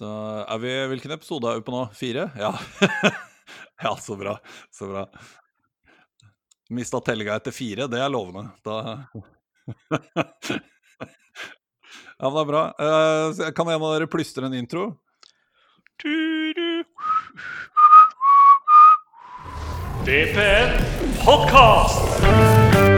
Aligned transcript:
Da 0.00 0.44
er 0.50 0.58
vi 0.58 0.72
Hvilken 0.90 1.14
episode 1.14 1.50
er 1.50 1.60
vi 1.60 1.66
på 1.66 1.74
nå? 1.74 1.84
Fire? 1.94 2.28
Ja. 2.38 2.52
ja, 3.84 3.96
så 4.00 4.16
bra. 4.18 4.38
Så 4.74 4.88
bra. 4.90 5.06
Mista 6.74 7.00
tellinga 7.04 7.36
etter 7.36 7.54
fire, 7.54 7.86
det 7.90 8.00
er 8.00 8.10
lovende. 8.10 8.48
Da 8.64 9.04
Ja, 12.14 12.30
men 12.30 12.36
det 12.36 12.42
er 12.42 12.48
bra. 12.48 12.62
Uh, 12.78 13.50
kan 13.56 13.68
en 13.68 13.82
av 13.82 13.94
dere 13.96 14.08
plystre 14.10 14.46
en 14.46 14.54
intro? 14.56 14.94
DPN 20.04 20.78
Podcast! 21.24 22.93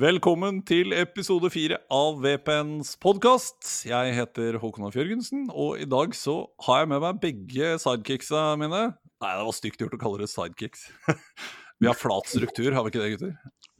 Velkommen 0.00 0.62
til 0.64 0.94
episode 0.96 1.50
fire 1.52 1.76
av 1.92 2.22
VPNs 2.22 2.94
podkast. 3.04 3.58
Jeg 3.84 4.14
heter 4.16 4.56
Håkon 4.62 4.86
Alf 4.86 4.94
Jørgensen, 4.96 5.42
og 5.52 5.82
i 5.82 5.84
dag 5.84 6.14
så 6.16 6.36
har 6.64 6.78
jeg 6.80 6.88
med 6.88 7.02
meg 7.02 7.18
begge 7.20 7.72
sidekicksa 7.82 8.54
mine. 8.56 8.78
Nei, 9.20 9.32
det 9.34 9.44
var 9.44 9.56
stygt 9.58 9.82
gjort 9.82 9.98
å 9.98 10.00
kalle 10.00 10.22
det 10.22 10.30
sidekicks. 10.32 10.86
vi 11.82 11.90
har 11.90 11.98
flat 11.98 12.30
struktur, 12.32 12.70
har 12.72 12.86
vi 12.86 12.94
ikke 12.94 13.02
det, 13.02 13.10
gutter? 13.12 13.34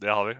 Det 0.05 0.12
har 0.12 0.29
vi. 0.29 0.34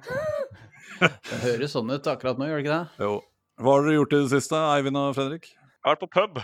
Det 1.30 1.41
høres 1.47 1.73
sånn 1.79 1.95
ut 1.95 2.12
akkurat 2.12 2.42
nå, 2.42 2.51
gjør 2.51 2.61
det 2.61 2.67
ikke 2.67 2.77
det? 2.77 3.06
Jo. 3.06 3.17
Hva 3.65 3.78
har 3.78 3.89
dere 3.89 3.97
gjort 3.97 4.12
i 4.12 4.23
det 4.27 4.31
siste, 4.34 4.62
Eivind 4.75 5.01
og 5.01 5.17
Fredrik? 5.17 5.48
Jeg 5.55 5.87
har 5.87 5.97
vært 5.97 6.05
på 6.05 6.11
pub. 6.19 6.42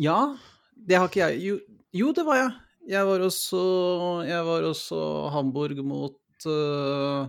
Ja, 0.00 0.18
det 0.72 1.02
har 1.02 1.12
ikke 1.12 1.26
jeg. 1.26 1.42
Jo, 1.50 1.60
jo 2.00 2.16
det 2.16 2.24
var 2.30 2.40
jeg. 2.40 2.56
Jeg 2.96 3.12
var 3.12 3.28
også, 3.28 3.62
jeg 4.30 4.48
var 4.48 4.72
også 4.72 5.04
Hamburg 5.36 5.84
mot 5.84 6.48
uh... 6.48 7.28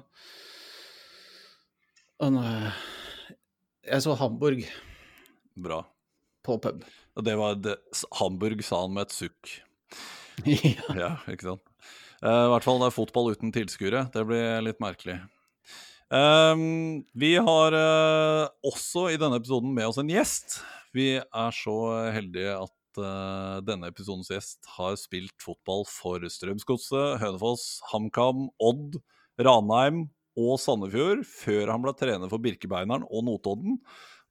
Jeg 3.85 4.03
så 4.05 4.15
Hamburg 4.15 4.63
Bra. 5.59 5.81
på 6.45 6.57
pub. 6.63 6.83
Og 7.15 7.25
det 7.27 7.35
var 7.39 7.57
det, 7.59 7.75
Hamburg 8.19 8.63
sa 8.63 8.85
han 8.85 8.95
med 8.95 9.09
et 9.09 9.15
sukk. 9.15 9.51
ja. 10.45 10.95
Ja, 10.95 11.11
ikke 11.31 11.51
sant. 11.51 11.65
Uh, 12.23 12.47
I 12.47 12.51
hvert 12.53 12.65
fall 12.65 12.79
det 12.81 12.89
er 12.89 12.95
fotball 12.95 13.33
uten 13.35 13.51
tilskuere. 13.55 14.05
Det 14.13 14.23
blir 14.27 14.63
litt 14.63 14.79
merkelig. 14.83 15.19
Um, 16.07 17.03
vi 17.17 17.33
har 17.41 17.75
uh, 17.75 18.47
også 18.63 19.09
i 19.11 19.19
denne 19.19 19.41
episoden 19.41 19.75
med 19.75 19.89
oss 19.89 19.99
en 19.99 20.11
gjest. 20.11 20.61
Vi 20.95 21.17
er 21.19 21.55
så 21.55 21.77
heldige 22.15 22.53
at 22.55 22.99
eh, 23.03 23.55
denne 23.67 23.89
episodens 23.91 24.29
gjest 24.31 24.63
har 24.77 24.93
spilt 24.95 25.35
fotball 25.43 25.83
for 25.91 26.23
Strømsgodset, 26.23 27.17
Hønefoss, 27.19 27.81
HamKam, 27.91 28.45
Odd, 28.63 28.95
Ranheim 29.43 30.05
og 30.35 30.59
Sandefjord 30.59 31.23
før 31.27 31.71
han 31.71 31.83
ble 31.83 31.95
trener 31.97 32.31
for 32.31 32.43
Birkebeineren 32.43 33.07
og 33.07 33.25
Notodden. 33.27 33.79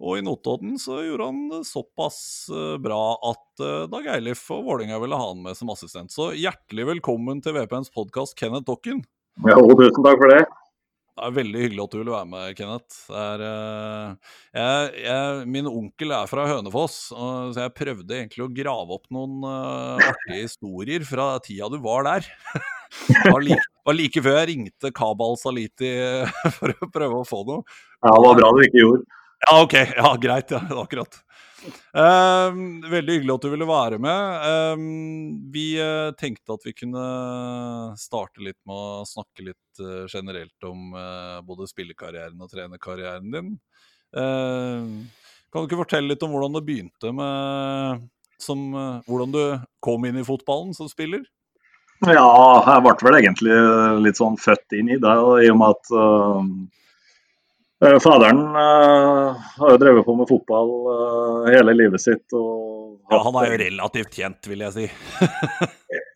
Og 0.02 0.18
i 0.18 0.24
Notodden 0.26 0.74
så 0.80 0.98
gjorde 1.04 1.28
han 1.30 1.44
det 1.52 1.62
såpass 1.68 2.18
eh, 2.50 2.74
bra 2.82 3.00
at 3.30 3.62
eh, 3.62 3.86
Dag 3.92 4.08
Eilif 4.16 4.42
og 4.52 4.66
Vålerenga 4.66 4.98
ville 5.02 5.18
ha 5.20 5.30
han 5.30 5.44
med 5.44 5.56
som 5.58 5.70
assistent. 5.72 6.12
Så 6.12 6.32
hjertelig 6.34 6.88
velkommen 6.96 7.40
til 7.44 7.54
VPNs 7.56 7.92
podkast, 7.94 8.34
Kenneth 8.38 8.66
Dokken. 8.68 9.04
Ja, 9.46 9.56
tusen 9.56 10.04
takk 10.04 10.20
for 10.20 10.34
det. 10.34 10.42
Det 11.14 11.22
er 11.28 11.34
veldig 11.36 11.60
hyggelig 11.62 11.82
at 11.84 11.92
du 11.94 11.98
vil 12.00 12.10
være 12.10 12.26
med, 12.26 12.56
Kenneth. 12.58 12.96
Det 13.06 13.22
er, 13.22 13.44
eh, 13.46 14.32
jeg, 14.58 15.04
jeg, 15.06 15.44
min 15.56 15.70
onkel 15.70 16.16
er 16.18 16.30
fra 16.30 16.48
Hønefoss, 16.50 16.98
og, 17.14 17.54
så 17.54 17.68
jeg 17.68 17.76
prøvde 17.78 18.18
egentlig 18.18 18.44
å 18.44 18.50
grave 18.50 18.98
opp 18.98 19.06
noen 19.14 19.46
artige 19.46 20.42
historier 20.42 21.06
fra 21.06 21.36
tida 21.44 21.70
du 21.70 21.78
var 21.84 22.10
der. 22.10 22.28
Jeg 23.08 23.32
var 23.34 23.42
like, 23.42 23.73
var 23.84 23.98
like 23.98 24.22
før 24.24 24.38
jeg 24.40 24.50
ringte 24.52 24.92
Kabal 24.96 25.36
Saliti 25.40 25.90
for 26.58 26.74
å 26.74 26.88
prøve 26.92 27.20
å 27.20 27.28
få 27.28 27.42
noe. 27.48 27.62
Ja, 28.00 28.14
Det 28.14 28.24
var 28.26 28.40
bra 28.40 28.54
du 28.54 28.64
ikke 28.66 28.82
gjorde. 28.82 29.20
Ja, 29.44 29.60
OK. 29.60 29.76
Ja, 29.76 30.14
greit. 30.20 30.54
Ja, 30.54 30.62
akkurat. 30.84 31.20
Um, 31.96 32.82
veldig 32.92 33.14
hyggelig 33.18 33.34
at 33.34 33.44
du 33.44 33.50
ville 33.54 33.68
være 33.68 33.98
med. 34.02 34.48
Um, 34.76 34.88
vi 35.52 35.66
uh, 35.80 36.12
tenkte 36.20 36.56
at 36.56 36.66
vi 36.68 36.74
kunne 36.76 37.04
starte 38.00 38.44
litt 38.44 38.60
med 38.68 38.76
å 38.76 39.04
snakke 39.08 39.48
litt 39.48 39.84
uh, 39.84 40.04
generelt 40.12 40.68
om 40.68 40.92
uh, 40.96 41.40
både 41.44 41.68
spillekarrieren 41.70 42.40
og 42.40 42.52
trenerkarrieren 42.52 43.32
din. 43.32 43.54
Ehm, 44.14 45.06
kan 45.50 45.62
du 45.62 45.68
ikke 45.68 45.80
fortelle 45.80 46.12
litt 46.12 46.22
om 46.22 46.34
hvordan 46.34 46.54
det 46.54 46.66
begynte 46.66 47.10
med 47.14 48.04
som, 48.38 48.74
eh, 48.74 49.00
Hvordan 49.06 49.32
du 49.32 49.42
kom 49.80 50.04
inn 50.04 50.18
i 50.18 50.26
fotballen 50.26 50.74
som 50.74 50.88
spiller? 50.88 51.24
Ja, 52.02 52.26
jeg 52.66 52.82
ble 52.84 52.94
vel 53.06 53.16
egentlig 53.20 53.54
litt 54.04 54.18
sånn 54.18 54.36
født 54.40 54.72
inn 54.76 54.88
i 54.92 54.98
det, 55.00 55.14
i 55.44 55.50
og 55.52 55.58
med 55.60 55.68
at 55.70 55.84
uh, 55.94 56.42
faderen 58.02 58.40
uh, 58.56 59.28
har 59.60 59.68
jo 59.72 59.80
drevet 59.80 60.06
på 60.06 60.14
med 60.18 60.28
fotball 60.28 60.70
uh, 60.88 61.44
hele 61.52 61.72
livet 61.76 62.00
sitt. 62.02 62.26
Og 62.34 62.98
Ja, 63.12 63.18
han 63.22 63.34
er 63.40 63.44
jo 63.52 63.58
relativt 63.62 64.12
kjent, 64.18 64.42
vil 64.50 64.60
jeg 64.66 64.72
si. 64.76 64.86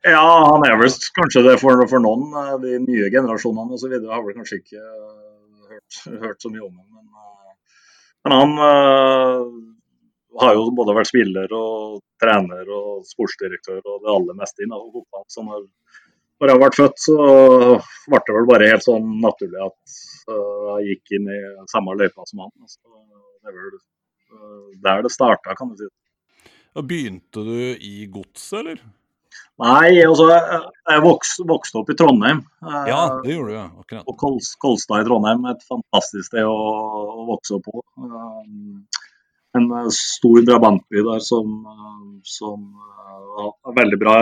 Ja, 0.09 0.23
han 0.23 0.63
er 0.65 0.77
vel 0.79 0.93
kanskje 1.19 1.43
det 1.45 1.61
for, 1.61 1.87
for 1.91 2.01
noen. 2.01 2.31
De 2.63 2.79
nye 2.81 3.11
generasjonene 3.13 3.75
osv. 3.77 3.93
har 4.09 4.23
vel 4.25 4.37
kanskje 4.39 4.59
ikke 4.63 4.81
hørt, 5.69 5.93
hørt, 6.23 6.41
så 6.41 6.49
mye 6.53 6.65
om 6.65 6.77
ham. 6.79 6.89
Men, 6.95 7.05
men, 8.25 8.33
han 8.39 8.53
har 10.41 10.55
jo 10.57 10.69
både 10.77 10.95
vært 10.97 11.11
spiller 11.11 11.53
og 11.57 12.01
trener 12.23 12.69
og 12.75 13.07
sportsdirektør 13.09 13.81
og 13.83 14.05
det 14.05 14.13
aller 14.15 14.39
meste 14.39 14.65
innenfor 14.65 15.01
fotball. 15.01 15.25
Så 15.33 15.45
når, 15.47 15.65
når 16.39 16.53
jeg 16.53 16.63
ble 16.63 16.71
født, 16.77 17.01
så 17.05 17.17
ble 18.11 18.21
det 18.27 18.37
vel 18.37 18.51
bare 18.51 18.71
helt 18.73 18.87
sånn 18.87 19.09
naturlig 19.23 19.65
at 19.67 19.97
uh, 20.31 20.77
jeg 20.79 20.93
gikk 20.93 21.17
inn 21.19 21.33
i 21.35 21.41
samme 21.73 21.97
løypa 21.99 22.27
som 22.29 22.45
han. 22.47 22.55
Så 22.71 22.83
det 22.85 23.51
er 23.51 23.59
vel 23.59 23.75
uh, 23.79 24.69
der 24.85 25.03
det 25.07 25.15
starta, 25.15 25.57
kan 25.59 25.73
du 25.73 25.83
si. 25.83 25.91
Og 26.79 26.87
Begynte 26.87 27.43
du 27.43 27.59
i 27.75 28.07
godset, 28.13 28.61
eller? 28.63 28.87
Nei, 29.59 29.99
altså 30.07 30.29
jeg, 30.31 31.01
vokste, 31.03 31.43
vokste 31.49 31.81
opp 31.81 31.89
i 31.91 31.97
Trondheim. 31.99 32.45
Uh, 32.63 32.85
Ja, 32.87 33.01
det 33.25 33.35
gjorde 33.35 33.51
du, 33.51 33.57
ja. 33.57 33.67
Akkurat. 33.83 34.07
På 34.07 34.35
Kolstad 34.63 35.03
i 35.03 35.09
Trondheim. 35.09 35.43
Et 35.51 35.65
fantastisk 35.67 36.31
sted 36.31 36.47
å, 36.47 36.55
å 36.55 37.27
vokse 37.33 37.59
opp 37.59 37.67
på. 37.67 37.83
En 39.57 39.71
stor 39.95 40.43
drabantby 40.45 41.01
der 41.07 41.23
som, 41.25 41.63
som 42.27 42.67
har 43.39 43.77
veldig 43.79 43.99
bra 44.03 44.17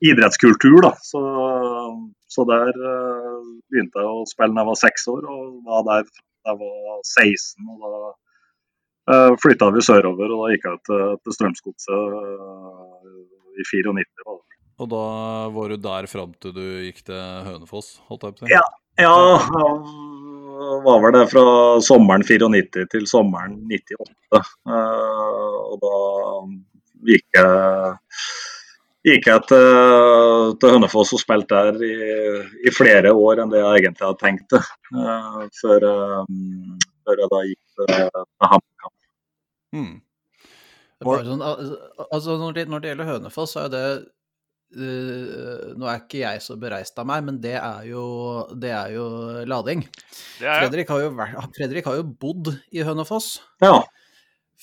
idrettskultur. 0.00 0.78
Da. 0.86 0.94
Så, 1.04 1.20
så 2.32 2.46
der 2.48 2.72
begynte 3.68 4.00
jeg 4.00 4.08
å 4.08 4.24
spille 4.30 4.56
da 4.56 4.64
jeg 4.64 4.70
var 4.70 4.80
seks 4.80 5.08
år, 5.12 5.28
og 5.28 5.58
var 5.68 5.84
der 5.90 6.08
da 6.08 6.54
jeg 6.54 6.60
var 6.60 7.00
16. 7.02 7.68
og 7.68 7.84
Da 9.04 9.30
uh, 9.30 9.36
flytta 9.40 9.70
vi 9.74 9.84
sørover, 9.84 10.32
og 10.32 10.44
da 10.44 10.52
gikk 10.54 10.66
jeg 10.68 10.82
til, 10.88 11.04
til 11.20 11.36
Strømsgodset 11.38 12.00
i 13.60 13.66
94. 13.70 14.06
Da. 14.24 14.36
Og 14.82 14.90
da 14.90 15.04
var 15.54 15.70
du 15.70 15.76
der 15.78 16.08
fram 16.10 16.32
til 16.42 16.54
du 16.56 16.64
gikk 16.86 17.04
til 17.06 17.20
Hønefoss, 17.48 17.98
holdt 18.08 18.26
jeg 18.26 18.38
på 18.38 18.46
å 18.46 18.48
si? 18.48 18.54
Ja, 18.54 18.64
ja 19.04 19.14
var 20.84 21.02
vel 21.02 21.14
det 21.16 21.26
fra 21.32 21.44
sommeren 21.84 22.24
94 22.26 22.86
til 22.92 23.06
sommeren 23.10 23.56
98. 23.70 24.40
Uh, 24.68 25.58
og 25.72 25.76
da 25.82 25.98
gikk 27.10 27.38
jeg, 27.38 27.94
gikk 29.10 29.28
jeg 29.30 29.44
til, 29.50 30.54
til 30.60 30.74
Hønefoss 30.76 31.14
og 31.16 31.22
spilte 31.22 31.60
der 31.68 31.84
i, 31.84 31.94
i, 32.64 32.72
flere 32.74 33.12
år 33.12 33.42
enn 33.42 33.52
det 33.52 33.62
jeg 33.62 33.84
egentlig 33.84 34.06
hadde 34.06 34.22
tenkt 34.22 34.56
det. 34.56 34.62
Uh, 34.94 35.44
før, 35.60 35.88
um, 36.24 36.74
før, 37.04 37.22
jeg 37.24 37.32
da 37.34 37.44
gikk 37.50 37.62
til, 37.76 37.94
til 38.24 38.52
HamKam. 38.54 38.96
Mm. 39.74 39.94
Sånn, 41.04 41.42
altså, 41.44 42.38
når, 42.40 42.52
det, 42.56 42.68
når 42.70 42.80
det 42.80 42.92
gjelder 42.92 43.10
Hønefoss, 43.12 43.56
så 43.56 43.66
er 43.66 43.72
det 43.74 43.86
Uh, 44.74 45.74
nå 45.78 45.86
er 45.88 46.00
ikke 46.02 46.22
jeg 46.22 46.42
så 46.42 46.56
bereist 46.60 46.98
av 46.98 47.06
meg, 47.08 47.24
men 47.26 47.38
det 47.42 47.54
er 47.60 47.84
jo, 47.88 48.04
det 48.58 48.72
er 48.74 48.94
jo 48.96 49.06
lading. 49.50 49.84
Det 50.40 50.48
er, 50.48 50.64
Fredrik, 50.64 50.90
har 50.90 51.04
jo 51.04 51.12
vært, 51.18 51.38
Fredrik 51.56 51.88
har 51.90 51.98
jo 52.00 52.06
bodd 52.24 52.50
i 52.74 52.82
Hønefoss. 52.86 53.36
Ja. 53.62 53.78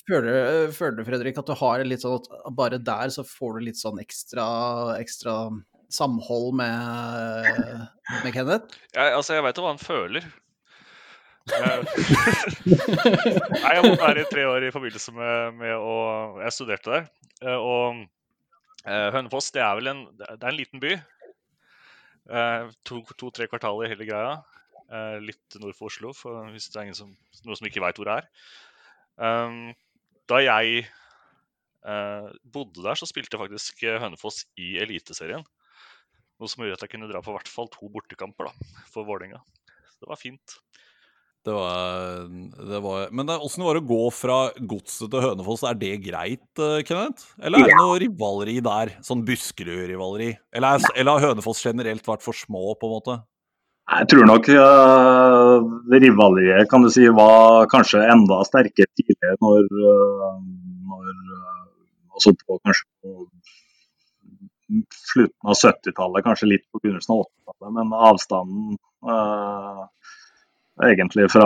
Føler, 0.02 0.72
føler 0.76 1.00
du, 1.00 1.06
Fredrik, 1.08 1.38
at 1.40 1.48
du 1.48 1.56
har 1.60 1.84
litt 1.86 2.04
sånn 2.04 2.18
at 2.18 2.30
bare 2.58 2.80
der 2.82 3.12
så 3.14 3.24
får 3.28 3.58
du 3.58 3.68
litt 3.68 3.80
sånn 3.80 4.02
ekstra, 4.02 4.46
ekstra 4.98 5.36
samhold 5.92 6.56
med, 6.58 7.52
med 8.24 8.32
Kenneth? 8.34 8.80
jeg, 8.96 9.12
altså, 9.12 9.36
jeg 9.38 9.46
veit 9.46 9.60
jo 9.60 9.68
hva 9.68 9.76
han 9.76 9.84
føler. 9.84 10.32
Nei, 11.52 11.76
jeg 13.58 13.78
har 13.78 13.86
bodd 13.86 14.04
her 14.04 14.20
i 14.22 14.26
tre 14.30 14.44
år 14.46 14.68
i 14.68 14.74
forbindelse 14.74 15.12
med, 15.16 15.56
med 15.58 15.74
å 15.74 15.96
Jeg 16.44 16.54
studerte 16.54 16.92
der. 16.94 17.08
Og 17.58 18.04
Uh, 18.04 18.06
Hønefoss 18.86 19.52
det 19.54 19.62
er 19.62 19.76
vel 19.78 19.92
en, 19.92 20.00
det 20.18 20.32
er 20.40 20.48
en 20.50 20.58
liten 20.58 20.82
by. 20.82 20.96
To-tre 22.28 23.46
to, 23.46 23.50
kvartaler 23.52 23.92
hele 23.92 24.08
greia. 24.08 24.40
Uh, 24.92 25.22
litt 25.24 25.56
nord 25.62 25.78
for 25.78 25.88
Oslo, 25.88 26.12
for 26.18 26.50
hvis 26.52 26.68
det 26.74 26.82
er 26.82 26.96
som, 26.98 27.14
noen 27.46 27.60
som 27.60 27.68
ikke 27.70 27.84
veit 27.84 28.00
hvor 28.00 28.10
det 28.10 28.18
er. 28.20 28.26
Um, 29.22 29.70
da 30.28 30.42
jeg 30.42 30.88
Eh, 31.82 32.28
bodde 32.54 32.84
der, 32.86 32.98
så 32.98 33.08
spilte 33.10 33.40
faktisk 33.42 33.82
eh, 33.90 33.98
Hønefoss 34.02 34.44
i 34.62 34.76
Eliteserien. 34.82 35.42
Noe 36.38 36.50
som 36.50 36.62
gjorde 36.62 36.78
at 36.78 36.86
jeg 36.86 36.94
kunne 36.94 37.10
dra 37.10 37.22
på 37.26 37.34
hvert 37.34 37.50
fall 37.50 37.70
to 37.74 37.90
bortekamper 37.94 38.50
da, 38.50 38.82
for 38.94 39.08
Vålerenga. 39.08 39.42
Det 40.02 40.10
var 40.10 40.20
fint. 40.22 40.58
Det 41.42 41.54
var, 41.56 42.28
det 42.70 42.80
var 42.84 43.08
Men 43.18 43.26
det, 43.26 43.38
åssen 43.42 43.64
var 43.66 43.74
det 43.74 43.82
å 43.82 43.90
gå 43.90 44.02
fra 44.14 44.36
Godset 44.62 45.10
til 45.10 45.24
Hønefoss? 45.26 45.64
Er 45.66 45.78
det 45.80 45.96
greit, 46.06 46.46
eh, 46.62 46.84
Kenneth? 46.86 47.32
Eller 47.42 47.64
er 47.64 47.72
det 47.72 47.78
noe 47.80 47.98
rivaleri 48.04 48.60
der? 48.62 48.92
Sånn 49.06 49.24
Buskerud-rivaleri? 49.26 50.36
Eller, 50.54 50.78
er- 50.78 50.94
eller 51.02 51.18
har 51.18 51.32
Hønefoss 51.32 51.64
generelt 51.66 52.06
vært 52.06 52.22
for 52.22 52.38
små, 52.38 52.76
på 52.78 52.90
en 52.90 52.94
måte? 52.94 53.16
Jeg 53.92 54.08
tror 54.12 54.28
nok 54.30 54.46
uh, 54.54 55.58
rivaleriet 56.00 56.70
kan 56.72 56.86
du 56.86 56.90
si 56.94 57.08
var 57.12 57.66
kanskje 57.72 58.04
enda 58.14 58.38
sterkere 58.48 58.88
tidligere 58.96 59.34
når, 59.42 59.66
uh, 59.82 60.38
når 60.92 61.10
uh, 61.10 61.66
altså 62.14 62.32
på 62.38 62.60
kanskje 62.62 62.86
på 63.02 63.16
slutten 64.96 65.50
av 65.50 65.58
70-tallet, 65.58 66.24
kanskje 66.24 66.52
litt 66.54 66.64
på 66.72 66.80
begynnelsen 66.80 67.18
av 67.18 67.26
80-tallet. 67.26 67.74
Men 67.82 67.98
avstanden 68.12 68.78
uh, 69.10 69.82
egentlig 70.90 71.28
fra 71.32 71.46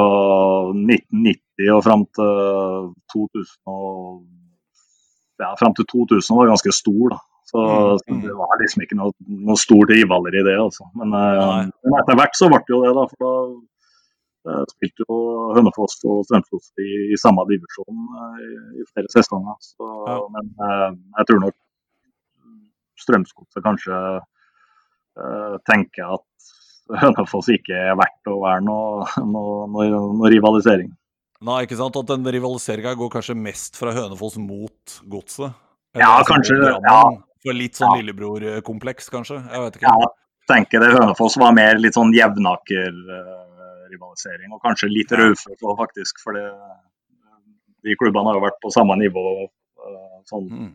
1990 0.71 1.71
og 1.75 1.83
fram 1.83 2.03
til 2.15 2.89
2000 3.13 3.71
og, 3.71 4.23
ja, 5.41 5.53
fram 5.59 5.75
til 5.75 5.87
2000 5.91 6.37
var 6.37 6.51
ganske 6.53 6.73
stor. 6.75 7.15
da. 7.15 7.19
Så, 7.45 7.61
Mm, 7.61 7.97
så 8.01 8.27
det 8.27 8.35
var 8.41 8.57
liksom 8.61 8.81
ikke 8.83 8.97
noe, 8.97 9.13
noe 9.47 9.57
stort 9.59 9.91
rivaler 9.93 10.33
i 10.39 10.43
det. 10.47 10.55
altså. 10.65 10.87
Men, 10.97 11.13
eh, 11.13 11.67
men 11.85 11.97
etter 12.01 12.17
hvert 12.17 12.37
så 12.39 12.49
ble 12.49 12.61
det 12.65 12.73
jo 12.73 12.81
det, 12.85 12.93
da. 12.97 13.03
For 13.11 13.19
da 13.25 14.53
eh, 14.55 14.63
spilte 14.73 15.05
jo 15.05 15.19
Hønefoss 15.57 15.99
og 16.09 16.23
Strømsgods 16.25 16.71
i, 16.81 16.89
i 17.13 17.19
samme 17.21 17.45
divisjon 17.51 18.01
eh, 18.21 18.39
i, 18.47 18.81
i 18.81 18.87
flere 18.89 19.13
sesonger. 19.13 19.59
Så, 19.61 19.91
Ja. 20.09 20.17
Men 20.33 20.49
jeg 21.19 21.29
tror 21.29 21.43
nok 21.45 21.57
Strømsgodset 23.05 23.63
kanskje 23.63 23.97
tenker 25.69 26.15
at 26.17 26.49
Hønefoss 27.01 27.47
ikke 27.49 27.73
er 27.73 27.95
verdt 27.97 28.27
å 28.29 28.35
være 28.43 28.61
noe, 28.65 29.05
noe, 29.25 29.65
noe, 29.71 29.85
noe 29.89 30.29
rivalisering. 30.33 30.91
Nei, 31.45 31.63
ikke 31.65 31.77
sant? 31.79 31.95
At 31.99 32.07
den 32.09 32.23
rivaliseringa 32.31 32.91
går 32.97 33.09
kanskje 33.17 33.35
mest 33.37 33.77
fra 33.79 33.91
Hønefoss 33.95 34.37
mot 34.41 34.83
Godset? 35.11 35.51
Ja, 35.97 36.11
kanskje, 36.27 36.55
Ja. 36.83 37.01
For 37.45 37.53
litt 37.53 37.75
sånn 37.77 37.93
Ja. 37.93 37.97
lillebror-kompleks, 38.01 39.05
kanskje? 39.13 39.37
Jeg 39.51 39.59
vet 39.61 39.75
ikke. 39.77 39.85
Ja, 39.91 39.97
tenker 40.49 40.79
det 40.81 40.93
Hønefoss 40.95 41.35
var 41.37 41.51
mer 41.53 41.75
litt 41.77 41.93
sånn 41.93 42.13
jevnaker-rivalisering, 42.15 44.49
og 44.53 44.61
kanskje 44.63 44.89
litt 44.89 45.11
Ja. 45.11 45.17
Raufoss 45.17 45.61
òg, 45.61 45.77
faktisk. 45.77 46.19
For 46.23 46.33
det, 46.33 46.51
de 47.83 47.95
klubbene 48.01 48.25
har 48.25 48.33
jo 48.39 48.45
vært 48.47 48.59
på 48.63 48.71
samme 48.73 48.95
nivå, 48.97 49.43
eh, 49.43 49.49
sånn 50.31 50.49
Mm. 50.49 50.73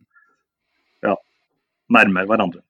nærmere 1.91 2.27
hverandre. 2.29 2.62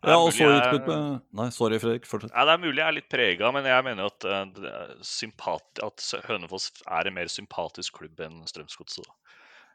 Ja, 0.00 0.16
og 0.16 0.30
så 0.32 0.46
utbytte 0.48 0.94
Nei, 1.36 1.46
sorry, 1.52 1.76
Fredrik. 1.80 2.06
Fortsett. 2.08 2.32
Ja, 2.32 2.46
det 2.48 2.54
er 2.54 2.62
mulig 2.62 2.80
jeg 2.80 2.86
er 2.86 2.96
litt 2.96 3.10
prega, 3.12 3.50
men 3.52 3.66
jeg 3.68 3.84
mener 3.84 4.06
jo 4.06 4.12
at, 4.14 4.60
sympat 5.04 5.82
at 5.84 6.04
Hønefoss 6.28 6.70
er 6.86 7.10
en 7.10 7.16
mer 7.18 7.28
sympatisk 7.32 7.98
klubb 8.00 8.22
enn 8.24 8.38
Strømsgodset. 8.48 9.10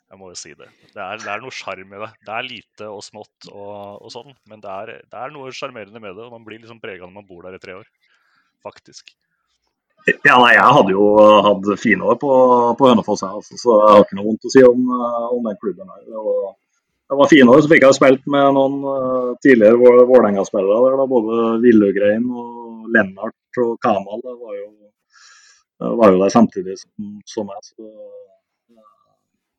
Jeg 0.09 0.21
må 0.21 0.29
jo 0.31 0.37
si 0.37 0.53
det. 0.57 0.67
Det 0.93 1.01
er, 1.01 1.21
det 1.21 1.29
er 1.33 1.41
noe 1.41 1.53
sjarm 1.53 1.93
i 1.93 2.01
det. 2.01 2.09
Det 2.25 2.33
er 2.33 2.45
lite 2.45 2.89
og 2.89 3.01
smått 3.05 3.47
og, 3.51 4.01
og 4.05 4.11
sånn, 4.13 4.33
men 4.49 4.61
det 4.61 4.73
er, 4.73 4.91
det 5.11 5.21
er 5.21 5.33
noe 5.33 5.53
sjarmerende 5.53 6.01
med 6.01 6.17
det. 6.17 6.25
og 6.27 6.33
Man 6.33 6.45
blir 6.45 6.61
liksom 6.61 6.81
prega 6.81 7.05
når 7.05 7.15
man 7.19 7.29
bor 7.29 7.45
der 7.45 7.57
i 7.57 7.61
tre 7.61 7.77
år, 7.79 7.87
faktisk. 8.65 9.13
Ja, 10.05 10.35
nei, 10.37 10.53
Jeg 10.53 10.73
hadde 10.77 10.93
jo 10.93 11.05
hatt 11.47 11.71
fine 11.81 12.05
år 12.05 12.19
på, 12.21 12.29
på 12.77 12.89
Hønefoss, 12.91 13.23
jeg, 13.25 13.33
altså, 13.41 13.57
så 13.57 13.79
jeg 13.79 13.95
har 13.95 14.05
ikke 14.05 14.19
noe 14.19 14.27
vondt 14.27 14.45
å 14.45 14.53
si 14.53 14.61
om, 14.65 14.83
eh, 14.93 15.23
om 15.33 15.49
den 15.49 15.57
klubben. 15.63 15.89
her. 15.89 16.19
og 16.21 16.53
det 17.09 17.17
var 17.19 17.29
fine 17.29 17.51
år. 17.53 17.61
Så 17.61 17.69
fikk 17.71 17.85
jeg 17.85 17.97
spilt 17.97 18.25
med 18.33 18.55
noen 18.57 18.79
eh, 18.91 19.31
tidligere 19.45 19.77
Vå- 19.81 20.07
Vålerenga-spillere. 20.09 21.07
Både 21.11 21.41
Villugrein 21.63 22.25
og 22.33 22.89
Lennart 22.95 23.61
og 23.61 23.75
Kamal 23.83 24.23
det 24.23 24.33
var 24.33 24.55
jo, 24.57 24.69
det 25.81 25.91
var 26.01 26.13
jo 26.13 26.21
der 26.23 26.33
samtidig 26.33 26.77
som, 26.81 27.19
som 27.29 27.49
meg. 27.49 27.61
Så, 27.65 27.85
eh, 27.85 28.79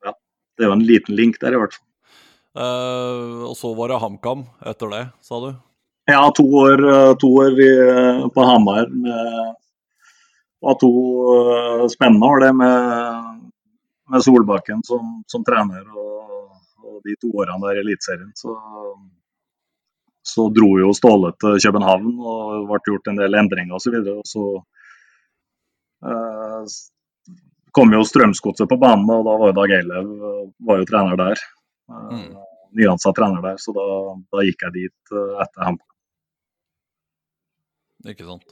ja, 0.08 0.14
det 0.56 0.66
er 0.66 0.72
jo 0.72 0.78
en 0.78 0.88
liten 0.90 1.18
link 1.18 1.38
der, 1.42 1.54
i 1.54 1.62
hvert 1.62 1.76
fall. 1.78 1.84
Uh, 2.56 3.44
og 3.50 3.52
så 3.58 3.68
var 3.76 3.90
det 3.92 3.98
HamKam 4.00 4.46
etter 4.64 4.88
det, 4.88 5.02
sa 5.20 5.36
du? 5.42 5.50
Ja, 6.08 6.22
to 6.32 6.46
år, 6.56 6.80
eh, 6.88 7.10
to 7.20 7.28
år 7.42 7.58
i, 7.60 7.72
på 8.32 8.44
Hamar 8.48 8.86
Det 8.88 10.64
var 10.64 10.78
to 10.80 10.88
uh, 11.28 11.82
spennende 11.92 12.30
år, 12.30 12.40
det 12.46 12.52
med, 12.56 13.50
med 14.08 14.24
Solbakken 14.24 14.80
som, 14.88 15.18
som 15.28 15.44
trener 15.44 15.84
og 15.84 16.15
de 17.04 17.16
to 17.22 17.30
årene 17.34 17.60
der 17.66 17.80
i 17.80 17.84
Eliteserien. 17.84 18.32
Så, 18.38 18.54
så 20.26 20.48
dro 20.54 20.70
jo 20.80 20.92
Ståle 20.96 21.32
til 21.42 21.58
København 21.66 22.08
og 22.16 22.42
det 22.54 22.66
ble 22.70 22.80
gjort 22.90 23.12
en 23.12 23.20
del 23.22 23.38
endringer 23.42 23.78
osv. 23.78 23.98
Og, 24.00 24.06
så 24.06 24.16
og 24.16 24.28
så 24.32 24.46
eh, 26.12 26.76
kom 27.76 27.92
jo 27.96 28.04
Strømsgodset 28.06 28.70
på 28.70 28.80
banen, 28.80 29.08
og 29.12 29.26
da 29.28 29.36
var 29.40 29.52
jo 29.52 29.58
Dag 29.60 29.76
Eilev 29.80 30.12
eh, 30.30 30.42
var 30.70 30.82
jo 30.82 30.90
trener 30.92 31.22
der. 31.24 31.46
Eh, 31.90 32.12
Mm. 32.16 32.36
Nyansatt 32.76 33.16
trener 33.16 33.42
der, 33.44 33.56
så 33.62 33.72
da, 33.76 33.84
da 34.34 34.42
gikk 34.46 34.64
jeg 34.66 34.74
dit 34.76 35.14
eh, 35.16 35.34
etter 35.44 35.68
ham. 35.70 35.78
Ikke 38.06 38.26
sant? 38.28 38.44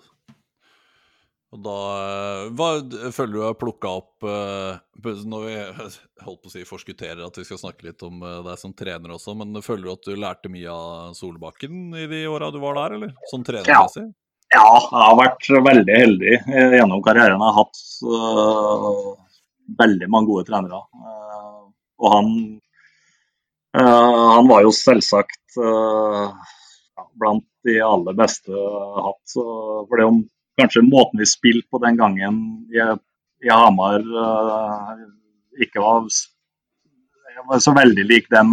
Og 1.55 1.61
da 1.63 1.77
eh, 2.03 2.49
hva, 2.59 2.71
Føler 3.15 3.33
du 3.37 3.43
har 3.45 3.59
plukka 3.59 3.93
opp 4.01 4.27
eh, 4.27 5.15
Når 5.31 5.47
vi 5.47 5.55
holdt 6.27 6.43
på 6.43 6.51
å 6.51 6.55
si 6.55 6.65
forskutterer 6.67 7.23
at 7.27 7.39
vi 7.39 7.47
skal 7.47 7.61
snakke 7.63 7.89
litt 7.89 8.03
om 8.07 8.23
eh, 8.27 8.41
deg 8.49 8.59
som 8.61 8.75
trener 8.77 9.15
også, 9.15 9.37
men 9.39 9.63
føler 9.63 9.87
du 9.87 9.93
at 9.95 10.09
du 10.09 10.19
lærte 10.19 10.53
mye 10.53 10.75
av 10.75 11.15
Solbakken 11.19 11.95
i 12.01 12.09
de 12.11 12.25
åra 12.31 12.51
du 12.55 12.61
var 12.63 12.79
der, 12.81 12.99
eller? 12.99 13.15
Som 13.31 13.47
trenermessig? 13.47 14.09
Ja, 14.55 14.67
jeg 14.79 15.01
har 15.03 15.17
vært 15.19 15.49
veldig 15.67 15.95
heldig 15.99 16.35
gjennom 16.77 17.01
karrieren. 17.03 17.41
Jeg 17.43 17.55
har 17.55 17.57
hatt 17.57 17.81
uh, 18.07 18.99
veldig 19.81 20.09
mange 20.13 20.31
gode 20.31 20.45
trenere. 20.47 20.79
Uh, 20.95 21.65
og 22.05 22.13
han, 22.13 22.29
uh, 23.75 24.37
han 24.37 24.51
var 24.53 24.63
jo 24.63 24.71
selvsagt 24.77 25.59
blant 27.19 27.49
de 27.67 27.81
aller 27.83 28.15
beste 28.21 28.53
jeg 28.53 28.79
har 28.95 29.09
hatt. 29.09 29.23
Så, 29.33 29.43
for 29.89 29.99
det 29.99 30.07
om 30.13 30.23
kanskje 30.61 30.85
måten 30.87 31.21
vi 31.23 31.27
spilte 31.29 31.69
på 31.71 31.81
den 31.83 31.99
gangen 31.99 32.39
i, 32.71 32.81
i 33.45 33.51
Hamar 33.51 34.01
uh, 34.01 35.05
ikke 35.65 35.83
var, 35.83 36.09
var 37.49 37.63
så 37.63 37.75
veldig 37.77 38.07
lik 38.09 38.31
den 38.33 38.51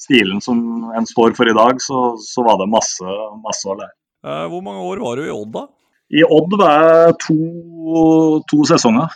stilen 0.00 0.40
som 0.44 0.58
en 0.96 1.06
står 1.08 1.34
for 1.38 1.48
i 1.48 1.54
dag, 1.56 1.80
så, 1.82 2.16
så 2.20 2.44
var 2.46 2.58
det 2.60 2.70
masse, 2.70 3.18
masse 3.42 3.68
å 3.68 3.76
lære. 3.78 3.94
Eh, 4.26 4.44
hvor 4.52 4.62
mange 4.64 4.82
år 4.84 5.00
var 5.02 5.18
du 5.18 5.26
i 5.26 5.32
Odd, 5.32 5.52
da? 5.54 5.64
I 6.12 6.24
Odd 6.26 6.56
var 6.60 6.82
jeg 6.82 7.14
to, 7.24 7.38
to 8.50 8.66
sesonger. 8.68 9.14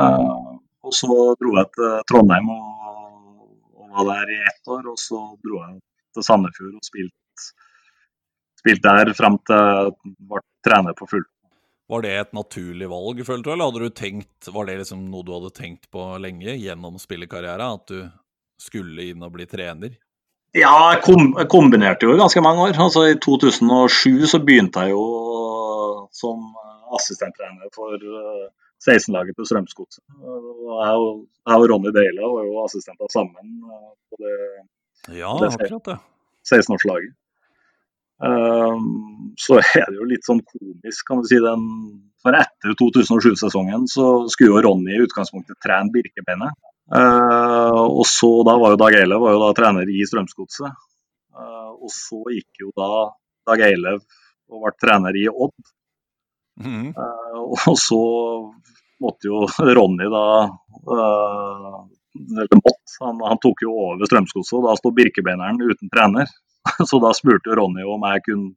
Uh, 0.00 0.56
og 0.82 0.94
så 0.96 1.10
dro 1.38 1.52
jeg 1.54 1.70
til 1.76 1.92
Trondheim 2.10 2.48
og, 2.50 3.44
og 3.78 3.92
var 3.94 4.08
der 4.08 4.32
i 4.34 4.40
ett 4.42 4.72
år. 4.72 4.88
Og 4.90 4.98
så 4.98 5.20
dro 5.44 5.60
jeg 5.60 5.76
til 6.16 6.26
Sandefjord 6.26 6.72
og 6.80 6.88
spilte 6.88 7.20
spilt 8.64 8.84
der 8.84 9.12
frem 9.12 9.36
til 9.44 9.60
jeg 9.60 10.16
ble 10.30 10.42
trener 10.64 10.96
på 10.96 11.08
fullt. 11.10 11.30
Var 11.90 12.04
det 12.04 12.12
et 12.16 12.32
naturlig 12.32 12.88
valg, 12.88 13.20
følte 13.26 13.50
du, 13.50 13.52
eller 13.52 13.68
hadde 13.68 13.84
du 13.84 13.92
tenkt, 13.92 14.48
var 14.54 14.68
det 14.68 14.78
liksom 14.80 15.02
noe 15.12 15.26
du 15.26 15.34
hadde 15.34 15.52
tenkt 15.56 15.90
på 15.92 16.06
lenge 16.22 16.56
gjennom 16.56 16.96
spillekarriere? 17.00 17.66
At 17.76 17.92
du 17.92 18.06
skulle 18.60 19.10
inn 19.10 19.24
og 19.24 19.34
bli 19.34 19.44
trener? 19.50 19.98
Ja, 20.54 20.72
jeg, 20.94 21.02
kom, 21.04 21.32
kombinerte 21.50 22.06
jo 22.06 22.16
ganske 22.16 22.40
mange 22.44 22.68
år. 22.68 22.76
Altså 22.78 23.08
I 23.10 23.18
2007 23.20 24.30
så 24.30 24.40
begynte 24.40 24.86
jeg 24.86 24.94
jo 24.94 25.04
som 26.14 26.52
assistenttrener 26.94 27.72
for 27.74 27.98
eh, 27.98 28.46
16-laget 28.84 29.36
til 29.38 29.48
Strømsgodset. 29.50 30.04
Jeg 30.14 30.94
og 31.00 31.24
jeg 31.24 31.58
og 31.58 31.66
Ronny 31.72 31.90
Deila 31.94 32.30
var 32.36 32.46
jo 32.46 32.62
assistenter 32.62 33.10
sammen 33.12 33.50
eh, 33.66 33.90
på 34.08 34.20
det 34.22 35.18
Ja, 35.18 35.34
det. 35.42 35.98
16-årslaget. 36.46 37.12
Um, 38.22 39.34
så 39.40 39.58
er 39.80 39.88
det 39.90 39.98
jo 39.98 40.08
litt 40.08 40.26
sånn 40.26 40.42
komisk, 40.46 41.06
kan 41.08 41.22
du 41.22 41.28
si. 41.28 41.40
Den, 41.42 41.66
for 42.24 42.38
etter 42.38 42.76
2007-sesongen 42.80 43.88
så 43.90 44.08
skulle 44.32 44.54
jo 44.54 44.64
Ronny 44.68 44.96
i 44.96 45.02
utgangspunktet 45.04 45.60
trene 45.64 45.92
Birkebeinet. 45.94 46.56
Uh, 46.94 47.80
og 47.80 48.04
så 48.08 48.28
da 48.44 48.58
var 48.60 48.74
jo 48.74 48.80
Dag 48.82 48.94
Eilev 48.98 49.22
var 49.22 49.32
jo 49.32 49.40
da 49.40 49.54
trener 49.56 49.88
i 49.88 50.04
Strømsgodset. 50.08 50.82
Uh, 51.34 51.72
og 51.80 51.90
så 51.92 52.20
gikk 52.34 52.66
jo 52.66 52.74
da 52.76 52.90
Dag 53.48 53.64
Eilev 53.66 54.04
og 54.52 54.60
ble 54.62 54.74
trener 54.80 55.16
i 55.16 55.26
Odd. 55.30 55.72
Mm 56.60 56.92
Eh, 56.94 57.38
og 57.42 57.78
så 57.82 58.00
måtte 59.02 59.26
jo 59.26 59.40
Ronny 59.74 60.06
da 60.06 60.26
Eller 60.94 62.60
måtte, 62.60 62.92
han, 63.00 63.18
han 63.26 63.40
tok 63.42 63.64
jo 63.66 63.72
over 63.74 64.06
Strømsgodset, 64.06 64.54
og 64.60 64.68
da 64.68 64.76
sto 64.78 64.92
Birkebeineren 64.94 65.58
uten 65.58 65.90
trener. 65.90 66.30
Så 66.88 67.00
da 67.02 67.12
spurte 67.16 67.56
Ronny 67.58 67.84
om 67.86 68.04
jeg 68.10 68.24
kunne, 68.28 68.52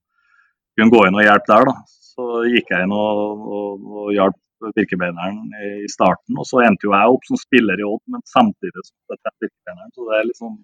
kunne 0.78 0.94
gå 0.94 1.06
inn 1.08 1.20
og 1.20 1.26
hjelpe 1.26 1.54
der, 1.54 1.72
da. 1.72 1.76
Så 2.18 2.28
gikk 2.50 2.72
jeg 2.74 2.88
inn 2.88 2.96
og, 2.96 3.48
og, 3.58 3.88
og 4.02 4.14
hjalp 4.16 4.38
Birkebeineren 4.76 5.52
i 5.62 5.90
starten. 5.92 6.38
Og 6.40 6.48
så 6.50 6.64
endte 6.66 6.88
jo 6.88 6.96
jeg 6.96 7.14
opp 7.14 7.28
som 7.30 7.38
spiller 7.38 7.78
i 7.78 7.86
Odd, 7.86 8.02
men 8.10 8.24
samtidig 8.26 8.82
som 8.82 8.96
det 9.12 9.20
er 9.20 9.36
Birkebeineren. 9.44 9.94
Så 9.94 10.08
det 10.08 10.18
er 10.18 10.28
litt 10.30 10.42
sånn 10.42 10.58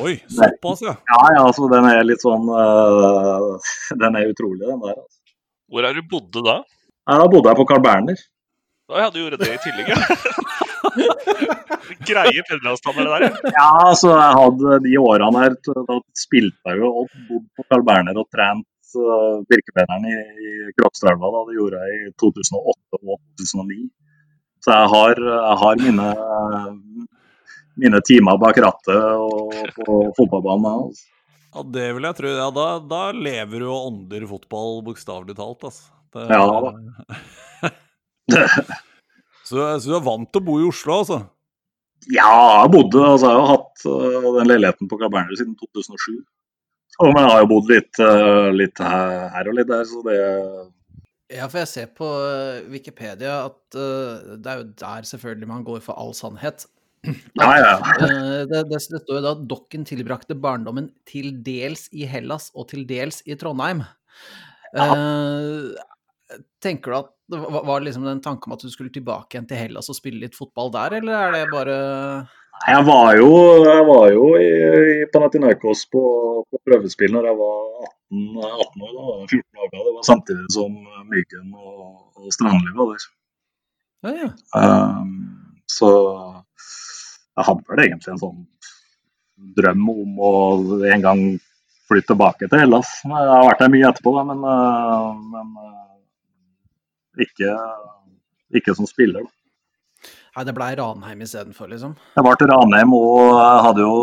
Oi, 0.00 0.14
såpass, 0.32 0.80
ja. 0.80 0.94
Ja, 1.10 1.18
ja, 1.34 1.40
altså 1.44 1.66
den 1.68 1.84
er 1.84 2.06
litt 2.08 2.22
sånn 2.22 2.46
uh, 2.48 3.58
Den 4.00 4.16
er 4.16 4.30
utrolig, 4.32 4.62
den 4.64 4.80
der. 4.80 4.94
Altså. 4.96 5.20
Hvor 5.68 5.88
er 5.88 5.98
du 5.98 6.06
bodde 6.08 6.44
da? 6.46 6.54
Ja, 7.04 7.18
da 7.20 7.26
bodde 7.28 7.52
jeg 7.52 7.60
på 7.60 7.66
Carl 7.68 7.82
Berner. 7.84 8.22
Da 8.88 9.02
hadde 9.02 9.18
du 9.18 9.24
gjort 9.24 9.42
det 9.42 9.50
i 9.52 9.60
tillegg, 9.64 9.92
ja. 9.92 9.98
Greie 12.08 12.44
pendleravstander, 12.48 13.08
der. 13.10 13.26
ja. 13.26 13.50
Ja, 13.54 13.68
altså 13.88 14.12
jeg 14.12 14.38
hadde 14.38 14.78
de 14.86 14.94
årene 15.00 15.42
her, 15.42 15.56
da 15.88 15.98
spilte 16.18 16.72
jeg 16.72 16.80
jo 16.82 16.92
og 17.02 17.10
bodde 17.28 17.48
på 17.56 17.66
Carl 17.68 17.84
Berner 17.86 18.20
og 18.20 18.28
trent 18.34 18.96
uh, 18.98 19.42
Birkebeineren 19.50 20.06
i, 20.08 20.16
i 20.16 20.74
Krokstrelva. 20.78 21.32
da, 21.34 21.42
Det 21.48 21.58
gjorde 21.58 21.82
jeg 21.82 21.98
i 21.98 22.12
2008 22.22 23.00
og 23.02 23.18
2009. 23.42 23.80
Så 24.64 24.72
jeg 24.72 24.92
har, 24.94 25.24
jeg 25.28 25.56
har 25.60 25.82
mine, 25.82 26.06
mine 27.84 28.00
timer 28.08 28.38
bak 28.40 28.60
rattet 28.64 29.02
og 29.20 29.52
på 29.76 29.98
fotballbanen. 30.16 30.70
Altså. 30.88 31.10
Ja, 31.54 31.66
Det 31.76 31.88
vil 31.96 32.08
jeg 32.08 32.18
tro. 32.20 32.32
Ja, 32.38 32.48
da, 32.54 32.68
da 32.94 33.02
lever 33.12 33.60
du 33.60 33.68
og 33.68 33.90
ånder 33.90 34.24
fotball, 34.30 34.80
bokstavelig 34.86 35.36
talt. 35.38 35.68
Altså. 35.68 35.92
Det, 36.14 36.28
Ja 36.32 37.70
så, 39.44 39.64
så 39.78 39.90
du 39.90 39.96
er 39.98 40.04
vant 40.04 40.30
til 40.32 40.42
å 40.42 40.46
bo 40.46 40.58
i 40.60 40.68
Oslo, 40.68 41.00
altså? 41.02 41.20
Ja, 42.12 42.28
jeg 42.64 42.72
bodde, 42.74 43.00
altså 43.00 43.30
jeg 43.30 43.40
har 43.40 43.50
hatt 43.54 43.84
uh, 43.88 44.30
den 44.38 44.50
leiligheten 44.50 44.90
på 44.90 44.98
Cabernet 45.00 45.40
siden 45.40 45.56
2007. 45.60 46.18
Og, 47.00 47.10
men 47.10 47.24
jeg 47.24 47.32
har 47.32 47.42
jo 47.42 47.50
bodd 47.50 47.70
litt, 47.72 48.00
uh, 48.02 48.50
litt 48.54 48.82
her, 48.82 49.24
her 49.34 49.50
og 49.50 49.58
litt 49.58 49.70
der, 49.70 49.86
så 49.88 50.04
det 50.06 50.18
Ja, 51.34 51.48
for 51.48 51.62
jeg 51.62 51.70
ser 51.70 51.88
på 51.96 52.06
eh, 52.20 52.66
Wikipedia 52.70 53.38
at 53.48 53.78
uh, 53.80 54.36
det 54.36 54.50
er 54.52 54.60
jo 54.60 54.66
der 54.84 55.08
selvfølgelig 55.08 55.48
man 55.50 55.64
går 55.66 55.80
for 55.82 55.96
all 55.98 56.12
sannhet. 56.16 56.66
Ja, 57.40 57.50
ja. 57.58 57.72
Eh, 58.00 58.44
det, 58.48 58.60
det, 58.70 58.80
det 58.94 59.00
står 59.02 59.18
jo 59.18 59.24
da 59.24 59.34
at 59.36 59.44
Dokken 59.50 59.84
tilbrakte 59.88 60.36
barndommen 60.38 60.90
til 61.08 61.32
dels 61.44 61.88
i 61.92 62.06
Hellas 62.08 62.50
og 62.54 62.70
til 62.72 62.86
dels 62.88 63.20
i 63.26 63.36
Trondheim. 63.40 63.82
Eh, 64.74 65.74
tenker 66.62 66.90
du 66.90 66.96
at 66.98 67.10
var 67.28 67.80
det 67.80 67.84
liksom 67.88 68.04
den 68.04 68.20
tanken 68.20 68.50
om 68.50 68.56
at 68.56 68.64
du 68.64 68.70
skulle 68.70 68.92
tilbake 68.92 69.34
igjen 69.34 69.46
til 69.48 69.60
Hellas 69.60 69.88
og 69.88 69.96
spille 69.96 70.20
litt 70.20 70.36
fotball 70.36 70.72
der, 70.74 70.98
eller 71.00 71.14
er 71.14 71.32
det 71.32 71.44
bare 71.52 71.76
Jeg 72.68 72.84
var 72.86 73.16
jo, 73.16 73.30
jeg 73.64 73.86
var 73.88 74.04
jo 74.12 74.26
i, 74.38 74.48
i 75.02 75.06
Panathinaikos 75.12 75.86
på, 75.92 76.04
på 76.44 76.60
prøvespill 76.68 77.14
når 77.16 77.30
jeg 77.30 77.38
var 77.40 77.62
18, 77.88 78.20
18 78.44 78.84
år. 78.84 78.92
Da 78.94 79.06
var 79.08 79.20
jeg 79.20 79.28
14 79.40 79.60
dager. 79.60 79.84
Det 79.88 79.94
var 79.96 80.08
samtidig 80.10 80.46
som 80.54 80.76
Myggen 81.10 81.48
og, 81.56 81.86
og 82.20 82.36
Strandli 82.36 82.76
var 82.76 82.92
der. 82.92 83.08
Ja, 84.04 84.14
ja. 84.20 84.30
Um, 84.60 85.62
så 85.70 85.90
jeg 87.34 87.46
hadde 87.48 87.64
vel 87.72 87.84
egentlig 87.86 88.12
en 88.12 88.20
sånn 88.20 88.42
drøm 89.56 89.88
om 89.90 90.20
å 90.22 90.34
en 90.86 91.04
gang 91.04 91.24
flytte 91.88 92.12
tilbake 92.12 92.48
til 92.48 92.62
Hellas. 92.62 93.00
Jeg 93.04 93.12
har 93.32 93.48
vært 93.48 93.64
der 93.64 93.72
mye 93.72 93.88
etterpå, 93.90 94.12
da, 94.16 94.24
men, 94.28 94.44
uh, 94.44 95.16
men 95.32 95.50
uh, 95.58 95.83
ikke, 97.20 97.54
ikke 98.60 98.74
som 98.76 98.88
spiller. 98.90 99.24
Da. 99.26 99.40
Nei, 100.34 100.42
det 100.48 100.54
ble 100.56 100.66
Ranheim 100.80 101.20
istedenfor, 101.22 101.68
liksom. 101.70 101.92
Jeg 102.16 102.26
var 102.26 102.38
til 102.38 102.48
Ranheim 102.50 102.94
og 102.96 103.18
jeg 103.38 103.60
hadde 103.68 103.84
jo 103.84 103.98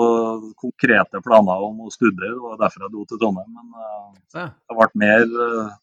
konkrete 0.63 1.19
planer 1.25 1.65
om 1.65 1.81
å 1.83 1.91
studere. 1.91 2.31
Det 2.31 2.43
var 2.45 2.61
derfor 2.61 2.85
jeg 2.85 2.93
dro 2.93 3.03
til 3.09 3.19
Trondheim. 3.19 3.57
Men 3.57 3.73
uh, 3.75 4.13
Ja. 4.37 4.45
det 4.55 4.77
ble 4.77 4.87
mer 5.03 5.25
uh, 5.27 5.73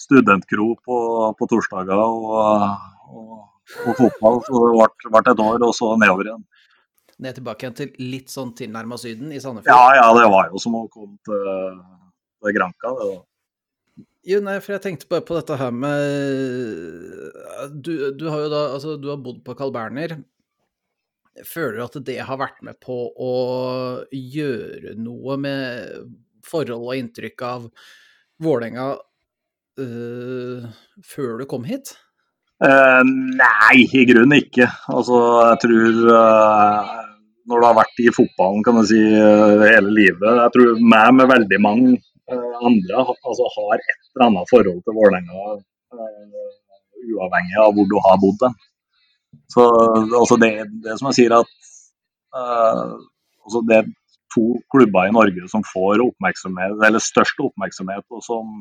studentkro 0.00 0.70
på, 0.80 0.96
på 1.36 1.48
torsdager 1.52 2.00
og, 2.00 2.32
og, 3.12 3.36
og 3.84 4.00
fotball. 4.00 4.40
Så 4.48 4.64
det 4.64 4.72
ble, 4.72 5.12
ble 5.18 5.22
et 5.34 5.44
år, 5.50 5.68
og 5.68 5.76
så 5.76 5.92
nedover 6.00 6.30
igjen. 6.32 6.48
Ned 7.24 7.36
tilbake 7.36 7.66
igjen 7.66 7.76
til 7.78 8.08
litt 8.10 8.32
sånn 8.32 8.56
tilnærma 8.56 8.96
Syden 8.98 9.36
i 9.36 9.42
Sandefjord. 9.42 9.68
Ja, 9.68 10.00
ja, 10.00 10.08
det 10.16 10.26
var 10.32 10.48
jo 10.48 10.64
som 10.64 10.80
å 10.80 10.86
komme 10.88 11.20
til, 11.28 11.78
til 12.40 12.56
Granca. 12.56 12.96
Det 12.96 13.12
var. 13.12 13.22
Jo, 14.24 14.40
nei, 14.40 14.56
for 14.64 14.76
jeg 14.76 14.84
tenkte 14.86 15.08
bare 15.10 15.24
på 15.26 15.36
dette 15.36 15.56
her 15.60 15.72
med 15.74 16.00
du, 17.76 17.92
du 18.16 18.28
har 18.32 18.46
jo 18.46 18.52
da 18.52 18.62
Altså, 18.72 18.96
du 18.96 19.10
har 19.12 19.20
bodd 19.20 19.42
på 19.44 19.56
Carl 19.58 19.72
Berner. 19.74 20.16
Føler 21.44 21.76
du 21.76 21.84
at 21.84 21.98
det 22.06 22.20
har 22.24 22.38
vært 22.40 22.62
med 22.64 22.78
på 22.82 22.96
å 23.10 23.32
gjøre 24.14 24.94
noe 24.96 25.36
med 25.40 26.06
forhold 26.46 26.86
og 26.86 26.96
inntrykk 27.00 27.44
av 27.48 27.68
Vålerenga 28.44 28.86
uh, 29.80 30.66
før 31.04 31.40
du 31.40 31.46
kom 31.50 31.66
hit? 31.66 31.94
Uh, 32.62 33.02
nei, 33.04 33.82
i 33.82 34.04
grunnen 34.08 34.38
ikke. 34.38 34.68
Altså, 34.94 35.18
jeg 35.50 35.60
tror 35.64 36.00
uh, 36.06 36.92
Når 37.50 37.60
du 37.60 37.66
har 37.66 37.78
vært 37.80 38.02
i 38.04 38.12
fotballen 38.14 38.62
kan 38.64 38.78
du 38.78 38.84
si, 38.88 39.00
eh, 39.02 39.64
hele 39.68 39.90
livet 39.92 40.38
Jeg 40.38 40.52
tror 40.54 40.78
meg 40.80 41.10
med 41.18 41.28
veldig 41.28 41.58
mange 41.60 41.90
eh, 41.98 42.13
andre 42.32 43.02
altså, 43.04 43.48
har 43.56 43.80
et 43.80 43.98
eller 44.14 44.26
annet 44.28 44.50
forhold 44.50 44.80
til 44.84 44.96
Vålerenga, 44.96 45.56
eh, 45.92 46.46
uavhengig 47.04 47.58
av 47.60 47.74
hvor 47.76 47.90
du 47.90 47.98
har 48.06 48.20
bodd. 48.22 48.46
Så 49.52 49.66
altså, 50.20 50.38
det, 50.40 50.52
det 50.84 50.96
som 50.98 51.10
jeg 51.10 51.18
sier 51.18 51.34
at 51.36 51.50
uh, 52.36 52.94
altså, 53.44 53.60
Det 53.68 53.76
er 53.76 53.90
to 54.34 54.44
klubber 54.72 55.08
i 55.08 55.14
Norge 55.14 55.48
som 55.50 55.64
får 55.66 56.02
oppmerksomhet, 56.02 56.78
eller 56.86 57.02
størst 57.02 57.42
oppmerksomhet, 57.44 58.06
og 58.10 58.24
som 58.24 58.54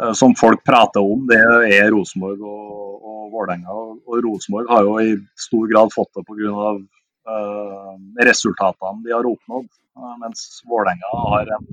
uh, 0.00 0.12
som 0.18 0.34
folk 0.38 0.64
prater 0.66 1.04
om, 1.04 1.28
det 1.30 1.38
er 1.76 1.92
Rosenborg 1.94 2.42
og, 2.42 2.96
og 3.12 3.22
Vålerenga. 3.36 3.76
Og 4.08 4.18
Rosenborg 4.26 4.72
har 4.72 4.88
jo 4.88 4.98
i 5.00 5.14
stor 5.46 5.70
grad 5.70 5.94
fått 5.94 6.12
det 6.18 6.26
pga. 6.28 6.74
Uh, 7.22 7.92
resultatene 8.26 9.04
de 9.04 9.12
har 9.14 9.28
oppnådd. 9.28 9.68
uh, 9.94 10.14
mens 10.18 10.62
Vålerenga 10.66 11.10
har 11.28 11.52
en, 11.54 11.68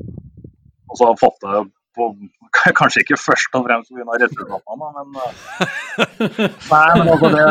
også 0.89 1.11
har 1.11 1.19
fått 1.21 1.39
det 1.45 1.65
på 1.97 2.09
Kanskje 2.79 3.03
ikke 3.03 3.17
først 3.21 3.57
og 3.57 3.65
fremst 3.67 3.91
pga. 3.93 4.17
resultatene, 4.23 4.87
men 4.97 5.07
eh, 5.23 6.55
Nei, 6.71 6.91
men 6.99 7.11
altså 7.13 7.31
det, 7.35 7.47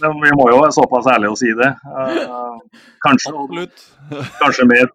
det, 0.00 0.10
vi 0.24 0.32
må 0.38 0.48
jo 0.52 0.58
være 0.62 0.76
såpass 0.76 1.10
ærlige 1.12 1.34
å 1.34 1.38
si 1.40 1.52
det. 1.58 1.70
Eh, 2.00 2.82
kanskje, 3.06 3.32
kanskje 4.42 4.68
mer, 4.70 4.90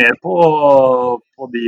mer 0.00 0.16
på, 0.24 0.36
på 1.36 1.50
de 1.56 1.66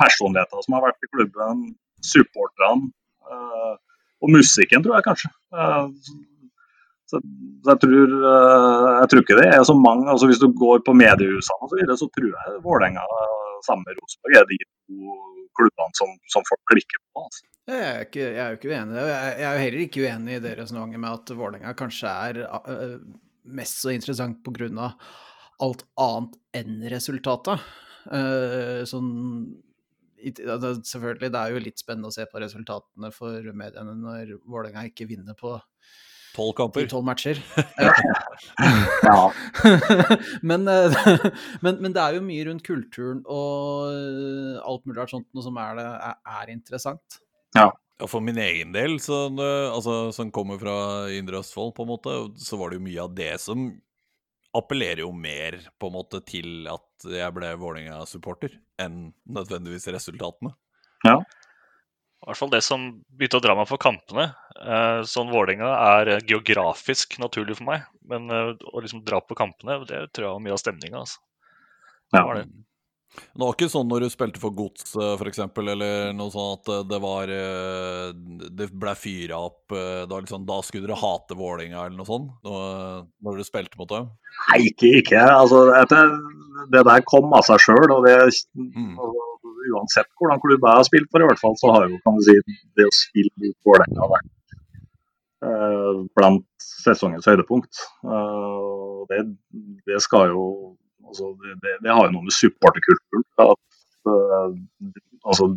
personligheter 0.00 0.66
som 0.66 0.78
har 0.78 0.86
vært 0.88 1.08
i 1.08 1.10
klubben, 1.16 1.64
supporterne 2.04 2.92
eh, 3.32 3.74
og 4.24 4.32
musikken, 4.32 4.84
tror 4.84 4.98
jeg 4.98 5.08
kanskje. 5.08 5.32
Så, 7.04 7.18
så 7.20 7.72
jeg, 7.74 7.80
tror, 7.82 8.14
jeg 8.24 9.08
tror 9.10 9.20
ikke 9.24 9.36
det 9.36 9.50
er 9.52 9.66
så 9.68 9.74
mange 9.76 10.08
altså 10.08 10.26
Hvis 10.26 10.40
du 10.40 10.46
går 10.56 10.80
på 10.86 10.94
mediehusene 10.96 11.60
og 11.60 11.68
så, 11.68 11.76
videre, 11.76 11.96
så 12.00 12.08
tror 12.16 12.30
jeg 12.32 12.62
Vålerenga 12.64 13.04
sammen 13.66 13.84
med 13.84 14.00
Rosenborg 14.00 14.38
er 14.40 14.48
de 14.48 14.56
klubbene 14.86 15.98
som, 15.98 16.14
som 16.32 16.46
folk 16.48 16.62
klikker 16.70 17.02
på. 17.02 17.24
Altså. 17.24 17.44
Jeg 17.64 17.84
er, 17.88 18.00
ikke, 18.04 18.24
jeg 18.24 18.40
er 18.44 18.50
jo 18.52 18.58
ikke 18.58 18.72
uenig 18.72 18.94
i 18.94 18.96
det. 18.96 19.04
Jeg 19.08 19.46
er 19.48 19.54
jo 19.54 19.62
heller 19.64 19.84
ikke 19.86 20.02
uenig 20.04 20.34
i 20.34 20.42
det 20.44 20.56
resonnementet 20.58 21.00
med 21.00 21.18
at 21.18 21.34
Vålerenga 21.38 21.76
kanskje 21.78 22.10
er 22.28 22.40
øh, 22.44 22.98
mest 23.44 23.80
så 23.80 23.94
interessant 23.94 24.42
pga. 24.44 24.90
alt 25.64 25.84
annet 26.00 26.36
enn 26.60 26.82
resultatet. 26.92 27.62
Eh, 28.12 28.82
sånn 28.88 29.12
Selvfølgelig, 30.24 31.28
det 31.34 31.40
er 31.40 31.52
jo 31.52 31.60
litt 31.60 31.80
spennende 31.82 32.08
å 32.08 32.14
se 32.14 32.24
på 32.24 32.40
resultatene 32.40 33.10
for 33.12 33.44
mediene 33.52 33.92
når 33.98 34.38
Vålerenga 34.48 34.86
ikke 34.88 35.04
vinner 35.10 35.36
på 35.36 35.50
Tolv 36.34 36.54
kamper. 36.58 36.88
tolv 36.90 37.06
matcher. 37.06 37.40
Ja. 39.04 39.32
men, 40.42 40.68
eh, 40.68 40.96
men, 41.64 41.76
men 41.78 41.92
det 41.94 42.02
er 42.02 42.16
jo 42.16 42.24
mye 42.24 42.46
rundt 42.48 42.64
kulturen 42.66 43.20
og 43.30 43.92
alt 44.64 44.84
mulig 44.88 44.98
rart 44.98 45.12
sånt 45.12 45.28
noe 45.36 45.44
som 45.44 45.58
er, 45.60 45.78
det, 45.78 45.84
er, 46.08 46.16
er 46.40 46.52
interessant. 46.54 47.18
Ja, 47.54 47.68
For 48.10 48.24
min 48.24 48.40
egen 48.42 48.74
del, 48.74 48.96
som, 49.02 49.38
eh, 49.38 49.68
altså, 49.70 50.10
som 50.16 50.32
kommer 50.34 50.58
fra 50.58 50.76
Indre 51.14 51.44
Østfold, 51.44 51.76
på 51.76 51.86
en 51.86 51.92
måte, 51.92 52.16
så 52.42 52.58
var 52.58 52.72
det 52.72 52.80
jo 52.80 52.86
mye 52.88 53.04
av 53.04 53.14
det 53.14 53.30
som 53.44 53.68
appellerer 54.54 55.04
jo 55.04 55.12
mer 55.14 55.60
på 55.78 55.90
en 55.90 55.96
måte 55.96 56.20
til 56.26 56.66
at 56.70 57.08
jeg 57.10 57.36
ble 57.36 57.54
Vålerenga-supporter, 57.60 58.58
enn 58.82 59.08
nødvendigvis 59.26 59.88
resultatene. 59.94 60.54
I 62.24 62.30
hvert 62.30 62.40
fall 62.40 62.52
det 62.54 62.62
som 62.64 62.84
begynte 63.12 63.36
å 63.36 63.44
dra 63.44 63.52
meg 63.58 63.66
for 63.68 63.80
kampene. 63.80 64.30
Eh, 64.56 65.00
sånn 65.04 65.28
Vålerenga 65.28 65.68
er 66.00 66.10
geografisk 66.24 67.18
naturlig 67.20 67.58
for 67.58 67.68
meg, 67.68 67.82
men 68.08 68.30
eh, 68.32 68.54
å 68.64 68.80
liksom 68.80 69.02
dra 69.04 69.18
på 69.20 69.36
kampene, 69.36 69.82
det 69.84 70.06
tror 70.16 70.24
jeg 70.24 70.36
var 70.38 70.44
mye 70.46 70.54
av 70.56 70.62
stemninga. 70.62 71.02
Altså. 71.02 71.20
Det 72.14 72.22
var 72.24 72.38
det. 72.40 72.46
Det 73.14 73.42
var 73.44 73.52
ikke 73.52 73.68
sånn 73.70 73.90
når 73.92 74.06
du 74.06 74.08
spilte 74.10 74.40
for 74.42 74.56
Gods, 74.56 74.86
f.eks., 74.88 75.18
for 75.20 75.30
eksempel, 75.30 75.68
eller 75.74 76.16
noe 76.16 76.32
sånt 76.32 76.64
at 76.64 76.72
eh, 76.78 76.86
det 76.94 77.02
var 77.04 77.30
Det 77.30 78.70
ble 78.72 78.96
fyra 78.98 79.42
opp 79.50 79.76
da, 79.76 80.16
liksom, 80.16 80.48
da 80.48 80.56
skulle 80.64 80.88
dere 80.88 80.98
hate 80.98 81.36
Vålerenga, 81.36 81.84
eller 81.84 82.00
noe 82.00 82.08
sånt, 82.08 82.32
når, 82.48 83.04
dere 83.28 83.44
du 83.44 83.50
spilte 83.50 83.78
mot 83.82 83.92
dem? 83.92 84.08
Nei, 84.48 84.62
ikke. 84.72 84.96
ikke. 85.02 85.20
Altså, 85.28 85.60
dette, 85.76 86.02
det 86.72 86.86
der 86.88 87.04
kom 87.12 87.36
av 87.36 87.44
seg 87.52 87.60
sjøl. 87.68 87.84
Og 87.98 88.08
det, 88.08 88.16
Mm. 88.56 88.96
og 88.96 89.33
uansett 89.72 90.10
hvordan 90.18 90.42
klubb 90.42 90.64
jeg 90.66 90.78
har 90.80 90.86
spilt 90.88 91.10
for, 91.10 91.22
i 91.24 91.28
hvert 91.28 91.42
fall, 91.42 91.56
så 91.60 91.72
har 91.74 91.88
jo 91.88 92.00
kan 92.04 92.18
du 92.18 92.24
si, 92.26 92.36
det 92.78 92.88
å 92.88 92.94
spille 92.94 93.32
mot 93.42 93.68
Vålerenga 93.68 94.08
vært 94.14 94.56
eh, 95.48 96.00
blant 96.18 96.66
sesongens 96.84 97.28
høydepunkt. 97.30 97.84
Eh, 98.04 98.98
det, 99.10 99.20
det, 99.88 100.00
skal 100.04 100.32
jo 100.32 100.44
altså, 101.06 101.32
det, 101.44 101.78
det, 101.84 101.92
har 101.92 102.08
jo 102.08 102.14
noe 102.16 102.26
med 102.26 102.36
supporterkulturen 102.36 103.26
at 103.44 103.80
uh, 104.08 104.50
altså, 105.24 105.50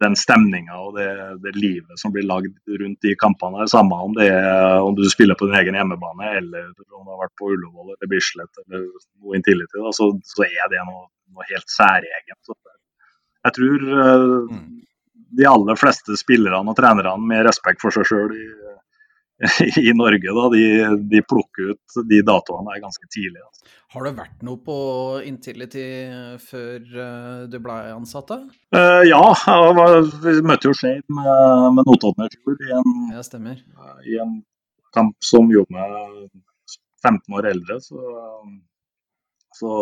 den 0.00 0.14
stemninga 0.16 0.78
og 0.80 0.96
det, 0.96 1.08
det, 1.44 1.52
livet 1.56 2.00
som 2.00 2.12
blir 2.14 2.24
lagd 2.28 2.54
rundt 2.80 3.04
de 3.04 3.14
kampene. 3.20 3.66
Samme 3.68 3.98
om 4.04 4.14
det 4.16 4.28
er 4.32 4.80
om 4.80 4.96
du 4.96 5.04
spiller 5.12 5.36
på 5.38 5.48
din 5.48 5.58
egen 5.60 5.76
hjemmebane 5.76 6.30
eller 6.38 6.70
om 6.70 7.04
du 7.04 7.12
har 7.12 7.20
vært 7.24 7.36
på 7.40 7.50
Ullevål 7.52 7.92
eller 7.94 8.10
Bislett 8.10 8.62
eller 8.64 8.86
noe 8.86 9.36
Intility, 9.36 9.76
da, 9.76 9.92
så, 9.96 10.08
så, 10.24 10.46
er 10.48 10.72
det 10.72 10.80
noe, 10.88 11.06
noe 11.34 11.48
helt 11.50 11.68
særegent. 11.72 12.54
Jeg 13.42 13.56
tror 13.58 13.86
uh, 13.92 14.56
de 15.36 15.48
aller 15.48 15.80
fleste 15.80 16.16
spillerne 16.20 16.72
og 16.72 16.78
trenerne 16.78 17.28
med 17.28 17.44
respekt 17.48 17.82
for 17.84 17.94
seg 17.94 18.08
sjøl 18.08 18.36
i, 18.36 18.48
i, 19.88 19.92
Norge, 19.92 20.30
da, 20.34 20.48
de, 20.48 20.96
de, 21.10 21.22
plukker 21.26 21.72
ut 21.72 21.96
de 22.08 22.20
datoene 22.22 22.78
ganske 22.82 23.08
tidlig. 23.10 23.42
Altså. 23.42 23.66
Har 23.92 24.06
det 24.06 24.12
vært 24.20 24.44
noe 24.46 24.60
på 24.62 24.76
Intility 25.26 25.86
før 26.42 26.78
uh, 26.94 27.42
du 27.50 27.58
ble 27.64 27.78
ansatt? 27.90 28.30
da? 28.30 28.38
Uh, 28.76 29.02
ja, 29.08 29.22
var, 29.78 29.98
vi 30.22 30.36
møtte 30.46 30.70
jo 30.70 30.76
Shade 30.78 31.02
med, 31.10 31.66
med 31.78 31.90
Notodden 31.90 32.28
i 32.28 32.32
fjor 32.36 32.62
i 32.68 32.72
en, 32.78 32.96
ja, 33.16 33.26
stemmer. 33.26 33.58
Uh, 33.74 33.98
i 34.06 34.20
en 34.22 34.38
kamp 34.94 35.18
som 35.26 35.50
gjorde 35.50 35.74
meg 35.74 36.30
15 37.02 37.38
år 37.40 37.50
eldre. 37.50 37.80
Så, 37.82 37.98
så, 39.58 39.76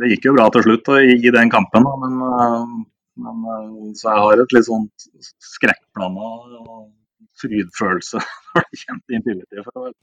det 0.00 0.10
gikk 0.14 0.30
jo 0.30 0.36
bra 0.40 0.50
til 0.52 0.66
slutt 0.66 0.94
i, 0.98 1.20
i 1.22 1.34
den 1.38 1.54
kampen, 1.54 1.86
da, 1.86 1.94
men, 2.02 2.84
men, 3.22 3.50
så 3.94 4.10
jeg 4.10 4.26
har 4.26 4.42
et 4.42 4.58
litt 4.58 4.66
sånt 4.66 5.10
skrekkblanda 5.54 6.32
frydfølelse 7.40 8.22
når 8.54 8.68
det 8.68 8.82
kommer 8.84 9.02
til 9.04 9.18
Infinity. 9.20 9.64
For 9.66 9.74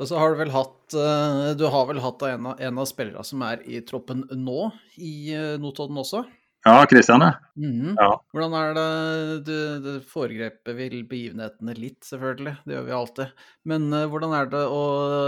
Og 0.00 0.08
så 0.08 0.16
har 0.16 0.32
du 0.32 0.38
vel 0.40 0.52
hatt 0.54 0.94
eh, 0.96 1.50
Du 1.60 1.66
har 1.68 1.88
vel 1.90 2.00
hatt 2.00 2.22
en 2.24 2.52
av, 2.52 2.60
en 2.60 2.80
av 2.80 2.86
spillerne 2.88 3.24
som 3.26 3.42
er 3.44 3.60
i 3.68 3.82
troppen 3.84 4.24
nå, 4.32 4.70
i 4.96 5.14
eh, 5.36 5.56
Notodden 5.60 6.00
også? 6.00 6.24
Ja, 6.60 6.84
Kristian. 6.84 7.22
Mm 7.56 7.94
ja. 7.96 8.08
Hvordan 8.34 8.54
er 8.58 8.74
det 8.76 9.44
Du, 9.48 9.54
du 9.80 9.92
foregrepet 10.04 10.76
vil 10.76 10.98
begivenhetene 11.08 11.72
litt, 11.76 12.02
selvfølgelig. 12.04 12.52
Det 12.66 12.76
gjør 12.76 12.84
vi 12.84 12.96
alltid. 12.96 13.40
Men 13.72 13.88
uh, 13.96 14.04
hvordan 14.12 14.34
er 14.36 14.50
det 14.52 14.60
å 14.68 14.82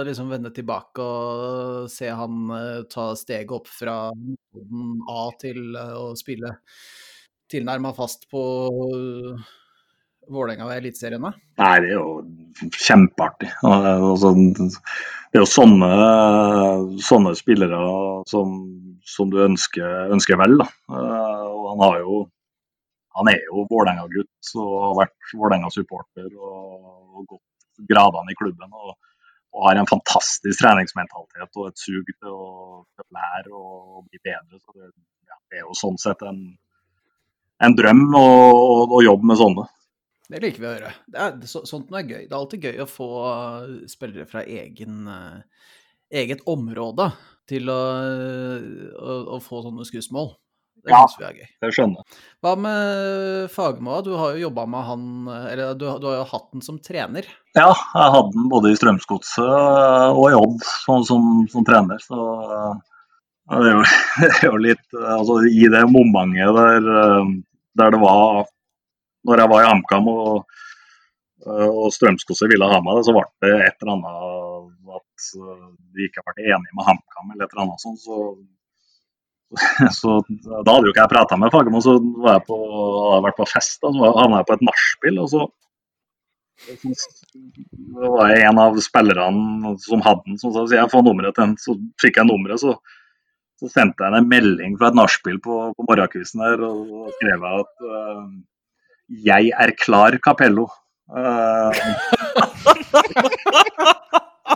liksom 0.04 0.28
vende 0.32 0.52
tilbake 0.52 1.06
og 1.06 1.88
se 1.92 2.10
han 2.12 2.52
uh, 2.52 2.84
ta 2.92 3.12
steget 3.16 3.54
opp 3.56 3.70
fra 3.72 3.96
Notodden 4.12 5.00
A 5.08 5.24
til 5.40 5.72
uh, 5.72 5.96
å 6.02 6.06
spille 6.20 6.52
tilnærma 7.52 7.94
fast 7.96 8.28
på 8.32 8.42
Vålerenga 10.30 10.68
og 10.68 10.74
Eliteserien? 10.76 11.24
Nei, 11.58 11.72
det 11.82 11.90
er 11.90 11.96
jo 11.96 12.68
kjempeartig. 12.78 13.50
Altså, 13.66 14.32
det 15.32 15.40
er 15.40 15.42
jo 15.42 15.48
sånne, 15.48 15.90
sånne 17.02 17.32
spillere 17.38 17.78
som, 18.30 18.58
som 19.08 19.32
du 19.32 19.40
ønsker, 19.44 20.12
ønsker, 20.14 20.38
vel. 20.40 20.58
Da. 20.60 20.68
Eh, 20.92 21.46
og 21.48 21.68
han, 21.72 21.84
har 21.86 22.02
jo, 22.02 22.18
han 23.18 23.32
er 23.32 23.40
jo 23.48 23.66
Vålerenga-gutt 23.70 24.52
og 24.60 24.74
har 24.86 24.98
vært 25.02 25.32
Vålerenga-supporter 25.32 26.28
og, 26.36 26.92
og 27.16 27.26
gått 27.34 27.86
gradene 27.88 28.34
i 28.34 28.38
klubben. 28.38 28.70
Og, 28.70 28.94
og, 29.56 29.60
har 29.66 29.80
en 29.80 29.90
fantastisk 29.90 30.60
treningsmentalitet 30.62 31.60
og 31.60 31.70
et 31.70 31.80
sug 31.80 32.12
til 32.12 32.32
å, 32.32 32.84
lære 33.12 33.50
og 33.52 34.04
bli 34.06 34.20
bedre. 34.22 34.60
Så 34.60 34.76
det, 34.76 34.92
ja, 35.28 35.36
det, 35.48 35.58
er 35.58 35.66
jo 35.66 35.76
sånn 35.76 35.98
sett 36.00 36.22
en, 36.28 36.44
en 37.64 37.76
drøm 37.76 38.04
å 38.16 39.00
jobbe 39.04 39.32
med 39.32 39.40
sånne. 39.40 39.70
Det 40.32 40.40
liker 40.40 40.62
vi 40.62 40.68
å 40.68 40.72
høre. 40.72 40.92
Det 41.12 41.20
er, 41.20 41.34
så, 41.48 41.60
sånt 41.68 41.90
noe 41.92 42.00
er 42.00 42.08
gøy. 42.08 42.22
Det 42.24 42.32
er 42.32 42.38
alltid 42.38 42.68
gøy 42.68 42.78
å 42.80 42.88
få 42.88 43.08
uh, 43.20 43.72
spillere 43.90 44.24
fra 44.28 44.44
egen, 44.48 45.02
uh, 45.04 45.66
eget 46.12 46.40
område 46.48 47.10
til 47.50 47.68
å, 47.68 47.82
å, 48.96 49.16
å 49.36 49.40
få 49.44 49.60
sånne 49.66 49.84
skussmål. 49.84 50.30
Det 50.82 50.90
ja, 50.90 51.02
vi 51.18 51.26
er 51.26 51.34
gøy. 51.36 51.50
Det 51.62 51.70
skjønner 51.76 52.00
jeg. 52.00 52.20
Hva 52.42 52.52
med 52.58 53.50
Fagermo? 53.52 53.98
Du 54.02 54.14
har 54.18 54.32
jo 54.32 54.46
jobba 54.48 54.64
med 54.66 54.86
han 54.88 55.04
Eller 55.30 55.76
du, 55.78 55.84
du, 56.00 56.06
har 56.08 56.16
jo 56.16 56.24
hatt 56.32 56.48
den 56.56 56.64
som 56.64 56.80
trener? 56.82 57.28
Ja, 57.54 57.68
jeg 57.70 58.14
hadde 58.16 58.32
den 58.34 58.48
både 58.50 58.72
i 58.72 58.78
Strømsgodset 58.80 60.16
og 60.16 60.24
i 60.26 60.38
Odd 60.40 60.64
som, 60.64 61.04
som, 61.06 61.28
som, 61.52 61.66
trener. 61.68 62.02
Så 62.02 62.18
det 63.52 63.68
er 63.68 63.76
jo, 63.76 63.84
det 64.24 64.32
er 64.32 64.48
jo 64.48 64.64
litt 64.64 64.98
Altså 64.98 65.38
i 65.52 65.68
det 65.70 65.84
momentet 65.92 66.58
der, 66.58 66.90
der 67.78 67.94
det 67.94 68.02
var 68.02 68.42
når 69.28 69.42
jeg 69.42 69.52
var 69.52 69.64
i 69.64 69.68
HamKam 69.70 70.08
og, 70.12 70.58
eh, 71.46 71.68
og 71.68 71.92
Strømskose 71.94 72.48
ville 72.50 72.70
ha 72.72 72.80
meg, 72.84 73.02
så 73.06 73.14
ble 73.16 73.26
det 73.44 73.52
et 73.68 73.84
eller 73.84 73.94
annet 73.96 74.96
at 74.98 75.28
eh, 75.38 75.68
de 75.94 76.08
ikke 76.08 76.24
ble 76.26 76.48
enige 76.48 76.76
med 76.76 76.88
HamKam 76.88 77.32
eller 77.32 77.46
et 77.46 77.54
eller 77.54 77.64
annet 77.66 77.84
sånt. 77.84 78.02
Så, 78.02 78.18
så 80.00 80.18
da 80.28 80.74
hadde 80.74 80.86
jo 80.88 80.94
ikke 80.94 81.04
jeg 81.04 81.14
prata 81.14 81.38
med 81.40 81.52
Fagermo, 81.54 81.82
så 81.84 81.96
var 82.24 82.38
jeg 82.38 82.46
på, 82.48 82.60
hadde 82.60 83.18
jeg 83.18 83.26
vært 83.28 83.40
på 83.42 83.50
fest. 83.54 83.80
Da, 83.82 83.92
så 83.96 84.14
havna 84.20 84.40
jeg 84.42 84.50
på 84.50 84.58
et 84.58 84.70
nachspiel. 84.70 85.20
og 85.24 85.34
så 85.34 85.48
det 86.62 88.08
var 88.08 88.30
en 88.30 88.58
av 88.58 88.76
spillerne 88.80 89.72
som 89.82 90.02
hadde 90.04 90.22
den, 90.26 90.38
som 90.38 90.52
sa 90.54 90.64
jeg 90.70 90.90
får 90.92 91.04
nummeret 91.06 91.34
til 91.36 91.46
den. 91.46 91.56
Så 91.58 91.74
fikk 92.02 92.20
jeg 92.20 92.28
nummeret, 92.28 92.62
så, 92.62 92.76
så 93.58 93.70
sendte 93.72 94.06
jeg 94.06 94.20
en 94.20 94.30
melding 94.30 94.76
fra 94.78 94.92
et 94.92 94.98
nachspiel 94.98 95.40
på, 95.42 95.58
på 95.76 95.86
morgenkvisten 95.88 96.44
der 96.44 96.62
og 96.68 97.10
skrev 97.18 97.46
at 97.50 97.72
uh, 97.88 98.26
'Jeg 99.12 99.52
er 99.52 99.76
klar, 99.76 100.16
Capello'. 100.24 100.72
Uh, 101.12 101.68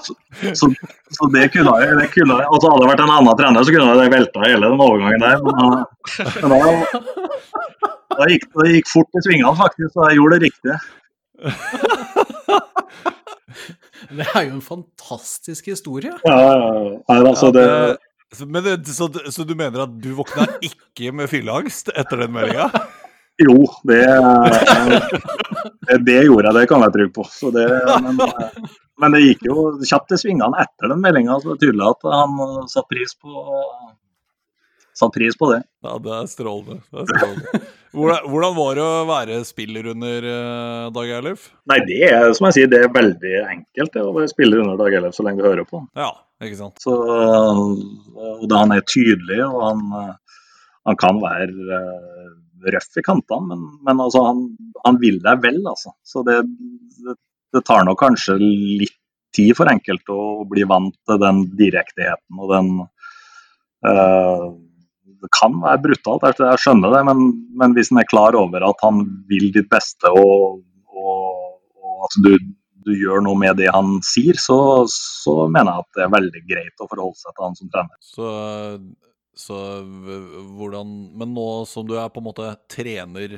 så, 0.01 0.16
så, 0.55 0.71
så, 1.11 1.27
det 1.35 1.51
kunne 1.53 1.77
jeg, 1.83 1.97
det 2.01 2.09
kunne 2.14 2.35
jeg 2.38 2.47
altså 2.49 2.71
Hadde 2.71 2.81
det 2.81 2.88
vært 2.88 3.03
en 3.05 3.12
annen 3.12 3.37
trener, 3.37 3.61
så 3.66 3.73
kunne 3.75 3.92
jeg 4.01 4.14
velta 4.14 4.40
hele 4.47 4.66
den 4.71 4.81
overgangen 4.87 5.21
der. 5.27 5.37
Men, 5.45 5.55
uh, 5.61 5.64
men 6.40 6.49
da, 6.55 6.59
da, 8.16 8.23
gikk, 8.33 8.45
det 8.57 8.73
gikk 8.79 8.88
fort 8.95 9.11
i 9.21 9.23
svingene, 9.27 9.53
faktisk, 9.61 9.90
så 9.92 10.01
jeg 10.09 10.16
gjorde 10.23 10.35
det 10.38 10.45
riktige. 10.49 10.77
Det 14.16 14.27
er 14.33 14.42
jo 14.47 14.53
en 14.57 14.64
fantastisk 14.64 15.62
historie. 15.73 16.12
Ja, 16.25 16.40
altså 17.21 17.47
det... 17.55 17.66
Men 18.47 18.85
så, 18.85 19.09
så, 19.31 19.45
du 19.47 19.55
mener 19.55 19.81
at 19.85 20.03
du 20.03 20.14
våkna 20.19 20.47
ikke 20.64 21.12
med 21.14 21.29
fylleangst 21.31 21.90
etter 21.95 22.16
den 22.25 22.33
meldinga? 22.35 22.66
Jo, 23.38 23.57
det, 23.85 24.01
det, 26.07 26.20
gjorde 26.25 26.49
jeg, 26.49 26.55
det 26.57 26.66
kan 26.70 26.85
jeg 26.87 26.94
trygg 26.94 27.12
på. 27.12 27.25
Det, 27.53 27.66
men, 28.07 28.22
men, 29.03 29.12
det 29.12 29.25
gikk 29.27 29.44
jo 29.51 29.66
kjapt 29.85 30.09
til 30.12 30.22
svingene 30.22 30.62
etter 30.62 30.92
den 30.92 31.03
meldinga. 31.05 31.37
Så 31.42 31.53
det 31.53 31.57
er 31.59 31.62
tydelig 31.66 31.90
at 31.90 32.09
han 32.14 32.38
satte 32.72 32.88
pris 32.94 33.12
på, 33.20 33.44
satt 34.96 35.12
pris 35.18 35.37
på 35.37 35.51
det. 35.53 35.61
Ja, 35.85 35.99
det 36.01 36.14
er 36.16 36.31
strålende. 36.33 36.81
Det 36.88 37.05
er 37.05 37.11
strålende. 37.12 37.62
Hvordan, 37.96 38.27
hvordan, 38.29 38.57
var 38.57 38.77
det 38.77 38.85
å 38.85 39.05
være 39.09 39.37
spiller 39.49 39.87
under 39.92 40.27
uh, 40.29 40.88
Dag 40.96 41.12
Eilif? 41.18 41.46
Nei, 41.70 41.79
det 41.88 42.03
er 42.09 42.33
som 42.37 42.49
jeg 42.49 42.57
sier, 42.59 42.72
det 42.72 42.83
er 42.85 42.92
veldig 42.92 43.38
enkelt 43.44 43.94
det, 43.94 44.03
å 44.05 44.16
være 44.16 44.33
spiller 44.33 44.64
under 44.64 44.81
Dag 44.81 44.96
Eilif 44.96 45.16
så 45.16 45.25
lenge 45.25 45.40
du 45.40 45.49
hører 45.49 45.68
på. 45.68 45.81
Ja, 45.96 46.11
ikke 46.44 46.59
sant. 46.59 46.81
Så, 46.85 46.96
og 46.96 48.44
da 48.49 48.64
han 48.64 48.75
er 48.77 48.85
tydelig, 48.85 49.40
og 49.46 49.61
han, 49.64 50.12
han 50.88 51.01
kan 51.01 51.20
være 51.25 51.53
uh, 51.68 52.15
røff 52.74 52.98
i 52.98 53.05
kantene, 53.05 53.48
men, 53.52 53.64
men 53.87 54.02
altså, 54.02 54.24
han, 54.29 54.42
han, 54.85 54.98
vil 55.02 55.18
deg 55.24 55.42
vel, 55.44 55.62
altså. 55.68 55.94
Så 56.07 56.24
det, 56.26 56.40
det, 57.05 57.16
det, 57.55 57.62
tar 57.66 57.87
nok 57.87 58.00
kanskje 58.00 58.38
litt 58.40 58.96
tid 59.37 59.57
for 59.59 59.70
enkelte 59.70 60.14
å 60.14 60.44
bli 60.48 60.64
vant 60.68 60.94
til 61.09 61.20
den 61.20 61.42
direktheten 61.59 62.40
og 62.40 62.52
den 62.55 62.70
øh, 63.85 64.46
Det 65.20 65.33
kan 65.37 65.59
være 65.61 65.83
brutalt, 65.85 66.40
jeg 66.40 66.62
skjønner 66.62 66.94
det, 66.94 67.02
men, 67.09 67.24
men 67.59 67.74
hvis 67.76 67.92
en 67.92 68.00
er 68.02 68.09
klar 68.09 68.37
over 68.38 68.64
at 68.68 68.85
han 68.85 69.02
vil 69.29 69.50
ditt 69.55 69.68
beste 69.72 70.12
og, 70.12 70.62
og, 70.88 71.59
og 71.83 72.07
at 72.09 72.16
du, 72.24 72.33
du, 72.87 72.92
gjør 72.94 73.24
noe 73.26 73.38
med 73.40 73.59
det 73.61 73.68
han 73.74 73.98
sier, 74.07 74.38
så, 74.40 74.59
så 74.92 75.48
mener 75.48 75.72
jeg 75.72 75.85
at 75.85 75.98
det 75.98 76.07
er 76.07 76.14
veldig 76.16 76.44
greit 76.48 76.85
å 76.85 76.88
forholde 76.88 77.20
seg 77.20 77.35
til 77.35 77.48
han 77.48 77.59
som 77.59 77.72
trener. 77.72 77.98
Så 78.05 78.31
så 79.37 79.57
hvordan 80.57 80.94
Men 81.18 81.35
nå 81.37 81.51
som 81.68 81.85
du 81.85 81.94
er 82.01 82.09
på 82.09 82.22
en 82.22 82.29
måte 82.31 82.55
trener 82.72 83.37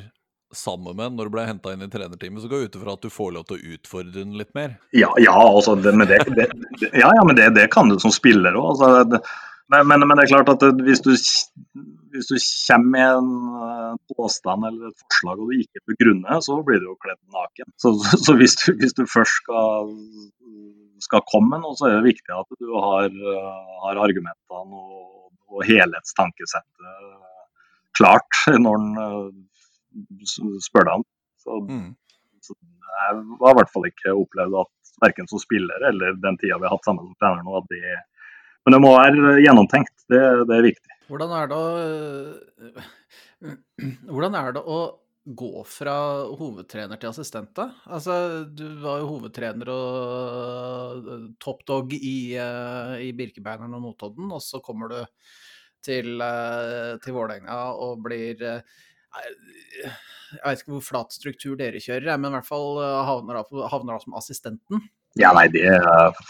sammen 0.54 0.96
med 0.96 1.16
når 1.16 1.28
du 1.28 1.34
ble 1.34 1.44
henta 1.44 1.74
inn 1.74 1.84
i 1.84 1.90
trenerteamet, 1.92 2.40
så 2.42 2.48
går 2.48 2.62
jeg 2.62 2.70
ut 2.70 2.78
ifra 2.80 2.94
at 2.96 3.04
du 3.04 3.10
får 3.12 3.34
lov 3.34 3.44
til 3.48 3.58
å 3.58 3.74
utfordre 3.74 4.14
den 4.16 4.38
litt 4.38 4.54
mer? 4.56 4.78
Ja, 4.96 5.10
ja, 5.20 5.34
altså, 5.36 5.74
det, 5.76 5.92
men, 5.92 6.08
det, 6.08 6.22
det, 6.38 6.48
ja, 6.92 7.10
ja 7.18 7.26
men 7.26 7.36
det, 7.36 7.66
kan 7.74 7.92
du 7.92 7.98
som 8.00 8.14
spiller 8.14 8.56
òg. 8.56 8.70
Altså, 8.72 9.20
men, 9.68 9.84
men, 9.90 10.06
men, 10.06 10.16
det 10.16 10.24
er 10.24 10.32
klart 10.32 10.54
at 10.54 10.80
hvis 10.86 11.02
du, 11.04 11.10
hvis 11.12 12.30
du 12.30 12.36
kommer 12.40 12.88
med 12.94 13.18
en 13.18 13.60
eh, 13.66 13.92
påstand 14.16 14.64
eller 14.70 14.88
et 14.88 15.04
forslag 15.04 15.42
og 15.42 15.52
du 15.52 15.60
ikke 15.60 15.84
begrunner, 15.92 16.40
så 16.44 16.56
blir 16.64 16.80
du 16.80 16.88
jo 16.88 16.96
kledd 17.04 17.20
naken. 17.34 17.68
Så, 17.76 17.92
så, 18.00 18.22
så 18.24 18.36
hvis, 18.40 18.56
du, 18.62 18.72
hvis, 18.80 18.96
du, 18.96 19.04
først 19.04 19.42
skal, 19.42 19.92
skal 21.04 21.26
komme 21.28 21.52
med 21.52 21.66
noe, 21.66 21.76
så 21.76 21.90
er 21.90 21.98
det 21.98 22.14
viktig 22.14 22.32
at 22.32 22.56
du 22.56 22.72
har, 22.72 23.12
eh, 23.12 23.78
har 23.84 24.04
argumentene 24.08 24.80
og 24.80 25.27
og 25.48 25.64
helhetstankesettet 25.68 27.24
klart 27.98 28.42
når 28.60 28.78
han 28.78 28.88
uh, 28.98 30.58
spør 30.62 30.86
deg 30.88 31.00
om. 31.00 31.06
Så, 31.42 31.60
mm. 31.64 31.88
så 32.44 32.54
jeg 32.58 33.22
har 33.40 33.54
i 33.54 33.58
hvert 33.58 33.72
fall 33.72 33.88
ikke 33.88 34.14
opplevd 34.14 34.58
at 34.62 34.74
verken 35.02 35.28
som 35.30 35.40
spiller 35.42 35.88
eller 35.90 36.16
den 36.18 36.38
tida 36.40 36.58
vi 36.58 36.66
har 36.66 36.74
hatt 36.74 36.86
sammen 36.86 37.06
som 37.06 37.18
trener 37.18 37.44
nå, 37.46 37.58
at 37.60 37.68
det 37.72 37.98
Men 38.66 38.74
det 38.74 38.80
må 38.82 38.90
være 38.92 39.38
gjennomtenkt. 39.40 39.94
Det, 40.12 40.18
det 40.48 40.56
er 40.56 40.64
viktig. 40.66 40.96
Hvordan 41.08 41.30
er 41.38 41.46
det 41.48 41.56
å 41.56 41.68
Hvordan 44.12 44.34
er 44.36 44.56
det 44.56 44.62
å 44.66 44.80
gå 45.36 45.64
fra 45.68 45.94
hovedtrener 46.38 47.00
til 47.00 47.10
assistent, 47.10 47.50
da? 47.56 47.68
Altså, 47.92 48.44
du 48.48 48.64
var 48.80 49.02
jo 49.02 49.10
hovedtrener 49.12 49.70
og 49.72 51.08
toppdog 51.42 51.92
i, 51.98 52.18
i 53.04 53.12
Birkebeineren 53.16 53.76
og 53.76 53.84
Notodden, 53.84 54.30
og 54.32 54.40
så 54.44 54.62
kommer 54.64 54.94
du 54.94 55.00
til, 55.84 56.22
til 57.04 57.16
Vålerenga 57.16 57.58
og 57.76 58.00
blir 58.06 58.40
jeg 60.28 60.44
vet 60.44 60.62
ikke 60.62 60.74
hvor 60.76 60.84
flat 60.84 61.14
struktur 61.14 61.56
dere 61.58 61.80
kjører, 61.82 62.16
men 62.20 62.30
i 62.30 62.36
hvert 62.36 62.48
fall 62.48 62.80
eh, 62.84 63.02
havner 63.08 63.40
da, 63.40 63.68
havner 63.72 63.96
da 63.96 64.02
som 64.04 64.16
assistenten. 64.18 64.82
Ja, 65.18 65.32
nei, 65.34 65.46
det, 65.50 65.64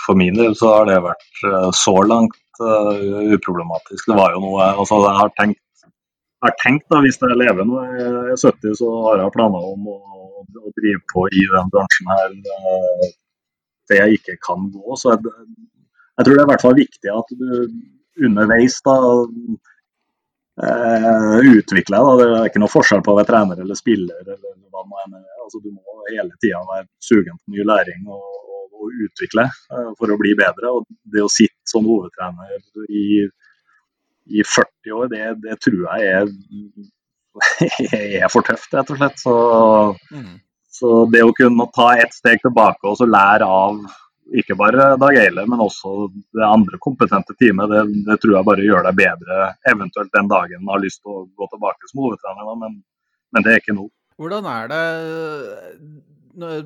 For 0.06 0.16
min 0.16 0.38
del 0.38 0.54
så 0.56 0.70
har 0.76 0.86
det 0.88 1.00
vært 1.04 1.40
eh, 1.44 1.70
så 1.76 1.96
langt 2.06 2.38
uh, 2.62 2.94
uproblematisk. 3.34 4.06
Det 4.06 4.16
var 4.16 4.36
jo 4.36 4.44
noe 4.44 4.68
altså 4.70 5.00
Jeg 5.02 5.16
har 5.18 5.34
tenkt, 5.40 5.60
har 6.44 6.54
tenkt 6.62 6.86
da, 6.92 7.00
hvis 7.04 7.18
jeg 7.20 7.38
lever 7.38 7.72
jeg 7.74 8.08
er 8.34 8.42
70, 8.42 8.76
så 8.80 8.90
har 9.06 9.22
jeg 9.22 9.34
planer 9.34 9.70
om 9.72 9.88
å, 9.90 9.96
å 10.44 10.74
drive 10.78 11.00
på 11.12 11.24
i 11.28 11.46
den 11.54 11.72
bransjen 11.74 12.12
her 12.14 12.36
det 12.38 12.58
til 13.88 14.02
jeg 14.02 14.20
ikke 14.20 14.36
kan 14.44 14.68
gå. 14.72 14.98
Så 15.00 15.14
jeg, 15.14 15.32
jeg 16.18 16.26
tror 16.26 16.34
det 16.34 16.42
er 16.42 16.46
i 16.46 16.52
hvert 16.52 16.66
fall 16.66 16.78
viktig 16.78 17.14
at 17.14 17.34
du 17.40 17.48
underveis 18.28 18.78
da 18.84 18.98
utvikler 20.58 21.56
utvikle 21.58 22.00
deg. 22.02 22.20
Det 22.20 22.28
er 22.28 22.48
ikke 22.50 22.62
noe 22.62 22.72
forskjell 22.72 23.02
på 23.06 23.12
å 23.14 23.18
være 23.20 23.30
trener 23.30 23.60
eller 23.62 23.78
spiller. 23.78 24.22
eller 24.24 24.56
hva 24.74 24.84
man 24.86 25.18
er. 25.20 25.26
Altså, 25.44 25.60
du 25.62 25.70
må 25.70 26.02
hele 26.10 26.34
tida 26.42 26.60
være 26.66 26.88
sugen 27.04 27.38
på 27.38 27.54
ny 27.54 27.66
læring 27.66 28.06
og, 28.06 28.24
og, 28.78 28.90
utvikle 29.06 29.44
uh, 29.46 29.90
for 29.98 30.10
å 30.10 30.18
bli 30.20 30.34
bedre. 30.38 30.72
og 30.72 30.86
Det 31.12 31.22
å 31.24 31.30
sitte 31.32 31.62
som 31.68 31.86
hovedtrener 31.86 32.58
i, 32.88 33.26
i 34.28 34.44
40 34.44 34.96
år, 34.96 35.08
det, 35.12 35.22
det, 35.44 35.56
tror 35.64 35.86
jeg 35.88 36.10
er, 36.14 36.28
er 38.24 38.28
for 38.32 38.46
tøft, 38.46 38.74
rett 38.74 38.92
og 38.92 39.00
slett. 39.00 39.22
Så, 39.22 39.36
mm. 40.12 40.34
så 40.80 40.98
det 41.12 41.24
å 41.24 41.34
kunne 41.36 41.68
ta 41.76 41.92
ett 42.00 42.14
steg 42.16 42.42
tilbake 42.44 42.88
og 42.88 42.98
så 43.00 43.08
lære 43.08 43.48
av 43.48 43.80
ikke 44.36 44.58
bare 44.60 44.90
Dag 45.00 45.16
Eile, 45.16 45.46
men 45.48 45.62
også 45.64 46.10
det 46.36 46.44
andre 46.44 46.76
kompetente 46.84 47.32
teamet. 47.40 47.70
Det, 47.72 48.02
det, 48.10 48.18
tror 48.20 48.36
jeg 48.36 48.48
bare 48.50 48.66
gjør 48.66 48.84
deg 48.84 48.98
bedre 48.98 49.38
eventuelt 49.70 50.12
den 50.12 50.28
dagen 50.28 50.64
man 50.64 50.76
har 50.76 50.84
lyst 50.84 51.00
til 51.00 51.14
å 51.14 51.24
gå 51.32 51.48
tilbake 51.54 51.88
som 51.88 52.02
hovedtrener, 52.04 52.52
men, 52.60 52.76
men, 53.32 53.46
det 53.46 53.54
er 53.54 53.62
ikke 53.62 53.78
noe. 53.78 53.88
Hvordan 54.18 54.48
er 54.50 54.68
det 54.68 54.82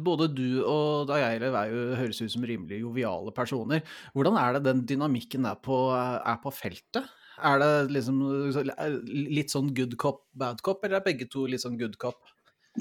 både 0.03 0.29
du 0.33 0.63
og 0.67 1.07
Dag 1.09 1.23
Eile 1.31 1.51
høres 1.97 2.21
ut 2.21 2.33
som 2.33 2.45
rimelig 2.45 2.83
joviale 2.83 3.33
personer. 3.35 3.83
Hvordan 4.13 4.37
er 4.41 4.57
det 4.57 4.65
den 4.67 4.83
dynamikken 4.89 5.47
er 5.49 5.59
på, 5.63 5.79
er 5.95 6.39
på 6.43 6.53
feltet? 6.55 7.07
Er 7.41 7.59
det 7.63 7.73
liksom 7.95 8.21
litt 9.33 9.53
sånn 9.53 9.73
good 9.77 9.97
cop, 10.01 10.23
bad 10.37 10.61
cop, 10.65 10.83
eller 10.85 11.01
er 11.01 11.07
begge 11.07 11.29
to 11.33 11.47
litt 11.49 11.63
sånn 11.65 11.79
good 11.81 11.97
cop? 12.03 12.19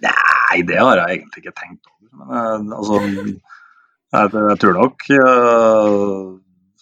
Nei, 0.02 0.62
det 0.68 0.80
har 0.80 1.00
jeg 1.00 1.20
egentlig 1.20 1.44
ikke 1.44 1.58
tenkt 1.60 1.88
over. 1.90 2.28
Men, 2.28 2.72
altså, 2.76 3.00
jeg, 4.12 4.32
jeg 4.36 4.60
tror 4.60 4.78
nok 4.78 5.06
uh, 5.16 6.26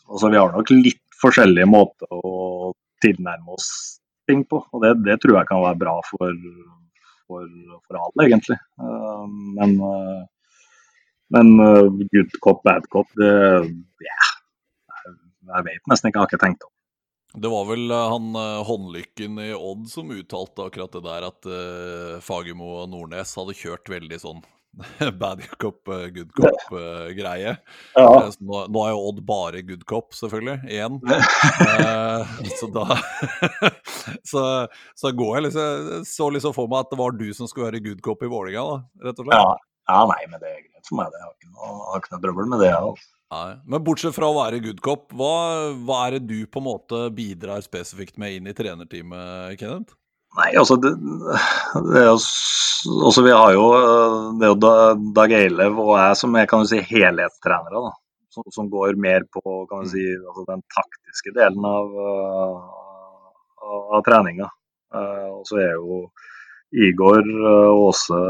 altså 0.10 0.32
Vi 0.34 0.40
har 0.40 0.54
nok 0.56 0.74
litt 0.74 1.04
forskjellige 1.22 1.70
måter 1.70 2.10
å 2.16 2.72
tilnærme 3.04 3.56
oss 3.56 3.70
ting 4.30 4.44
på. 4.50 4.62
og 4.62 4.84
Det, 4.84 4.96
det 5.06 5.20
tror 5.22 5.40
jeg 5.40 5.50
kan 5.50 5.64
være 5.66 5.82
bra 5.82 5.96
for, 6.10 6.34
for, 7.30 7.48
for 7.86 8.02
alle, 8.02 8.26
egentlig. 8.28 8.60
Uh, 8.82 9.26
men 9.58 9.78
uh, 9.84 10.20
men 11.30 11.52
good 12.10 12.32
cop, 12.42 12.64
bad 12.66 12.88
cop, 12.90 13.06
det 13.22 13.30
yeah, 13.30 14.30
jeg 15.54 15.66
vet 15.68 15.90
nesten 15.92 16.10
ikke, 16.10 16.18
jeg 16.18 16.24
har 16.24 16.32
ikke 16.32 16.42
tenkt 16.42 16.66
om. 16.66 16.72
Det 17.34 17.50
var 17.52 17.68
vel 17.70 17.92
han 17.94 18.34
håndlykken 18.66 19.38
i 19.44 19.52
Odd 19.54 19.84
som 19.92 20.10
uttalte 20.16 20.66
akkurat 20.66 20.96
det 20.96 21.04
der, 21.06 21.28
at 21.28 21.50
uh, 21.50 22.16
Fagermo 22.26 22.72
og 22.80 22.88
Nordnes 22.90 23.36
hadde 23.38 23.54
kjørt 23.58 23.92
veldig 23.94 24.18
sånn 24.24 24.42
bad 25.20 25.42
cop, 25.58 25.88
eh, 25.88 26.08
good 26.08 26.32
cop-greie. 26.34 27.58
Ja. 27.96 28.06
Eh, 28.06 28.32
nå, 28.40 28.64
nå, 28.70 28.84
er 28.86 28.94
jo 28.94 29.04
Odd 29.10 29.22
bare 29.28 29.64
good 29.66 29.86
cop, 29.90 30.14
selvfølgelig, 30.16 30.60
igjen. 30.70 31.00
uh, 31.10 32.38
så 32.60 32.70
da 32.74 32.86
så, 34.32 34.44
så, 34.96 35.12
går 35.12 35.38
jeg 35.38 35.46
liksom 35.48 36.06
Så 36.08 36.30
liksom 36.34 36.56
for 36.56 36.70
meg 36.72 36.86
at 36.86 36.94
det 36.94 37.02
var 37.02 37.18
du 37.18 37.28
som 37.36 37.50
skulle 37.50 37.70
være 37.70 37.84
good 37.84 38.04
cop 38.06 38.24
i 38.24 38.32
Vålerenga, 38.32 38.84
rett 39.04 39.22
og 39.22 39.30
slett. 39.30 39.40
Ja. 39.40 39.56
ja, 39.92 40.02
nei, 40.14 40.22
men 40.32 40.44
det 40.44 40.52
er 40.52 40.62
greit 40.64 40.92
for 40.92 41.02
meg. 41.02 41.14
Det. 41.14 41.22
Jeg 41.22 41.28
har 41.28 41.38
ikke 41.38 41.54
noe, 41.56 41.80
har 41.90 42.04
ikke 42.04 42.16
noe 42.16 42.26
trøbbel 42.28 42.54
med 42.54 42.64
det. 42.66 42.76
Altså. 42.78 43.19
Nei. 43.30 43.60
Men 43.70 43.84
bortsett 43.86 44.16
fra 44.16 44.32
å 44.32 44.38
være 44.40 44.62
good 44.64 44.80
cop, 44.82 45.12
hva, 45.14 45.34
hva 45.86 46.02
er 46.08 46.18
det 46.18 46.28
du 46.32 46.48
på 46.50 46.62
en 46.64 46.66
måte 46.66 47.02
bidrar 47.14 47.62
spesifikt 47.62 48.18
med 48.18 48.40
inn 48.40 48.50
i 48.50 48.56
trenerteamet, 48.58 49.60
Kenneth? 49.60 49.94
Nei, 50.38 50.50
altså 50.58 50.78
det, 50.82 50.92
det 51.90 52.02
er 52.04 52.12
også, 52.14 53.24
Vi 53.26 53.34
har 53.34 53.54
jo 53.56 53.64
det 54.38 54.46
er 54.46 54.52
jo 54.52 54.58
Dag 55.18 55.34
Eilev 55.34 55.80
og 55.82 55.96
jeg 55.98 56.20
som 56.20 56.38
er 56.38 56.50
kan 56.50 56.66
du 56.66 56.70
si, 56.70 56.82
helhetstrenere. 56.86 57.82
da, 57.86 57.94
som, 58.34 58.46
som, 58.54 58.70
går 58.70 58.98
mer 59.02 59.26
på 59.34 59.42
kan 59.70 59.86
du 59.86 59.94
si, 59.94 60.06
altså 60.18 60.46
den 60.50 60.62
taktiske 60.76 61.34
delen 61.38 61.66
av, 61.66 61.98
av, 63.66 63.84
av 63.98 64.06
treninga. 64.06 64.50
Og 65.34 65.46
så 65.50 65.62
er 65.62 65.76
jo 65.78 66.04
Igor 66.74 67.26
og 67.26 67.84
Åse 67.90 68.22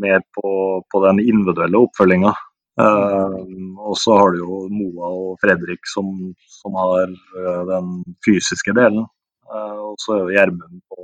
mer 0.00 0.24
på, 0.36 0.48
på 0.88 1.04
den 1.04 1.20
individuelle 1.24 1.80
oppfølginga. 1.84 2.32
Uh, 2.80 3.36
og 3.84 3.96
så 4.00 4.14
har 4.16 4.32
du 4.32 4.38
jo 4.40 4.60
Moa 4.72 5.10
og 5.12 5.34
Fredrik 5.42 5.84
som, 5.90 6.08
som 6.48 6.78
har 6.80 7.10
uh, 7.12 7.62
den 7.68 7.98
fysiske 8.24 8.72
delen. 8.78 9.04
Uh, 9.44 9.92
og 9.92 10.00
så 10.00 10.16
er 10.16 10.22
jo 10.22 10.32
Gjermund 10.32 10.80
på, 10.88 11.02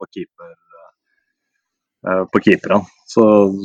på 0.00 0.08
keeper 0.14 0.54
eh, 2.06 2.24
på 2.32 2.40
keeperne. 2.40 2.84
Så, 3.06 3.22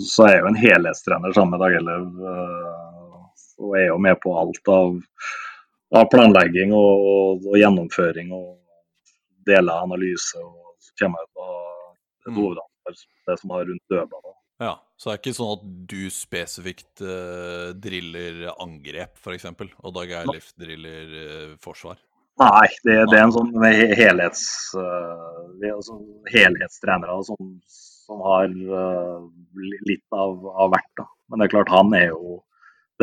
så 0.07 0.27
er 0.27 0.33
jeg 0.33 0.43
jo 0.43 0.51
en 0.51 0.59
helhetstrener 0.59 1.35
sammen 1.35 1.55
med 1.55 1.63
Dag 1.63 1.77
Ellev. 1.79 2.05
Eh, 2.31 3.19
og 3.63 3.77
er 3.79 3.87
jo 3.87 3.97
med 4.03 4.19
på 4.23 4.35
alt 4.39 4.71
av, 4.71 4.95
av 5.95 6.07
planlegging 6.11 6.73
og, 6.75 7.05
og, 7.11 7.45
og, 7.47 7.57
gjennomføring 7.61 8.33
og 8.35 8.49
deler 9.47 9.85
analyse. 9.85 10.41
Og 10.41 10.91
kommer 10.99 11.23
ut 11.23 11.45
av 11.45 11.53
et 12.25 12.31
mm. 12.31 12.39
hovedansvar 12.39 12.99
det 13.29 13.37
som 13.41 13.55
har 13.55 13.69
rundt 13.69 13.93
dødballen. 13.93 14.35
Ja, 14.63 14.73
Så 14.95 15.10
det 15.10 15.13
er 15.13 15.19
ikke 15.19 15.36
sånn 15.36 15.53
at 15.58 15.63
du 15.91 16.01
spesifikt 16.13 17.01
uh, 17.03 17.71
driller 17.75 18.45
angrep, 18.53 19.17
f.eks., 19.19 19.47
og 19.51 19.95
Dag 19.97 20.13
Eilif 20.21 20.53
driller 20.60 21.15
uh, 21.15 21.55
forsvar? 21.63 21.99
Nei, 22.39 22.67
det, 22.88 22.95
det, 23.12 23.17
er 23.17 23.25
en 23.25 23.34
sånn 23.36 23.51
helhets, 23.95 24.45
uh, 24.75 25.67
altså 25.71 25.99
helhetstrenere 26.31 27.17
som, 27.27 27.51
som, 28.08 28.23
har 28.23 28.47
litt 29.88 30.15
av, 30.15 30.39
av 30.63 30.71
hvert. 30.71 30.91
Da. 30.99 31.08
Men 31.27 31.41
det 31.41 31.47
er 31.47 31.55
klart 31.58 31.73
han 31.75 31.95
er 31.97 32.10
jo 32.13 32.39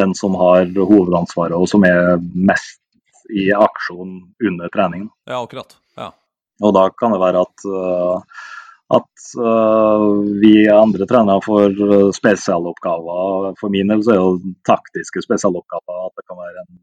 den 0.00 0.16
som 0.16 0.37
har 0.40 0.64
hovedansvaret 0.72 1.57
og 1.57 1.68
som 1.68 1.85
er 1.85 2.16
mest 2.33 2.81
i 3.33 3.50
aksjon 3.52 4.16
under 4.48 4.72
treningen. 4.72 5.11
Ja, 5.28 5.42
akkurat. 5.42 5.76
Ja. 6.00 6.12
Og 6.64 6.72
da 6.76 6.87
kan 6.96 7.12
det 7.12 7.20
være 7.20 7.44
at, 7.44 7.66
at 8.92 9.26
vi 10.42 10.55
andre 10.68 11.07
trenere 11.09 11.40
får 11.44 11.76
spesialoppgaver. 12.12 13.55
For 13.61 13.72
min 13.72 13.88
del 13.88 14.02
så 14.05 14.14
er 14.14 14.40
det 14.42 14.52
taktiske 14.68 15.22
spesialoppgaver. 15.24 16.02
At 16.11 16.18
det 16.18 16.26
kan 16.28 16.40
være 16.40 16.64
en 16.66 16.83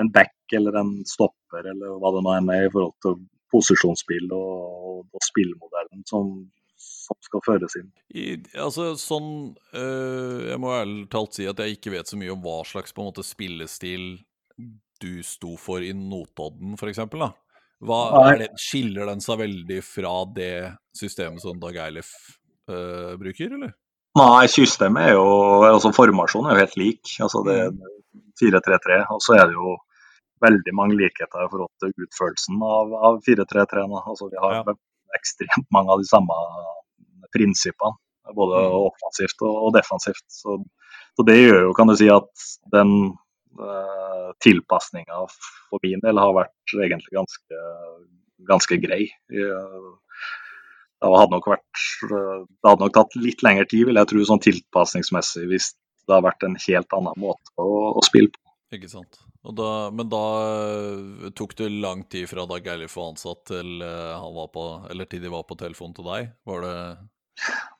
en 0.00 0.12
back 0.12 0.52
eller 0.52 0.72
en 0.72 0.92
stopper 1.06 1.70
eller 1.70 1.96
hva 2.00 2.12
det 2.14 2.22
nå 2.24 2.34
er 2.52 2.66
i 2.66 2.72
forhold 2.72 2.94
til 3.04 3.16
posisjonsspill 3.52 4.28
og, 4.34 5.06
og 5.06 5.24
spillmodellen 5.24 6.04
som, 6.08 6.32
som, 6.76 7.18
skal 7.24 7.44
føres 7.46 7.78
inn. 7.80 7.88
I, 8.12 8.26
altså 8.60 8.90
sånn 9.00 9.30
øh, 9.72 10.50
Jeg 10.50 10.60
må 10.60 10.74
ærlig 10.76 11.06
talt 11.12 11.38
si 11.38 11.48
at 11.48 11.60
jeg 11.62 11.78
ikke 11.78 11.94
vet 11.94 12.10
så 12.10 12.18
mye 12.20 12.34
om 12.34 12.42
hva 12.44 12.60
slags 12.68 12.92
på 12.92 13.02
en 13.02 13.10
måte 13.10 13.24
spillestil 13.26 14.16
du 15.02 15.20
sto 15.26 15.56
for 15.60 15.84
i 15.84 15.92
Notodden 15.96 16.76
f.eks. 16.76 17.02
Skiller 18.60 19.10
den 19.10 19.20
seg 19.24 19.40
veldig 19.42 19.80
fra 19.84 20.14
det 20.36 20.76
systemet 20.96 21.42
som 21.44 21.58
Dag 21.60 21.76
Eilif 21.86 22.12
uh, 22.70 23.16
bruker, 23.20 23.52
eller? 23.58 23.74
Nei, 24.16 24.46
systemet 24.48 25.10
er 25.10 25.18
jo 25.18 25.26
altså 25.68 25.92
Formasjonen 25.92 26.48
er 26.48 26.56
jo 26.56 26.64
helt 26.64 26.78
lik. 26.80 27.16
Altså 27.20 27.42
det 27.44 27.56
er 27.66 27.74
4-3-3. 28.40 29.02
Og 29.12 29.20
så 29.24 29.36
er 29.36 29.50
det 29.50 29.58
jo 29.58 29.76
veldig 30.44 30.74
mange 30.76 30.96
likheter 31.00 31.44
i 31.44 31.50
forhold 31.52 31.72
til 31.82 31.92
utførelsen 32.06 32.64
av, 32.64 32.96
av 33.10 33.20
4-3-3. 33.26 33.84
Altså, 34.00 34.30
vi 34.32 34.40
har 34.40 34.58
ja. 34.58 34.76
ekstremt 35.18 35.68
mange 35.74 35.92
av 35.92 36.02
de 36.02 36.08
samme 36.08 36.40
prinsippene, 37.36 37.96
både 38.36 38.64
mm. 38.64 38.80
offensivt 38.88 39.44
og, 39.44 39.54
og 39.66 39.76
defensivt. 39.76 40.24
Så, 40.32 40.58
så, 41.12 41.26
det 41.28 41.38
gjør 41.40 41.68
jo, 41.68 41.76
kan 41.76 41.90
du 41.90 41.96
si, 41.98 42.10
at 42.12 42.48
den 42.74 42.92
tilpasninga 44.44 45.22
for 45.30 45.82
min 45.84 46.02
del 46.04 46.20
har 46.20 46.34
vært 46.36 46.74
egentlig 46.74 47.14
ganske, 47.16 47.60
ganske 48.48 48.78
grei. 48.82 49.06
Uh, 49.32 49.94
det 51.04 51.12
hadde 51.12 51.36
nok 51.36 51.46
vært 51.50 51.82
Det 52.08 52.70
hadde 52.70 52.80
nok 52.80 52.94
tatt 52.96 53.16
litt 53.20 53.44
lengre 53.44 53.66
tid, 53.68 53.84
vil 53.88 54.00
jeg 54.00 54.10
tro, 54.10 54.24
sånn 54.24 54.42
tilpasningsmessig, 54.44 55.44
hvis 55.50 55.72
det 56.06 56.14
hadde 56.14 56.28
vært 56.28 56.46
en 56.46 56.58
helt 56.66 56.96
annen 56.96 57.20
måte 57.20 57.56
å, 57.60 57.96
å 57.98 58.04
spille 58.06 58.32
på. 58.32 58.40
Ikke 58.74 58.90
sant. 58.90 59.20
Da, 59.56 59.72
men 59.94 60.08
da 60.10 60.24
uh, 60.42 61.28
tok 61.38 61.54
det 61.58 61.68
lang 61.70 62.02
tid 62.10 62.26
fra 62.30 62.48
da 62.50 62.58
Eilif 62.58 62.96
var 62.98 63.12
ansatt 63.12 63.44
til, 63.52 63.76
han 63.82 64.32
var 64.34 64.48
på, 64.54 64.64
eller 64.90 65.06
til 65.10 65.22
de 65.22 65.30
var 65.30 65.46
på 65.46 65.58
telefonen 65.60 65.94
til 65.94 66.08
deg? 66.08 66.32
Var 66.48 66.66
det 66.66 66.78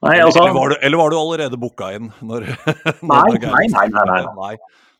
Nei, 0.04 0.18
altså, 0.20 0.42
eller, 0.42 0.52
var 0.52 0.68
du, 0.68 0.74
eller 0.84 1.00
var 1.00 1.12
du 1.12 1.16
allerede 1.16 1.58
booka 1.60 1.88
inn? 1.96 2.10
Når, 2.20 2.44
når 3.00 3.38
nei, 3.40 3.68
nei, 3.72 3.86
nei, 3.94 4.04
nei, 4.10 4.18
nei. 4.36 4.56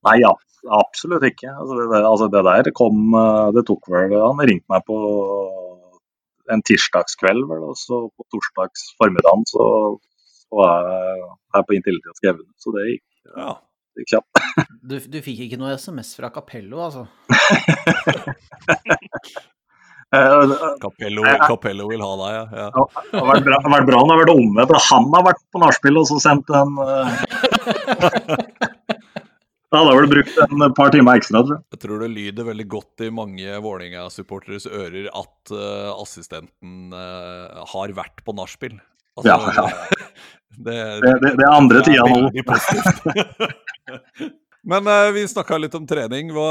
Nei. 0.07 0.16
ja, 0.23 0.33
absolutt 0.79 1.27
ikke. 1.29 1.53
Altså 1.53 1.79
det, 1.83 2.01
altså 2.01 2.31
det, 2.33 2.42
der 2.47 2.73
kom 2.75 3.14
Det 3.55 3.62
tok 3.69 3.87
vel 3.92 4.16
Han 4.16 4.42
ringte 4.42 4.73
meg 4.73 4.87
på 4.88 4.97
en 6.53 6.62
tirsdagskveld, 6.66 7.47
vel, 7.51 7.64
og 7.71 7.79
så 7.79 8.05
på 8.11 8.27
torsdags 8.33 8.90
formiddag 9.01 9.47
så, 9.51 9.64
så 10.45 10.61
var 10.61 10.90
jeg 10.90 11.25
her 11.57 11.66
på 11.66 11.77
Intility 11.79 12.12
og 12.12 12.21
skrev 12.21 12.45
Så 12.62 12.75
det 12.77 12.87
gikk, 12.90 13.05
ja. 13.33 13.57
det 13.97 14.05
gikk 14.05 14.14
kjapt. 14.16 14.33
Du, 14.87 14.95
du 15.01 15.19
fikk 15.19 15.40
ikke 15.49 15.59
noe 15.59 15.75
SMS 15.75 16.14
fra 16.14 16.31
Capello, 16.31 16.79
altså? 16.85 17.09
Capello, 20.85 21.25
Capello, 21.42 21.88
vil 21.90 22.05
ha 22.05 22.12
deg, 22.21 22.37
ja. 22.37 22.45
ja. 22.61 22.69
Det 23.11 23.19
har 23.19 23.27
vært 23.33 23.49
bra, 23.49 23.59
det 23.59 23.66
har 23.66 23.75
vært 23.75 23.88
bra 23.88 24.03
han 24.05 24.12
har 24.12 24.21
vært 24.21 24.35
omvendt. 24.37 24.75
Han 24.92 25.09
har 25.16 25.25
vært 25.27 25.42
på 25.51 25.62
nachspiel 25.64 25.99
og 25.99 26.07
så 26.12 26.21
sendt 26.23 26.55
en 26.55 26.79
uh... 26.79 26.87
Da 29.72 29.81
hadde 29.81 29.92
jeg 29.92 29.98
vel 29.98 30.12
brukt 30.12 30.37
en 30.44 30.74
par 30.79 30.92
timer 30.94 31.18
ekstra, 31.18 31.40
tror 31.42 31.57
jeg. 31.57 31.64
Jeg 31.74 31.81
tror 31.83 32.02
det 32.05 32.11
lyder 32.12 32.46
veldig 32.46 32.66
godt 32.70 33.02
i 33.02 33.09
mange 33.14 33.57
Vålerenga-supporteres 33.64 34.68
ører 34.70 35.09
at 35.11 35.52
uh, 35.52 35.90
assistenten 35.96 36.94
uh, 36.94 37.64
har 37.74 37.94
vært 37.96 38.22
på 38.26 38.35
nachspiel. 38.37 38.79
Altså, 39.18 39.33
ja, 39.33 39.37
ja. 39.59 39.66
Det, 40.57 40.72
det, 40.72 41.11
det, 41.20 41.31
det, 41.37 41.44
er 41.44 41.52
andre 41.52 41.83
tida 41.85 42.05
nå. 42.09 42.31
Men 44.66 44.88
uh, 44.90 45.12
vi 45.14 45.22
snakka 45.29 45.59
litt 45.61 45.74
om 45.79 45.87
trening. 45.87 46.33
Hva, 46.35 46.46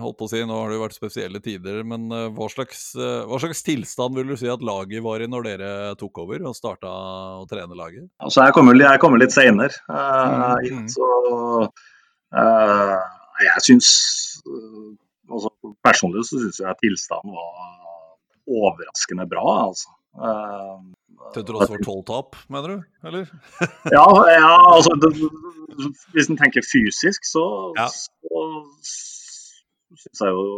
holdt 0.00 0.16
på 0.18 0.26
å 0.26 0.30
si, 0.32 0.40
Nå 0.48 0.56
har 0.56 0.70
det 0.70 0.78
jo 0.78 0.84
vært 0.86 0.96
spesielle 0.96 1.42
tider, 1.44 1.82
men 1.86 2.06
uh, 2.08 2.28
hva, 2.32 2.48
slags, 2.52 2.90
uh, 2.96 3.26
hva, 3.28 3.40
slags, 3.42 3.60
tilstand 3.66 4.16
vil 4.16 4.32
du 4.32 4.36
si 4.40 4.48
at 4.48 4.64
laget 4.64 5.04
var 5.04 5.20
i 5.20 5.28
når 5.28 5.48
dere 5.50 5.72
tok 6.00 6.22
over 6.24 6.46
og 6.48 6.56
starta 6.56 6.90
å 7.42 7.44
trene 7.50 7.76
laget? 7.76 8.08
Altså, 8.24 8.46
jeg 8.46 8.56
kommer, 8.56 8.80
jeg 8.80 9.02
kommer 9.02 9.20
litt 9.20 9.34
seinere 9.36 9.76
mm. 9.90 10.86
så 10.88 11.08
jeg 13.40 13.64
syns 13.66 13.90
altså, 15.28 15.50
Personlig 15.84 16.24
så 16.28 16.40
syns 16.40 16.62
jeg 16.62 16.80
tilstanden 16.80 17.36
var 17.36 17.68
overraskende 18.50 19.28
bra. 19.28 19.44
altså. 19.68 19.92
Til 21.34 21.44
tross 21.46 21.70
for 21.70 21.84
tolv 21.84 22.00
tap, 22.08 22.38
mener 22.50 22.72
du? 22.72 22.78
Eller? 23.06 23.28
ja, 23.96 24.06
ja, 24.34 24.54
altså 24.74 24.96
det, 25.02 25.10
Hvis 26.14 26.30
en 26.30 26.38
tenker 26.40 26.64
fysisk, 26.66 27.26
så, 27.28 27.44
ja. 27.78 27.86
så, 27.86 28.40
så 28.82 30.00
syns 30.02 30.24
jeg 30.24 30.34
jo 30.34 30.48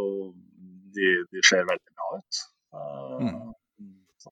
de, 0.95 1.11
de, 1.29 1.43
ser 1.45 1.67
veldig 1.67 1.93
bra 1.93 2.09
ut. 2.17 2.41
Mm. 3.21 3.53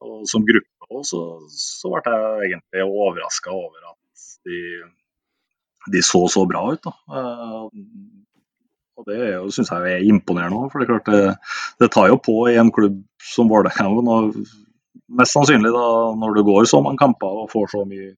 Og 0.01 0.25
som 0.29 0.45
gruppe 0.47 0.89
òg, 0.89 1.03
så, 1.07 1.21
så 1.51 1.93
ble 1.93 2.15
jeg 2.15 2.49
egentlig 2.49 2.87
overraska 2.87 3.53
over 3.53 3.91
at 3.91 4.25
de, 4.47 4.59
de, 5.93 6.03
så 6.05 6.25
så 6.31 6.45
bra 6.49 6.63
ut. 6.73 6.81
da. 6.87 6.95
Og 9.01 9.07
Det 9.07 9.21
syns 9.55 9.71
jeg 9.73 9.93
er 9.93 10.09
imponerende. 10.09 10.69
For 10.71 10.81
det, 10.81 10.87
er 10.87 10.93
klart 10.93 11.13
det, 11.13 11.23
det 11.81 11.93
tar 11.93 12.09
jo 12.11 12.19
på 12.21 12.37
i 12.49 12.57
en 12.61 12.73
klubb 12.73 13.01
som 13.31 13.49
Vålerenga 13.51 14.19
mest 15.19 15.35
sannsynlig 15.35 15.71
da, 15.75 15.85
når 16.19 16.37
du 16.37 16.43
går 16.47 16.67
så 16.69 16.81
mange 16.83 17.01
kamper 17.01 17.43
og 17.43 17.51
får 17.51 17.71
så 17.75 17.83
mye, 17.87 18.13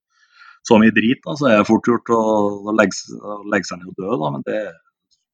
så 0.64 0.78
mye 0.80 0.94
drit, 0.96 1.20
da, 1.26 1.36
så 1.38 1.50
er 1.50 1.60
det 1.60 1.68
fort 1.68 1.88
gjort 1.90 2.12
å, 2.14 2.22
legge, 2.72 3.18
legge, 3.52 3.68
seg 3.68 3.80
ned 3.80 3.92
og 3.92 3.98
dø. 4.00 4.10
Da, 4.22 4.30
men 4.34 4.46
det, 4.46 4.60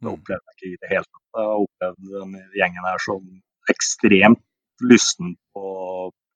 det 0.01 0.13
opplevde 0.13 0.41
jeg 0.41 0.57
ikke 0.57 0.71
i 0.71 0.81
det 0.81 0.93
hele 0.95 1.07
tatt. 1.07 1.27
Jeg 1.31 1.49
har 1.51 1.65
opplevd 1.67 2.15
den 2.17 2.39
gjengen 2.59 2.89
her 2.91 3.05
som 3.05 3.27
ekstremt 3.71 4.47
lysten 4.91 5.37
på, 5.55 5.67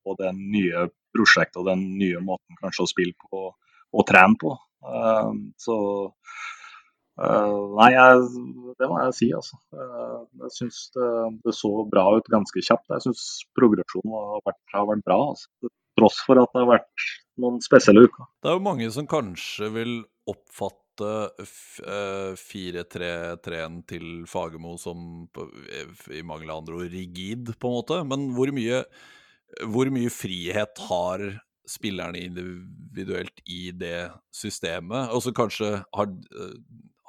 på 0.04 0.16
det 0.20 0.30
nye 0.36 0.86
prosjektet 1.14 1.60
og 1.62 1.68
den 1.70 1.84
nye 1.98 2.20
måten 2.22 2.58
kanskje 2.60 2.84
å 2.84 2.90
spille 2.90 3.16
på 3.30 3.48
og 3.94 4.06
trene 4.08 4.38
på. 4.40 4.52
Uh, 4.84 5.30
så 5.60 5.76
nei, 7.14 7.90
jeg, 7.94 8.22
det 8.80 8.88
må 8.90 8.98
jeg 9.04 9.16
si, 9.18 9.28
altså. 9.36 9.58
Uh, 9.70 10.24
jeg 10.44 10.54
syns 10.56 10.78
det, 10.96 11.10
det, 11.46 11.54
så 11.54 11.70
bra 11.90 12.08
ut 12.16 12.30
ganske 12.32 12.62
kjapt. 12.66 12.90
Jeg 12.90 13.04
syns 13.06 13.26
progresjonen 13.54 14.14
har 14.16 14.42
vært, 14.48 14.62
har 14.74 14.88
vært 14.90 15.04
bra. 15.06 15.18
Altså. 15.34 15.70
Tross 15.94 16.18
for 16.26 16.42
at 16.42 16.50
det 16.50 16.64
har 16.64 16.72
vært 16.72 17.04
noen 17.42 17.60
spesielle 17.62 18.08
uker. 18.08 18.26
Det 18.42 18.50
er 18.50 18.58
jo 18.58 18.64
mange 18.66 18.88
som 18.94 19.06
kanskje 19.10 19.70
vil 19.76 19.94
oppfatte 20.30 21.12
uh, 21.38 22.34
4-3-3-en 22.40 23.80
til 23.90 24.08
Fagermo 24.30 24.74
som 24.80 25.28
i 26.10 26.24
mangel 26.26 26.50
av 26.50 26.64
andre 26.64 26.80
ord 26.80 26.94
rigid, 26.96 27.54
på 27.54 27.70
en 27.70 27.76
måte. 27.78 28.00
Men 28.10 28.32
hvor 28.34 28.50
mye, 28.54 28.82
hvor 29.70 29.92
mye 29.94 30.10
frihet 30.10 30.82
har 30.88 31.28
spillerne 31.70 32.18
individuelt 32.26 33.38
i 33.46 33.68
det 33.70 34.10
systemet? 34.34 35.14
Og 35.14 35.22
så 35.22 35.34
kanskje 35.36 35.76
har 35.78 36.10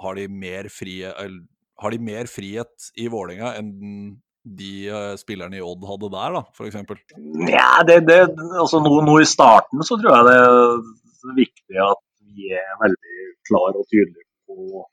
har 0.03 0.19
de 0.19 0.27
mer, 0.27 0.69
frie, 0.73 1.11
har 1.11 1.93
de 1.93 1.99
mer 2.03 2.29
frihet 2.31 2.91
i 2.99 3.07
Vålinga 3.11 3.53
enn 3.59 3.71
de 4.45 4.71
uh, 4.93 5.13
spillerne 5.17 5.57
i 5.57 5.63
Odd 5.65 5.85
hadde 5.89 6.11
der, 6.13 6.35
da, 6.37 6.41
f.eks.? 6.53 6.75
Ja, 7.49 7.69
altså 7.81 8.81
nå, 8.83 8.93
nå, 9.07 9.17
i 9.21 9.29
starten 9.29 9.81
så 9.87 9.97
tror 9.97 10.11
jeg 10.13 10.27
det 10.27 10.35
er 10.43 11.37
viktig 11.39 11.79
at 11.81 12.03
vi 12.35 12.51
er 12.53 12.75
veldig 12.83 13.29
klar 13.47 13.71
og 13.73 13.87
tydelige 13.89 14.27
på 14.45 14.83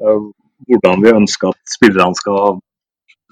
uh, 0.00 0.30
hvordan 0.70 1.04
vi 1.04 1.16
ønsker 1.20 1.52
at 1.52 1.74
spillerne 1.74 2.16
skal 2.16 2.62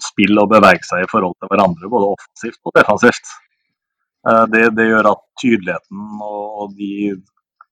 spille 0.00 0.42
og 0.42 0.52
bevege 0.52 0.84
seg 0.84 1.04
i 1.04 1.10
forhold 1.10 1.36
til 1.38 1.50
hverandre, 1.52 1.88
både 1.92 2.12
offensivt 2.16 2.60
og 2.64 2.76
defensivt. 2.76 3.32
Uh, 4.28 4.44
det, 4.52 4.66
det, 4.76 4.90
gjør 4.90 5.12
at 5.14 5.24
tydeligheten 5.40 6.24
og 6.26 6.76
de 6.76 7.16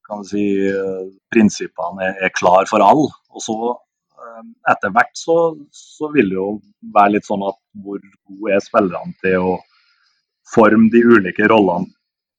kan 0.08 0.24
si, 0.26 0.44
eh, 0.68 1.04
prinsippene 1.32 2.06
er, 2.06 2.16
er 2.26 2.34
klar 2.36 2.68
for 2.70 2.84
alle. 2.84 3.10
Og 3.34 3.44
så 3.44 3.58
eh, 3.72 4.42
etter 4.72 4.94
hvert 4.94 5.14
så, 5.18 5.38
så, 5.74 6.10
vil 6.14 6.32
det 6.32 6.38
jo 6.38 6.48
være 6.94 7.16
litt 7.16 7.28
sånn 7.28 7.44
at 7.48 7.58
hvor 7.84 8.00
gode 8.00 8.56
er 8.56 8.64
spillerne 8.64 9.14
til 9.24 9.52
å 9.52 9.54
forme 10.54 10.88
de 10.94 11.04
ulike 11.04 11.48
rollene 11.52 11.92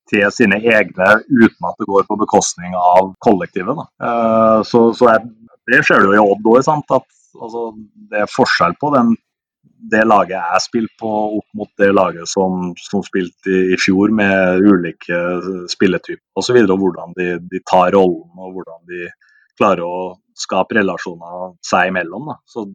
til 0.09 0.25
sine 0.33 0.57
egne 0.65 1.09
uten 1.29 1.67
at 1.69 1.77
det 1.77 1.85
går 1.85 2.07
på 2.07 2.17
bekostning 2.17 2.73
av 2.73 3.11
kollektivet. 3.21 3.77
Da. 3.77 4.63
så, 4.65 4.87
så 4.97 5.11
jeg, 5.11 5.27
Det 5.69 5.83
ser 5.85 6.01
du 6.01 6.07
jo 6.09 6.15
i 6.15 6.23
Odd 6.23 6.47
òg, 6.49 6.63
altså, 6.65 7.65
det 8.09 8.23
er 8.23 8.31
forskjell 8.33 8.73
på 8.81 8.89
den 8.95 9.13
det 9.79 10.01
laget 10.03 10.35
jeg 10.35 10.63
spilte 10.65 10.97
på 10.99 11.11
opp 11.39 11.47
mot 11.55 11.69
det 11.79 11.89
laget 11.93 12.27
som, 12.29 12.71
som 12.79 13.03
spilte 13.05 13.51
i, 13.51 13.59
i, 13.73 13.77
fjor 13.79 14.11
med 14.15 14.63
ulike 14.65 15.19
spilletyper 15.71 16.41
osv. 16.41 16.57
Og, 16.59 16.73
og 16.75 16.83
hvordan 16.83 17.15
de, 17.17 17.27
de, 17.51 17.61
tar 17.69 17.93
rollen 17.95 18.43
og 18.43 18.57
hvordan 18.57 18.81
de 18.91 19.07
klarer 19.59 19.83
å 19.85 19.99
skape 20.39 20.79
relasjoner 20.79 21.53
seg 21.65 21.91
imellom. 21.91 22.31
Så, 22.47 22.65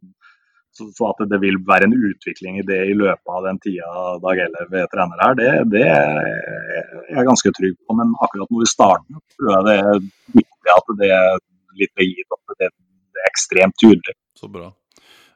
så, 0.75 0.87
så, 0.97 1.11
at 1.11 1.23
det 1.31 1.39
vil 1.43 1.59
være 1.67 1.89
en 1.89 1.97
utvikling 2.09 2.59
i 2.61 2.65
det 2.67 2.81
i 2.89 2.95
løpet 2.97 3.33
av 3.37 3.45
den 3.47 3.61
tida 3.63 3.89
Dag 4.23 4.41
Eller 4.47 4.79
er 4.81 4.89
trener 4.91 5.21
her, 5.23 5.37
det, 5.39 5.51
det, 5.73 5.85
er 5.85 7.19
jeg 7.19 7.29
ganske 7.29 7.53
trygg 7.59 7.77
på. 7.79 7.97
Men 7.99 8.15
akkurat 8.25 8.49
nå 8.49 8.65
i 8.65 8.71
starten 8.71 9.21
tror 9.35 9.53
jeg 9.53 9.67
det 9.69 9.77
er 9.83 10.01
viktig 10.41 10.73
at 10.73 10.97
det 11.01 11.11
er 11.19 11.37
litt 11.75 11.93
begitt, 11.99 12.33
at 12.33 12.57
det, 12.63 12.71
det 13.13 13.23
er 13.23 13.31
ekstremt 13.31 13.77
tydelig. 13.81 14.17
Så 14.39 14.49
bra. 14.51 14.71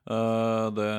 Uh, 0.09 0.71
det, 0.73 0.89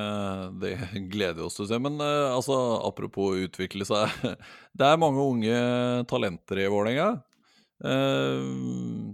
det, 0.61 0.77
gleder 1.11 1.41
vi 1.41 1.47
oss 1.47 1.57
til 1.57 1.65
å 1.65 1.71
se. 1.73 1.79
Men 1.83 1.99
uh, 1.99 2.31
altså, 2.31 2.55
apropos 2.87 3.41
utvikle 3.43 3.87
seg. 3.87 4.13
Det 4.77 4.87
er 4.87 5.01
mange 5.01 5.25
unge 5.25 5.57
talenter 6.07 6.63
i 6.63 6.69
Vålerenga. 6.71 7.09
Uh, 7.83 9.11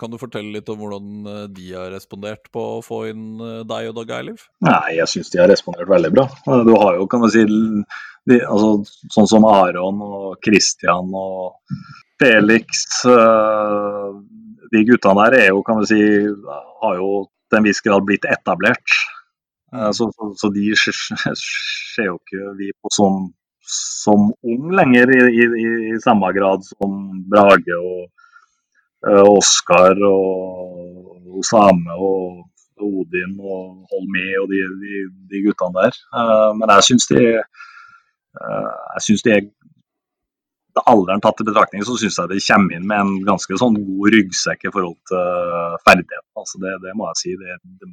kan 0.00 0.12
du 0.12 0.16
fortelle 0.22 0.54
litt 0.54 0.68
om 0.70 0.78
hvordan 0.78 1.06
de 1.50 1.64
har 1.74 1.90
respondert 1.90 2.46
på 2.54 2.62
å 2.76 2.82
få 2.84 3.00
inn 3.10 3.40
deg 3.66 3.88
og 3.90 3.96
Dag 3.96 4.12
Eilif? 4.20 4.44
Nei, 4.62 4.94
Jeg 5.00 5.10
syns 5.10 5.32
de 5.32 5.40
har 5.42 5.50
respondert 5.50 5.90
veldig 5.90 6.12
bra. 6.14 6.28
Du 6.62 6.70
har 6.78 6.94
jo, 6.94 7.08
kan 7.10 7.24
man 7.24 7.32
si, 7.34 7.42
de, 7.42 8.38
altså, 8.46 8.86
sånn 9.10 9.26
som 9.32 9.48
Aron 9.50 9.98
og 10.06 10.38
Christian 10.46 11.10
og 11.10 11.58
Felix 12.22 12.86
De 13.02 14.84
guttene 14.86 15.26
der 15.26 15.40
er 15.40 15.50
jo, 15.50 15.64
kan 15.66 15.82
man 15.82 15.90
si, 15.90 15.98
har 16.84 16.94
jo 17.02 17.26
til 17.56 17.62
en 17.62 17.68
viss 17.68 17.82
grad 17.84 18.04
blitt 18.04 18.26
etablert. 18.28 18.96
Eh, 19.72 19.90
så, 19.92 20.10
så, 20.12 20.32
så 20.36 20.50
de 20.52 20.74
ser 20.76 22.10
jo 22.10 22.18
ikke 22.18 22.52
vi 22.58 22.72
på 22.76 22.92
som, 22.92 23.30
som 23.66 24.30
ung 24.44 24.68
lenger 24.76 25.12
i, 25.16 25.22
i, 25.40 25.46
i, 25.92 26.00
samme 26.04 26.32
grad 26.36 26.64
som 26.68 27.22
Brage 27.30 27.78
og 27.78 28.04
uh, 29.06 29.24
Oskar 29.32 29.96
og 30.06 31.40
Osame 31.40 31.96
og 31.96 32.44
Odin 32.76 33.38
og 33.40 33.88
Holmi 33.90 34.26
og 34.42 34.50
de, 34.52 34.62
de, 34.82 35.04
de 35.32 35.42
guttene 35.46 35.86
der. 35.86 36.00
Uh, 36.12 36.52
men 36.58 36.76
jeg 36.76 36.90
syns 36.90 37.08
de 37.12 37.22
jeg 38.36 39.02
de, 39.24 39.32
er 39.32 39.46
alderen 40.84 41.22
tatt 41.24 41.40
i 41.40 41.46
betraktning, 41.48 41.84
så 41.86 41.96
syns 41.96 42.18
jeg 42.20 42.32
det 42.32 42.42
kommer 42.46 42.76
inn 42.76 42.88
med 42.88 43.02
en 43.02 43.14
ganske 43.26 43.60
sånn 43.60 43.78
god 43.78 44.10
ryggsekk 44.14 44.66
i 44.68 44.72
forhold 44.74 44.98
til 45.10 45.78
ferdigheter. 45.86 46.26
Altså 46.36 46.60
det, 46.64 46.74
det, 46.84 46.92
må 46.98 47.08
jeg 47.10 47.20
si. 47.22 47.36
Det, 47.40 47.56
det, 47.80 47.90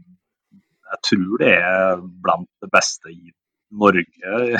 jeg 0.93 1.01
tror 1.09 1.41
det 1.41 1.53
er 1.59 2.03
blant 2.25 2.49
det 2.63 2.69
beste 2.73 3.13
i 3.13 3.33
Norge 3.73 4.05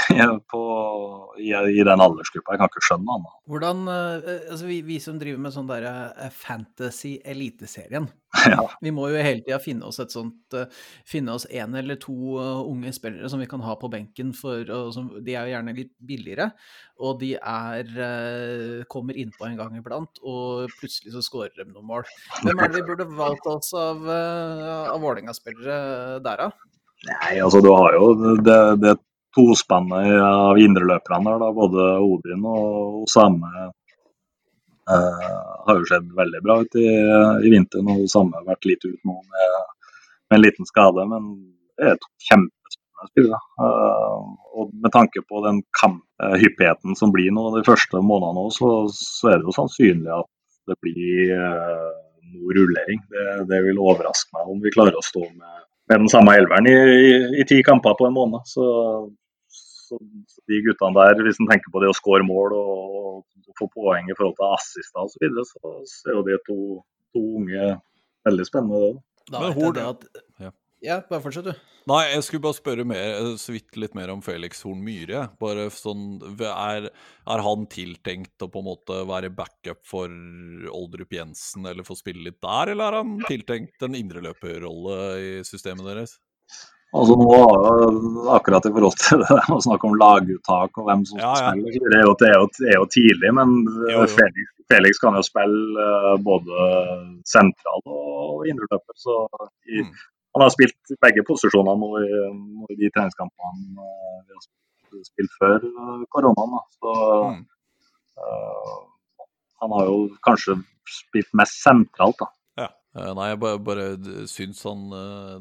på, 0.52 0.62
i, 1.38 1.52
i, 1.54 1.84
den 1.86 2.02
aldersgruppa. 2.02 2.56
Jeg 2.56 2.62
kan 2.62 2.72
ikke 2.72 2.84
skjønne 2.88 3.16
annet. 3.18 3.36
Hvordan, 3.52 3.84
eh, 3.92 4.32
altså 4.50 4.68
vi, 4.70 4.80
vi, 4.88 4.98
som 5.04 5.20
driver 5.22 5.44
med 5.44 5.54
sånn 5.54 5.70
der 5.70 5.86
eh, 5.86 6.34
fantasy-eliteserien, 6.34 8.08
ja. 8.50 8.66
vi 8.82 8.94
må 8.96 9.12
jo 9.14 9.22
hele 9.22 9.44
tida 9.46 9.60
finne 9.62 9.86
oss 9.86 10.02
et 10.02 10.14
sånt 10.14 10.56
eh, 10.58 10.66
Finne 11.06 11.36
oss 11.36 11.46
en 11.54 11.78
eller 11.78 12.00
to 12.02 12.16
unge 12.42 12.90
spillere 12.96 13.30
som 13.30 13.42
vi 13.44 13.48
kan 13.50 13.62
ha 13.62 13.76
på 13.78 13.92
benken, 13.94 14.34
for, 14.34 14.66
som, 14.96 15.12
de 15.22 15.38
er 15.38 15.46
jo 15.46 15.54
gjerne 15.54 15.78
litt 15.78 15.94
billigere. 16.02 16.50
Og 17.04 17.20
de 17.22 17.34
er 17.38 18.86
kommer 18.90 19.18
innpå 19.20 19.46
en 19.48 19.58
gang 19.60 19.78
iblant, 19.78 20.22
og 20.26 20.72
plutselig 20.80 21.14
så 21.14 21.24
skårer 21.26 21.54
de 21.60 21.70
noen 21.70 21.90
mål. 21.90 22.06
Hvem 22.42 22.62
er 22.62 22.72
det 22.72 22.82
vi 22.82 22.86
burde 22.90 23.10
valgt 23.18 23.50
oss 23.50 23.74
av, 23.78 24.06
av 24.08 25.02
Vålerenga-spillere 25.04 26.22
der, 26.24 26.48
da? 26.48 26.73
Nei, 27.04 27.40
altså 27.44 27.60
du 27.64 27.72
har 27.76 27.98
jo 27.98 28.36
det, 28.40 28.60
det 28.80 28.98
tospannet 29.36 30.14
av 30.24 30.60
indreløperne 30.62 31.38
der, 31.42 31.56
både 31.58 31.88
Odin 32.06 32.46
og 32.48 33.04
Osame. 33.04 33.70
Eh, 34.94 35.30
har 35.68 35.80
jo 35.80 35.88
sett 35.88 36.10
veldig 36.16 36.42
bra 36.44 36.60
ut 36.62 36.76
i, 36.80 36.88
i 37.48 37.52
vinter. 37.52 37.84
og 37.84 38.04
Osame 38.06 38.40
har 38.40 38.50
vært 38.54 38.68
litt 38.70 38.86
ut 38.86 39.00
nå 39.08 39.16
med, 39.16 39.58
med, 40.30 40.38
en 40.38 40.44
liten 40.44 40.70
skade, 40.70 41.08
men 41.10 41.32
det 41.80 41.88
er 41.88 41.98
et 41.98 42.08
kjempespennende 42.28 43.12
spill. 43.12 43.34
Eh, 43.34 44.22
og 44.60 44.72
med 44.76 44.94
tanke 44.96 45.24
på 45.28 45.44
den 45.48 45.64
kamphyppigheten 45.80 47.00
som 47.00 47.16
blir 47.16 47.34
nå 47.34 47.50
de 47.58 47.66
første 47.68 48.04
månedene, 48.04 48.48
så, 48.54 48.72
så, 48.94 49.34
er 49.34 49.40
det 49.42 49.50
jo 49.50 49.58
sannsynlig 49.58 50.14
at 50.20 50.32
det 50.72 50.80
blir 50.84 51.36
eh, 51.40 51.92
noe 52.36 52.58
rullering. 52.60 53.04
Det, 53.12 53.28
det 53.50 53.64
vil 53.66 53.82
overraske 53.82 54.36
meg 54.36 54.52
om 54.52 54.62
vi 54.64 54.76
klarer 54.76 55.00
å 55.00 55.06
stå 55.06 55.26
med 55.32 55.64
med 55.92 56.04
den 56.04 56.12
samme 56.12 56.36
elveren 56.40 56.70
i, 56.70 56.74
i, 56.74 57.14
i, 57.42 57.46
ti 57.50 57.60
kamper 57.66 57.98
på 58.00 58.08
en 58.08 58.16
måned. 58.16 58.46
Så, 58.50 58.66
så, 59.52 60.00
så 60.32 60.44
de 60.50 60.62
guttene 60.68 60.98
der, 61.00 61.24
hvis 61.26 61.42
en 61.42 61.50
tenker 61.52 61.74
på 61.74 61.84
det 61.84 61.92
å 61.92 61.98
skåre 61.98 62.28
mål 62.28 62.56
og, 62.58 63.24
og 63.24 63.58
få 63.60 63.70
poeng 63.74 64.10
i 64.10 64.18
forhold 64.18 64.38
til 64.40 64.54
assister 64.58 65.04
osv., 65.04 65.16
så, 65.16 65.24
videre, 65.26 65.48
så, 65.50 65.74
så 65.92 66.12
er 66.12 66.20
jo 66.20 66.28
de 66.30 66.40
to, 66.50 66.60
to 67.16 67.26
unge 67.42 67.72
veldig 68.28 68.48
spennende. 68.50 68.94
Da 69.32 69.46
vet 69.46 69.60
jeg 69.60 69.76
det 69.80 69.88
at 69.90 70.54
ja. 70.84 71.00
bare 71.10 71.24
fortsett, 71.24 71.48
du. 71.48 71.70
Nei, 71.90 72.02
jeg 72.14 72.24
skulle 72.24 72.44
bare 72.46 72.56
spørre 72.56 72.86
mer, 72.88 73.18
eh, 73.18 73.30
så 73.40 73.56
vidt 73.56 73.76
litt 73.80 73.96
mer 73.98 74.12
om 74.14 74.22
Felix 74.24 74.62
Horn 74.64 74.84
Myhre. 74.86 75.26
Bare 75.42 75.68
sånn, 75.74 76.20
er, 76.40 76.88
er, 76.88 77.44
han 77.48 77.66
tiltenkt 77.72 78.44
å 78.44 78.50
på 78.52 78.62
en 78.62 78.70
måte 78.70 79.00
være 79.10 79.34
backup 79.36 79.82
for 79.88 80.12
Oldrup 80.72 81.16
Jensen, 81.16 81.68
eller 81.68 81.88
få 81.88 81.98
spille 82.00 82.24
litt 82.30 82.40
der, 82.44 82.72
eller 82.76 82.88
er 82.88 83.02
han 83.02 83.18
tiltenkt 83.28 83.84
en 83.84 83.98
indreløperrolle 84.00 85.02
i 85.20 85.34
systemet 85.48 85.90
deres? 85.92 86.16
Altså 86.94 87.16
nå, 87.18 87.38
Akkurat 88.36 88.68
i 88.70 88.72
forhold 88.72 88.98
til 89.02 89.24
det 89.24 89.38
å 89.50 89.60
snakke 89.66 89.90
om 89.90 89.96
laguttak 89.98 90.78
og 90.78 90.88
hvem 90.88 91.04
som 91.10 91.18
skal 91.18 91.26
ja, 91.26 91.50
ja. 91.50 91.54
spille, 91.58 91.90
det 91.90 91.98
er, 91.98 92.06
jo, 92.06 92.16
det, 92.22 92.30
er 92.30 92.38
jo, 92.38 92.50
det 92.60 92.70
er 92.70 92.78
jo, 92.78 92.88
tidlig. 92.96 93.32
Men 93.40 93.56
jo, 93.66 93.96
jo. 93.98 94.08
Felix, 94.14 94.52
Felix, 94.72 95.02
kan 95.02 95.18
jo 95.18 95.24
spille 95.26 95.88
uh, 95.90 96.14
både 96.22 96.68
sentral 97.28 97.82
og 97.90 98.46
indreløper. 98.48 99.00
Så 99.04 99.18
i, 99.66 99.82
mm 99.82 99.94
han 100.34 100.42
har 100.42 100.54
spilt 100.54 100.94
begge 101.04 101.24
posisjoner 101.28 101.78
nå 101.78 101.90
i, 102.02 102.12
i 102.74 102.78
de 102.80 102.90
treningskampene 102.94 103.82
uh, 103.82 104.22
vi 104.28 105.00
har 105.00 105.06
spilt 105.06 105.36
før 105.40 105.60
uh, 105.62 106.06
koronaen. 106.14 106.56
Så 106.80 106.94
mm. 107.30 107.44
uh, 108.18 108.80
han 109.64 109.76
har 109.78 109.92
jo 109.92 110.00
kanskje 110.26 110.58
spilt 110.90 111.30
mest 111.38 111.62
sentralt, 111.62 112.18
da. 112.24 112.30
Ja. 112.64 112.70
Nei, 113.18 113.30
jeg 113.32 113.42
bare, 113.42 113.60
bare 113.66 113.86
syns 114.30 114.60
han 114.68 114.84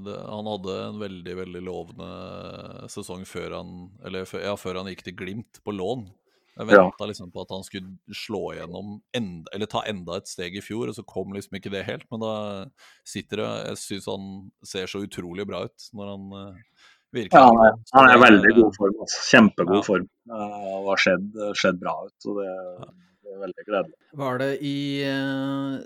det, 0.07 0.14
Han 0.24 0.46
hadde 0.48 0.76
en 0.87 1.00
veldig, 1.02 1.35
veldig 1.37 1.61
lovende 1.66 2.87
sesong 2.88 3.26
før 3.28 3.59
han 3.59 3.74
Eller 4.09 4.24
ja, 4.40 4.55
før 4.57 4.78
han 4.81 4.88
gikk 4.88 5.02
til 5.05 5.18
Glimt 5.18 5.61
på 5.61 5.74
lån. 5.76 6.07
Jeg 6.52 6.68
venta 6.68 7.00
ja. 7.00 7.08
liksom 7.08 7.30
på 7.32 7.44
at 7.46 7.52
han 7.54 7.62
skulle 7.64 8.16
slå 8.16 8.42
igjennom 8.52 8.96
enda, 9.16 9.52
eller 9.56 9.68
ta 9.72 9.80
enda 9.88 10.18
et 10.20 10.28
steg 10.28 10.58
i 10.58 10.64
fjor, 10.64 10.90
og 10.90 10.96
så 10.98 11.04
kom 11.08 11.32
liksom 11.32 11.56
ikke 11.56 11.72
det 11.72 11.86
helt. 11.86 12.04
Men 12.12 12.20
da 12.20 12.34
sitter 13.08 13.40
det 13.40 13.52
Jeg 13.70 13.78
syns 13.80 14.08
han 14.12 14.26
ser 14.68 14.90
så 14.90 15.00
utrolig 15.06 15.46
bra 15.48 15.62
ut 15.64 15.86
når 15.96 16.10
han 16.12 16.26
uh, 16.36 16.90
virker 17.16 17.40
Ja, 17.40 17.48
han 17.48 17.62
er, 17.70 17.80
han 17.96 18.10
er 18.12 18.20
veldig 18.26 18.52
god 18.60 18.76
form. 18.76 19.00
Altså. 19.06 19.24
Kjempegod 19.30 19.80
ja. 19.80 19.86
form. 19.88 20.06
Uh, 20.28 20.68
og 20.76 20.92
har 20.92 21.04
skjedd, 21.06 21.42
skjedd, 21.56 21.80
bra 21.80 21.96
ut. 22.04 22.14
Så 22.20 22.36
det, 22.36 22.52
det, 22.92 23.32
er 23.32 23.42
veldig 23.46 23.68
gledelig. 23.70 23.98
Var 24.20 24.40
det 24.44 24.52
i 24.68 24.78
uh, 25.08 25.80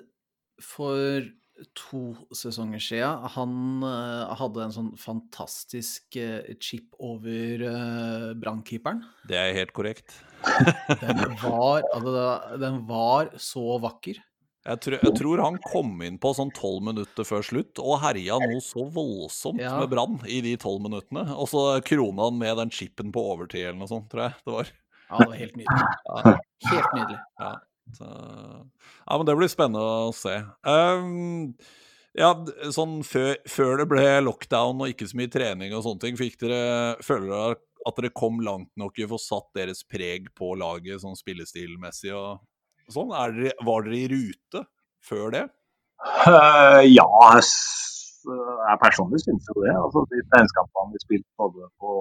For 0.74 1.30
to 1.76 2.14
sesonger 2.36 2.82
siden. 2.82 3.26
Han 3.36 3.84
uh, 3.84 4.34
hadde 4.36 4.64
en 4.66 4.74
sånn 4.74 4.92
fantastisk 5.00 6.18
uh, 6.20 6.44
chip 6.60 6.94
over 7.02 7.64
uh, 7.64 8.30
brannkeeperen. 8.38 9.02
Det 9.28 9.38
er 9.40 9.56
helt 9.56 9.74
korrekt. 9.76 10.18
den, 11.02 11.36
var, 11.42 11.84
altså, 11.94 12.56
den, 12.60 12.80
var, 12.88 13.32
så 13.40 13.78
vakker. 13.82 14.20
Jeg 14.66 14.82
tror, 14.82 14.96
jeg 14.98 15.14
tror, 15.14 15.42
han 15.44 15.58
kom 15.62 15.92
inn 16.02 16.16
på 16.18 16.32
sånn 16.34 16.50
tolv 16.54 16.82
minutter 16.88 17.26
før 17.26 17.44
slutt 17.46 17.78
og 17.78 18.00
herja 18.02 18.40
noe 18.42 18.58
så 18.64 18.82
voldsomt 18.90 19.62
ja. 19.62 19.76
med 19.78 19.92
Brann 19.92 20.18
i 20.26 20.40
de 20.42 20.56
tolv 20.58 20.82
minuttene. 20.88 21.22
Og 21.38 21.46
så 21.52 21.68
krona 21.86 22.26
han 22.26 22.40
med 22.40 22.58
den 22.58 22.74
chipen 22.74 23.14
på 23.14 23.22
overtid 23.30 23.68
eller 23.68 23.78
noe 23.84 23.92
sånt, 23.92 24.10
tror 24.10 24.26
jeg 24.26 24.42
det 24.42 24.56
var. 24.58 24.74
Ja, 25.06 25.20
det 25.20 25.30
var 25.30 25.38
helt 25.38 25.56
nydelig. 25.60 25.86
Ja. 26.10 26.36
Helt 26.72 26.96
nydelig. 26.98 27.20
Ja. 27.38 27.52
Ja, 27.94 29.16
men 29.16 29.26
det 29.28 29.36
blir 29.38 29.50
spennende 29.50 29.82
å 30.08 30.14
se. 30.16 30.38
Um, 30.66 31.54
ja, 32.16 32.32
sånn 32.74 32.98
før, 33.06 33.36
før, 33.50 33.76
det 33.82 33.88
ble 33.90 34.04
lockdown 34.24 34.82
og 34.82 34.92
ikke 34.92 35.08
så 35.10 35.18
mye 35.20 35.32
trening 35.32 35.74
og 35.76 35.84
sånne 35.84 36.02
ting, 36.02 36.18
fikk 36.18 36.38
dere, 36.42 36.96
føler 37.04 37.32
dere 37.32 37.58
at 37.86 37.98
dere 38.00 38.10
kom 38.16 38.40
langt 38.42 38.72
nok 38.80 38.98
i 38.98 39.06
å 39.06 39.12
få 39.12 39.18
satt 39.22 39.50
deres 39.54 39.84
preg 39.86 40.30
på 40.34 40.54
laget 40.58 41.04
sånn 41.04 41.18
spillestilmessig 41.18 42.14
og 42.16 42.40
sånn? 42.90 43.12
Dere, 43.12 43.52
var 43.66 43.86
dere 43.86 44.00
i 44.00 44.08
rute 44.10 44.64
før 45.06 45.30
det? 45.36 45.44
Uh, 46.26 46.82
ja, 46.82 47.06
jeg 47.36 48.78
personlig 48.82 49.20
syns 49.22 49.46
jo 49.52 49.62
det. 49.62 49.74
Altså, 49.76 50.02
de 50.10 50.22
treningskampene 50.32 50.96
vi 50.96 51.02
spilte 51.04 51.30
både 51.38 51.68
på 51.82 51.92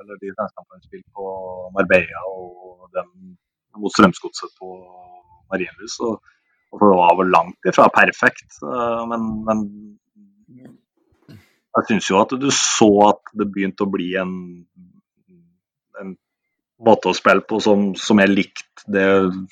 eller 0.00 0.18
de 0.18 0.32
treningskampene 0.32 0.82
vi 0.82 0.90
spilte 0.90 1.12
på 1.20 1.28
Marbella 1.76 2.24
og 2.32 2.88
den 2.96 3.36
mot 3.78 3.94
Strømsgodset 3.94 4.56
på 4.58 4.72
Marienlyst. 5.52 6.02
Og, 6.06 6.18
og 6.72 6.82
det 6.82 6.90
var 7.00 7.18
vel 7.20 7.32
langt 7.34 7.70
ifra 7.70 7.88
perfekt. 7.94 8.60
Eh, 8.62 9.04
men, 9.12 9.28
men 9.48 9.66
jeg 11.78 11.90
syns 11.90 12.10
jo 12.10 12.20
at 12.22 12.34
du 12.40 12.48
så 12.54 12.90
at 13.10 13.34
det 13.38 13.48
begynte 13.52 13.86
å 13.86 13.92
bli 13.92 14.12
en, 14.18 14.32
en 16.00 16.14
måte 16.84 17.10
å 17.10 17.16
spille 17.16 17.44
på 17.46 17.60
som, 17.62 17.92
som 17.98 18.22
er 18.22 18.32
likt 18.32 18.86
det 18.88 19.06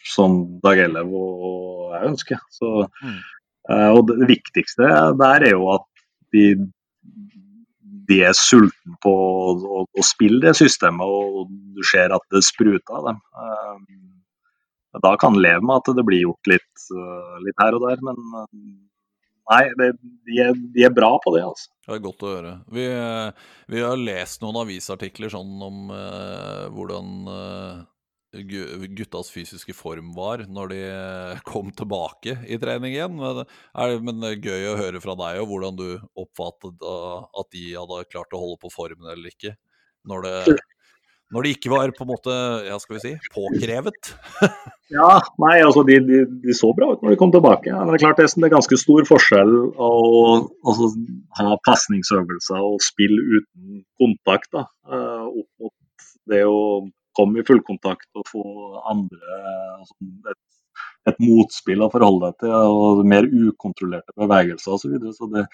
som 0.07 0.39
Dag 0.65 0.81
Ellev 0.87 1.13
og 1.13 1.93
jeg 1.95 2.13
ønsker. 2.13 2.41
Så, 2.55 2.73
mm. 3.03 3.19
Eh, 3.67 3.91
og 3.91 4.07
det 4.11 4.29
viktigste 4.31 4.89
der 5.19 5.47
er 5.49 5.55
jo 5.57 5.69
at 5.75 5.87
de, 6.35 6.45
de 8.09 8.21
er 8.29 8.37
sultne 8.39 8.99
på 9.03 9.13
å, 9.13 9.55
å, 9.57 9.85
å, 9.87 10.05
spille 10.07 10.43
det 10.45 10.55
systemet, 10.59 11.03
og 11.03 11.51
du 11.75 11.83
ser 11.87 12.15
at 12.15 12.23
det 12.35 12.45
spruter 12.47 12.99
av 12.99 13.11
dem. 13.11 13.23
Da 15.03 15.17
kan 15.21 15.37
leve 15.41 15.65
med 15.65 15.81
at 15.81 15.97
det 15.97 16.05
blir 16.07 16.25
gjort 16.25 16.51
litt, 16.51 16.85
eh, 16.95 17.39
litt 17.45 17.59
her 17.63 17.77
og 17.77 17.89
der. 17.89 18.05
Men 18.05 18.21
eh, 18.43 18.53
nei, 19.53 19.63
det, 19.81 19.91
de, 20.29 20.39
er, 20.45 20.55
de, 20.55 20.87
er, 20.87 20.95
bra 20.95 21.13
på 21.23 21.35
det, 21.37 21.43
altså. 21.47 21.73
Det 21.87 21.97
er 21.97 22.07
godt 22.07 22.25
å 22.25 22.31
høre. 22.33 22.55
Vi, 22.73 22.87
eh, 22.93 23.51
vi 23.73 23.83
har 23.85 24.01
lest 24.01 24.43
noen 24.45 24.63
avisartikler 24.63 25.33
sånn 25.33 25.53
om 25.67 25.93
eh, 25.95 26.65
hvordan 26.75 27.13
eh, 27.35 27.85
guttas 28.97 29.31
fysiske 29.33 29.73
form 29.73 30.11
var 30.17 30.43
når 30.53 30.73
de 30.75 30.81
kom 31.49 31.71
tilbake 31.77 32.39
i 32.45 32.59
trening 32.61 32.97
igjen. 32.97 33.17
Men, 33.21 33.45
er, 33.45 33.99
men 34.05 34.23
det 34.23 34.33
er 34.35 34.49
gøy 34.51 34.71
å 34.73 34.81
høre 34.81 35.03
fra 35.05 35.17
deg 35.23 35.43
og 35.43 35.53
hvordan 35.53 35.79
du 35.79 35.89
oppfattet 36.19 36.85
at 36.85 37.53
de 37.55 37.69
hadde 37.77 38.09
klart 38.11 38.37
å 38.37 38.43
holde 38.43 38.61
på 38.65 38.73
formen 38.75 39.13
eller 39.13 39.33
ikke. 39.33 39.57
Når 40.07 40.27
det 40.27 40.37
når 41.35 41.43
det 41.43 41.53
ikke 41.57 41.73
var 41.73 41.91
på 41.95 42.05
en 42.05 42.11
måte, 42.13 42.35
ja 42.69 42.77
skal 42.79 42.97
vi 42.97 43.03
si, 43.03 43.13
påkrevet? 43.35 44.11
ja, 44.97 45.09
nei, 45.43 45.57
altså 45.59 45.83
de, 45.89 45.99
de, 46.07 46.21
de, 46.45 46.55
så 46.55 46.71
bra 46.77 46.93
ut 46.95 47.03
når 47.03 47.15
de 47.15 47.19
kom 47.19 47.33
tilbake. 47.35 47.73
Men 47.73 47.91
det 47.91 47.99
er 47.99 48.05
klart 48.05 48.21
det 48.23 48.47
er 48.47 48.55
ganske 48.55 48.79
stor 48.79 49.09
forskjell 49.09 49.55
å 49.75 49.91
altså, 50.63 50.93
ha 51.41 51.57
pasningsøvelser 51.67 52.69
og 52.69 52.85
spille 52.85 53.41
uten 53.41 53.83
kontakt. 53.99 54.53
Da, 54.55 54.69
uh, 54.87 55.27
opp 55.27 55.67
mot 55.67 56.07
det 56.31 56.45
å 56.47 56.61
komme 57.17 57.43
i 57.43 57.47
fullkontakt 57.49 58.09
og 58.19 58.29
få 58.31 58.45
andre 58.87 59.41
altså, 59.81 59.97
et, 60.31 60.43
et, 61.11 61.23
motspill 61.25 61.83
å 61.83 61.91
forholde 61.91 62.31
deg 62.31 62.45
til, 62.45 62.55
og 62.55 63.03
mer 63.09 63.27
ukontrollerte 63.27 64.15
bevegelser 64.15 64.77
osv. 64.77 64.85
Så, 64.85 64.93
videre. 64.95 65.17
så 65.17 65.31
det, 65.33 65.47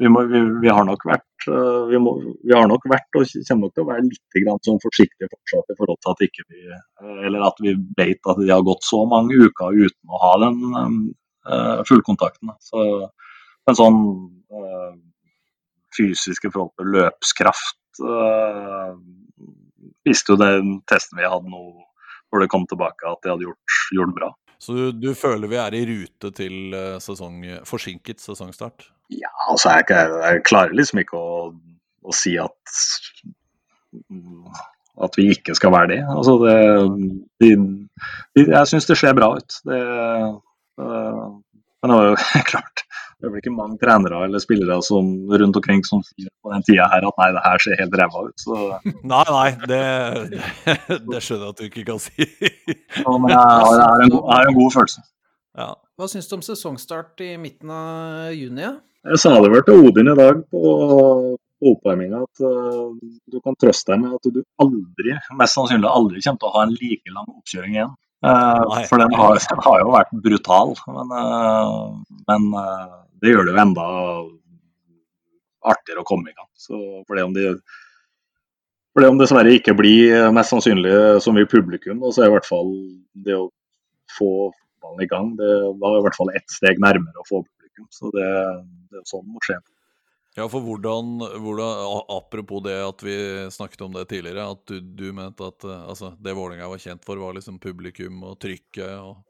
vi, 0.00 0.08
må, 0.08 0.24
vi, 0.30 0.40
vi, 0.62 0.70
har 0.72 0.86
nok 0.88 1.04
vært 1.08 1.46
uh, 1.52 1.86
vi, 1.90 2.00
må, 2.00 2.14
vi, 2.40 2.54
har 2.56 2.68
nok 2.70 2.86
vært 2.88 3.18
og 3.18 3.26
kommer 3.28 3.66
nok 3.66 3.74
til 3.76 3.84
å 3.84 3.88
være 3.90 4.04
litt 4.06 4.68
sånn 4.68 4.82
forsiktige 4.82 5.28
fortsatt 5.28 5.74
i 5.74 5.76
forhold 5.78 6.00
til 6.00 6.12
at 6.14 6.24
ikke 6.26 6.46
vi 6.48 6.64
uh, 6.72 7.18
Eller 7.28 7.44
at 7.46 7.60
vi 7.64 7.74
vet 7.98 8.32
at 8.32 8.40
de 8.40 8.48
har 8.50 8.64
gått 8.66 8.86
så 8.86 9.02
mange 9.10 9.36
uker 9.36 9.76
uten 9.76 10.14
å 10.14 10.22
ha 10.24 10.32
den 10.46 10.62
uh, 10.72 11.82
fullkontakten. 11.88 12.54
Så 12.64 12.86
men 13.68 13.76
sånn 13.76 14.00
uh, 14.56 14.94
fysiske 15.94 16.48
forhold 16.50 16.72
til 16.80 16.94
løpskraft 16.96 17.76
visste 20.06 20.32
jo 20.32 20.38
den 20.40 20.78
testen 20.88 21.18
vi 21.20 21.28
hadde 21.28 21.50
nå 21.50 21.60
hvor 22.30 22.40
det 22.40 22.48
kom 22.52 22.64
tilbake, 22.70 23.10
at 23.10 23.20
de 23.24 23.32
hadde 23.32 23.46
gjort, 23.48 23.78
gjort 23.92 24.14
bra. 24.16 24.28
Så 24.60 24.76
du, 24.76 24.84
du, 24.92 25.10
føler 25.16 25.48
vi 25.48 25.56
er 25.56 25.74
i 25.76 25.84
rute 25.88 26.30
til 26.36 26.74
eh, 26.76 26.96
sesong, 27.00 27.42
forsinket 27.68 28.20
sesongstart? 28.20 28.90
Ja, 29.10 29.30
altså 29.48 29.72
jeg, 29.78 29.88
jeg 29.90 30.42
klarer 30.46 30.76
liksom 30.76 31.00
ikke 31.02 31.18
å, 31.18 31.38
å 32.04 32.14
si 32.14 32.36
at, 32.38 32.74
at 35.00 35.16
vi 35.18 35.30
ikke 35.32 35.56
skal 35.58 35.72
være 35.74 35.92
det. 35.94 36.00
Altså 36.12 36.36
det 36.44 36.58
de, 37.40 37.54
de, 38.36 38.44
jeg 38.44 38.70
syns 38.70 38.90
det 38.90 38.98
ser 39.00 39.16
bra 39.16 39.32
ut. 39.40 39.62
Det, 39.66 39.80
det, 40.76 41.00
men 41.80 41.94
det 41.94 41.98
var 41.98 42.10
jo 42.10 42.20
klart 42.52 42.84
det 43.20 43.28
er 43.28 43.32
vel 43.34 43.42
ikke 43.42 43.52
mange 43.52 43.76
trenere 43.82 44.22
eller 44.24 44.40
spillere 44.40 44.78
som, 44.84 45.08
rundt 45.28 45.58
omkring 45.60 45.82
som 45.84 46.00
sier 46.06 46.30
på 46.40 46.52
den 46.54 46.64
tida 46.64 46.86
her 46.88 47.04
at 47.04 47.18
nei, 47.20 47.28
det 47.36 47.42
her 47.44 47.62
ser 47.64 47.80
helt 47.80 47.96
ræva 48.00 48.22
ut. 48.30 48.36
Så. 48.40 48.58
Nei, 49.12 49.24
nei, 49.28 49.48
det, 49.68 49.80
det, 51.10 51.20
skjønner 51.20 51.50
jeg 51.50 51.52
at 51.52 51.60
du 51.60 51.66
ikke 51.68 51.84
kan 51.90 52.00
si. 52.00 52.16
ja, 52.16 53.12
men 53.12 53.28
jeg 53.28 53.40
har, 53.40 53.74
jeg 53.76 53.84
har, 53.84 54.04
en, 54.06 54.14
jeg 54.14 54.24
har 54.32 54.48
en, 54.48 54.56
god 54.56 54.76
følelse. 54.78 55.04
Ja. 55.60 55.72
Hva 56.00 56.08
syns 56.08 56.30
du 56.30 56.38
om 56.38 56.44
sesongstart 56.46 57.20
i 57.26 57.34
midten 57.40 57.72
av 57.76 58.32
juni? 58.32 58.64
Ja? 58.64 58.78
Jeg 59.10 59.20
sa 59.20 59.34
det 59.36 59.52
vel 59.52 59.64
til 59.68 59.84
Odin 59.84 60.12
i 60.12 60.16
dag 60.16 60.40
på, 60.52 60.60
på 61.60 61.74
oppvarminga 61.74 62.22
at 62.24 62.42
uh, 62.44 62.88
du 63.32 63.40
kan 63.44 63.56
trøste 63.60 63.92
deg 63.92 64.04
med 64.06 64.16
at 64.16 64.32
du 64.32 64.40
aldri, 64.64 65.16
mest 65.36 65.56
sannsynlig 65.56 65.88
aldri 65.92 66.24
kommer 66.24 66.40
til 66.40 66.48
å 66.48 66.54
ha 66.56 66.64
en 66.64 66.74
like 66.76 67.14
lang 67.14 67.28
oppkjøring 67.28 67.76
igjen. 67.76 67.94
Uh, 68.20 68.84
for 68.88 69.00
den 69.00 69.14
har, 69.16 69.40
den 69.52 69.62
har, 69.64 69.78
jo 69.80 69.92
vært 69.94 70.12
brutal. 70.24 70.74
Men, 70.88 71.14
uh, 71.16 72.18
men 72.28 72.50
det 73.20 73.32
gjør 73.32 73.46
det 73.46 73.54
jo 73.54 73.62
enda 73.62 73.86
artigere 75.70 76.02
å 76.02 76.08
komme 76.08 76.32
i 76.32 76.36
gang. 76.36 76.48
Så 76.56 76.76
for 77.06 77.18
det 77.18 77.26
om 77.26 77.36
de 77.36 77.52
for 78.90 79.04
det 79.04 79.10
om 79.12 79.20
dessverre 79.20 79.52
ikke 79.54 79.76
blir 79.78 80.32
mest 80.34 80.50
sannsynlig 80.50 80.92
så 81.22 81.32
mye 81.34 81.48
publikum, 81.48 82.02
så 82.10 82.24
er 82.24 82.30
i 82.30 82.34
hvert 82.34 82.48
fall 82.48 82.72
det 83.26 83.36
å 83.38 83.50
få 84.16 84.50
ballen 84.82 85.04
i 85.04 85.10
gang, 85.10 85.34
det 85.38 85.50
var 85.78 85.98
i 85.98 86.04
hvert 86.06 86.18
fall 86.18 86.32
ett 86.34 86.48
steg 86.50 86.80
nærmere 86.82 87.22
å 87.22 87.28
få 87.28 87.44
publikum. 87.44 87.86
Så 87.94 88.10
det, 88.16 88.30
det 88.90 88.98
er 88.98 89.06
sånn 89.06 89.28
det 89.28 89.36
må 89.36 89.44
skje. 89.46 89.60
Ja, 90.38 90.46
for 90.50 90.62
hvordan, 90.62 91.18
hvordan, 91.42 92.02
Apropos 92.14 92.62
det 92.62 92.76
at 92.82 93.02
vi 93.02 93.16
snakket 93.50 93.82
om 93.86 93.94
det 93.96 94.06
tidligere, 94.10 94.46
at 94.54 94.62
du, 94.70 94.78
du 94.80 95.10
mente 95.14 95.48
at 95.50 95.66
altså, 95.66 96.12
det 96.22 96.36
Vålerenga 96.38 96.70
var 96.70 96.82
kjent 96.82 97.06
for, 97.06 97.18
var 97.18 97.34
liksom 97.36 97.58
publikum 97.62 98.22
og 98.26 98.38
trykket. 98.42 98.94
og 98.98 99.16
eh, 99.16 99.29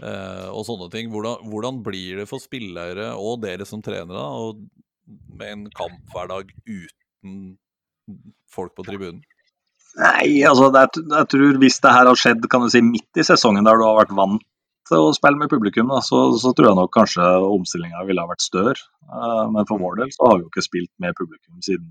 og 0.00 0.62
sånne 0.64 0.86
ting. 0.92 1.10
Hvordan, 1.12 1.48
hvordan, 1.52 1.82
blir 1.84 2.22
det 2.22 2.28
for 2.30 2.42
spillere 2.42 3.10
og 3.18 3.42
dere 3.44 3.66
som 3.68 3.82
trenere 3.84 4.22
med 5.36 5.48
en 5.48 5.66
kamphverdag 5.76 6.54
uten 6.68 7.36
folk 8.50 8.74
på 8.76 8.86
tribunen? 8.86 9.20
Nei, 9.98 10.42
altså 10.46 10.68
jeg, 10.70 11.02
jeg, 11.02 11.26
tror 11.32 11.58
hvis 11.58 11.80
det 11.82 11.92
her 11.96 12.06
har 12.06 12.18
skjedd 12.18 12.46
kan 12.50 12.62
du 12.62 12.70
si, 12.70 12.82
midt 12.84 13.18
i 13.18 13.26
sesongen 13.26 13.66
der 13.66 13.78
du 13.78 13.82
har 13.88 13.98
vært 13.98 14.14
vant 14.14 14.44
til 14.90 15.06
å 15.06 15.14
spille 15.14 15.38
med 15.38 15.50
publikum, 15.50 15.90
da, 15.90 16.00
så, 16.02 16.22
så, 16.40 16.52
tror 16.54 16.70
jeg 16.70 16.78
nok 16.78 16.92
kanskje 16.94 17.26
omstillinga 17.46 18.04
ville 18.08 18.22
ha 18.22 18.30
vært 18.30 18.44
større. 18.44 18.78
Uh, 19.10 19.46
men 19.54 19.66
for 19.68 19.82
vår 19.82 20.00
del 20.00 20.14
så 20.14 20.26
har 20.26 20.38
vi 20.38 20.46
jo 20.46 20.50
ikke 20.50 20.66
spilt 20.66 20.92
med 21.02 21.18
publikum 21.18 21.58
siden 21.66 21.90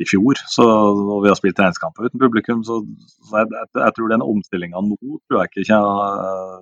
i 0.00 0.06
fjor. 0.08 0.40
Så, 0.50 0.64
og 0.64 1.24
vi 1.24 1.30
har 1.30 1.38
spilt 1.38 1.56
treningskamper 1.58 2.08
uten 2.08 2.22
publikum. 2.22 2.64
Så, 2.66 2.80
så 3.28 3.42
jeg, 3.42 3.50
jeg, 3.52 3.70
jeg, 3.80 3.96
tror 3.96 4.12
den 4.12 4.24
omstillinga 4.24 4.84
nå 4.84 4.98
tror 5.00 5.42
jeg 5.42 5.52
ikke 5.64 5.80
uh, 5.80 6.56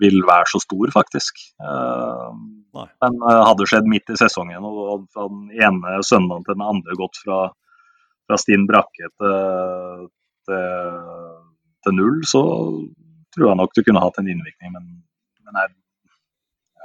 vil 0.00 0.20
være 0.28 0.48
så 0.50 0.60
stor, 0.62 0.90
faktisk. 0.94 1.40
Uh, 1.62 2.34
men 2.76 3.18
uh, 3.22 3.42
hadde 3.48 3.68
skjedd 3.68 3.88
midt 3.90 4.12
i 4.12 4.18
sesongen 4.20 4.66
og 4.68 5.06
fra 5.14 5.28
den 5.32 5.48
ene 5.56 5.98
søndagen 6.06 6.44
til 6.46 6.58
den 6.58 6.66
andre 6.66 6.98
gått 6.98 7.20
fra, 7.22 7.40
fra 8.28 8.38
stinn 8.40 8.66
brakke 8.68 9.10
til, 9.16 10.06
til, 10.48 11.02
til, 11.86 11.98
null, 11.98 12.20
så 12.28 12.42
tror 13.34 13.50
jeg 13.50 13.60
nok 13.62 13.76
du 13.76 13.82
kunne 13.86 14.04
hatt 14.04 14.20
en 14.20 14.32
innvirkning. 14.32 14.74
Men, 14.76 14.88
men 15.46 15.60
jeg, 15.62 15.74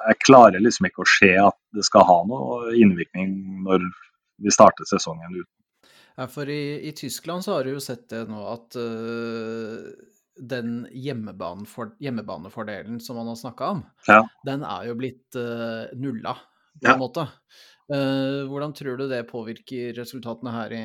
jeg, 0.07 0.21
klarer 0.27 0.63
liksom 0.63 0.87
ikke 0.89 1.05
å 1.05 1.11
se 1.17 1.33
at 1.43 1.59
det 1.75 1.87
skal 1.87 2.07
ha 2.07 2.21
noe 2.29 2.75
innvirkning 2.77 3.35
når 3.67 3.89
vi 4.41 4.53
starter 4.53 4.87
sesongen 4.89 5.35
uten. 5.41 5.51
Ja, 6.19 6.27
for 6.27 6.49
i, 6.51 6.81
i, 6.87 6.91
Tyskland 6.95 7.45
så 7.45 7.55
har 7.55 7.65
du 7.65 7.75
jo 7.75 7.83
sett 7.83 8.09
det 8.11 8.25
nå 8.29 8.41
at 8.51 8.75
uh, 8.77 9.87
den 10.39 10.87
hjemmebanefordelen 10.91 12.99
som 13.03 13.15
man 13.19 13.27
har 13.27 13.35
snakka 13.35 13.69
om, 13.75 13.83
ja. 14.07 14.21
den 14.47 14.63
er 14.63 14.87
jo 14.87 14.95
blitt 14.99 15.35
uh, 15.35 15.91
nulla, 15.97 16.37
på 16.79 16.93
en 16.93 16.99
måte. 17.01 17.27
Uh, 17.91 18.47
hvordan 18.47 18.71
tror 18.77 19.01
du 19.01 19.07
det 19.11 19.27
påvirker 19.27 19.91
resultatene 19.97 20.53
her 20.55 20.75
i 20.77 20.83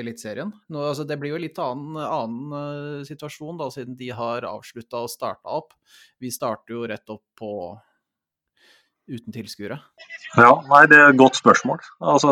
Eliteserien? 0.00 0.54
Altså, 0.72 1.04
det 1.04 1.18
blir 1.20 1.34
jo 1.34 1.42
litt 1.42 1.58
annen, 1.60 1.98
annen 2.00 2.54
uh, 2.54 3.04
situasjon, 3.06 3.58
da, 3.60 3.68
siden 3.74 3.98
de 4.00 4.08
har 4.16 4.48
avslutta 4.48 5.04
og 5.04 5.12
starta 5.12 5.58
opp. 5.58 5.76
Vi 6.22 6.32
starter 6.32 6.78
jo 6.78 6.86
rett 6.88 7.12
opp 7.12 7.26
på 7.36 7.50
uten 9.06 9.34
tilskuere. 9.34 9.76
Ja, 10.34 10.50
nei, 10.66 10.86
det 10.90 10.96
er 10.98 11.12
et 11.12 11.20
godt 11.20 11.36
spørsmål. 11.38 11.84
Altså, 12.02 12.30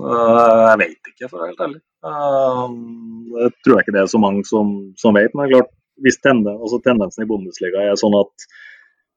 jeg 0.00 0.80
vet 0.80 1.12
ikke, 1.12 1.28
for 1.28 1.36
å 1.36 1.44
være 1.44 1.52
helt 1.52 1.64
ærlig. 1.68 1.82
Ehm, 2.06 3.26
jeg 3.34 3.54
tror 3.64 3.80
ikke 3.82 3.94
det 3.96 4.04
er 4.04 4.10
så 4.10 4.20
mange 4.22 4.44
som, 4.46 4.74
som 5.00 5.16
vet. 5.18 5.34
Men 5.34 5.50
klart, 5.52 5.70
hvis 6.02 6.20
tenden, 6.22 6.58
altså 6.58 6.80
tendensen 6.84 7.24
i 7.24 7.30
Bundesliga 7.30 7.82
er 7.84 7.98
sånn 7.98 8.16
at 8.18 8.48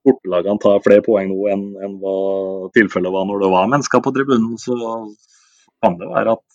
bortelagene 0.05 0.61
tar 0.61 0.81
flere 0.85 1.03
poeng 1.05 1.29
nå 1.29 1.49
enn, 1.53 1.67
enn 1.85 1.99
hva 2.01 2.15
tilfellet 2.77 3.13
var 3.13 3.27
når 3.29 3.43
det 3.43 3.51
var 3.53 3.69
mennesker 3.69 4.01
på 4.01 4.13
tribunen, 4.15 4.55
så 4.61 4.77
kan 5.83 5.99
det 5.99 6.09
være 6.09 6.33
at, 6.37 6.47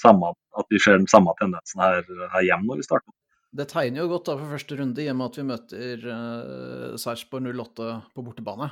samme, 0.00 0.32
at 0.56 0.72
vi 0.72 0.80
ser 0.80 0.96
den 0.96 1.10
samme 1.10 1.34
tendensen 1.40 1.82
her, 1.84 2.00
her 2.32 2.46
hjemme 2.46 2.70
når 2.70 2.80
vi 2.80 2.86
starter. 2.88 3.12
Det 3.54 3.68
tegner 3.70 4.02
jo 4.02 4.08
godt 4.10 4.30
da 4.30 4.38
for 4.38 4.50
første 4.56 4.78
runde, 4.80 5.02
i 5.04 5.10
og 5.12 5.18
med 5.18 5.28
at 5.28 5.36
vi 5.38 5.44
møter 5.46 6.08
uh, 6.08 6.96
Sarpsborg 6.98 7.52
08 7.52 7.92
på 8.16 8.24
bortebane. 8.24 8.66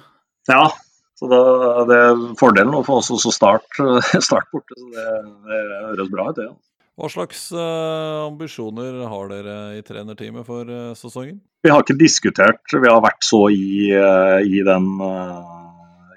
Ja, 0.50 0.64
så 1.20 1.28
da, 1.30 1.38
det 1.86 1.98
er 2.02 2.22
fordelen 2.40 2.74
få 2.82 2.98
oss 2.98 3.12
å 3.14 3.30
starte 3.30 4.00
start 4.26 4.48
borte. 4.50 4.74
Så 4.74 4.88
det, 4.96 5.06
det 5.46 5.60
høres 5.92 6.10
bra 6.10 6.30
ut, 6.32 6.40
det. 6.40 6.48
Ja. 6.48 6.71
Hva 6.98 7.08
slags 7.08 7.46
uh, 7.56 8.28
ambisjoner 8.28 8.98
har 9.08 9.30
dere 9.30 9.56
i 9.78 9.84
trenerteamet 9.86 10.44
for 10.44 10.68
uh, 10.68 10.90
sesongen? 10.98 11.38
Vi 11.64 11.70
har 11.72 11.84
ikke 11.84 11.96
diskutert. 11.96 12.60
Vi 12.68 12.90
har 12.90 13.00
vært 13.04 13.24
så 13.24 13.46
i, 13.54 13.88
uh, 13.96 14.42
i, 14.44 14.60
den, 14.66 14.90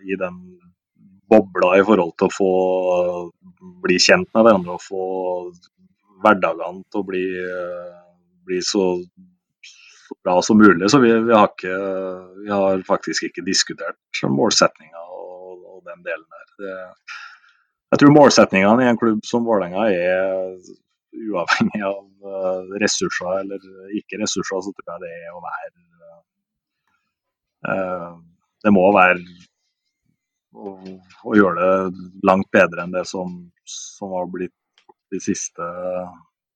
i 0.03 0.17
den 0.19 0.41
bobla 1.31 1.77
i 1.79 1.85
forhold 1.85 2.17
til 2.19 2.27
å 2.27 2.35
få 2.35 2.51
bli 3.85 3.95
kjent 4.01 4.27
med 4.35 4.43
hverandre 4.45 4.75
og 4.75 4.83
få 4.83 5.05
hverdagene 6.25 6.83
til 6.91 7.01
å 7.01 7.07
bli, 7.07 7.23
bli 8.47 8.59
så, 8.65 8.85
bra 10.23 10.41
som 10.41 10.57
mulig. 10.57 10.89
Så 10.89 10.99
vi, 10.99 11.11
vi, 11.27 11.33
har 11.33 11.51
ikke, 11.51 11.77
vi, 12.41 12.49
har 12.51 12.83
faktisk 12.87 13.29
ikke 13.29 13.45
diskutert 13.45 14.23
målsetninga 14.29 15.01
og, 15.05 15.61
og, 15.61 15.79
den 15.85 16.03
delen 16.05 16.25
der. 16.25 16.47
Det, 16.61 16.75
jeg 17.95 18.01
tror 18.01 18.11
målsetningene 18.11 18.83
i 18.83 18.89
en 18.91 18.97
klubb 18.99 19.21
som 19.23 19.45
Vålerenga 19.47 19.85
er 19.87 20.57
uavhengig 21.15 21.83
av 21.87 22.01
uh, 22.27 22.73
ressurser 22.81 23.37
eller 23.39 23.61
ikke 23.95 24.19
ressurser, 24.19 24.65
så 24.65 24.73
tror 24.75 24.97
jeg 24.97 25.03
det 25.05 25.11
er 25.15 25.31
å 25.31 25.43
være 25.45 25.69
uh, 27.71 28.09
Det 28.65 28.73
må 28.75 28.83
være 28.97 29.21
å, 30.55 30.75
å, 31.23 31.37
gjøre 31.39 31.55
det 31.61 32.27
langt 32.27 32.51
bedre 32.51 32.83
enn 32.83 32.95
det 32.97 33.05
som, 33.07 33.37
som 33.63 34.11
har 34.17 34.27
blitt 34.33 34.83
de 35.13 35.21
siste 35.23 35.69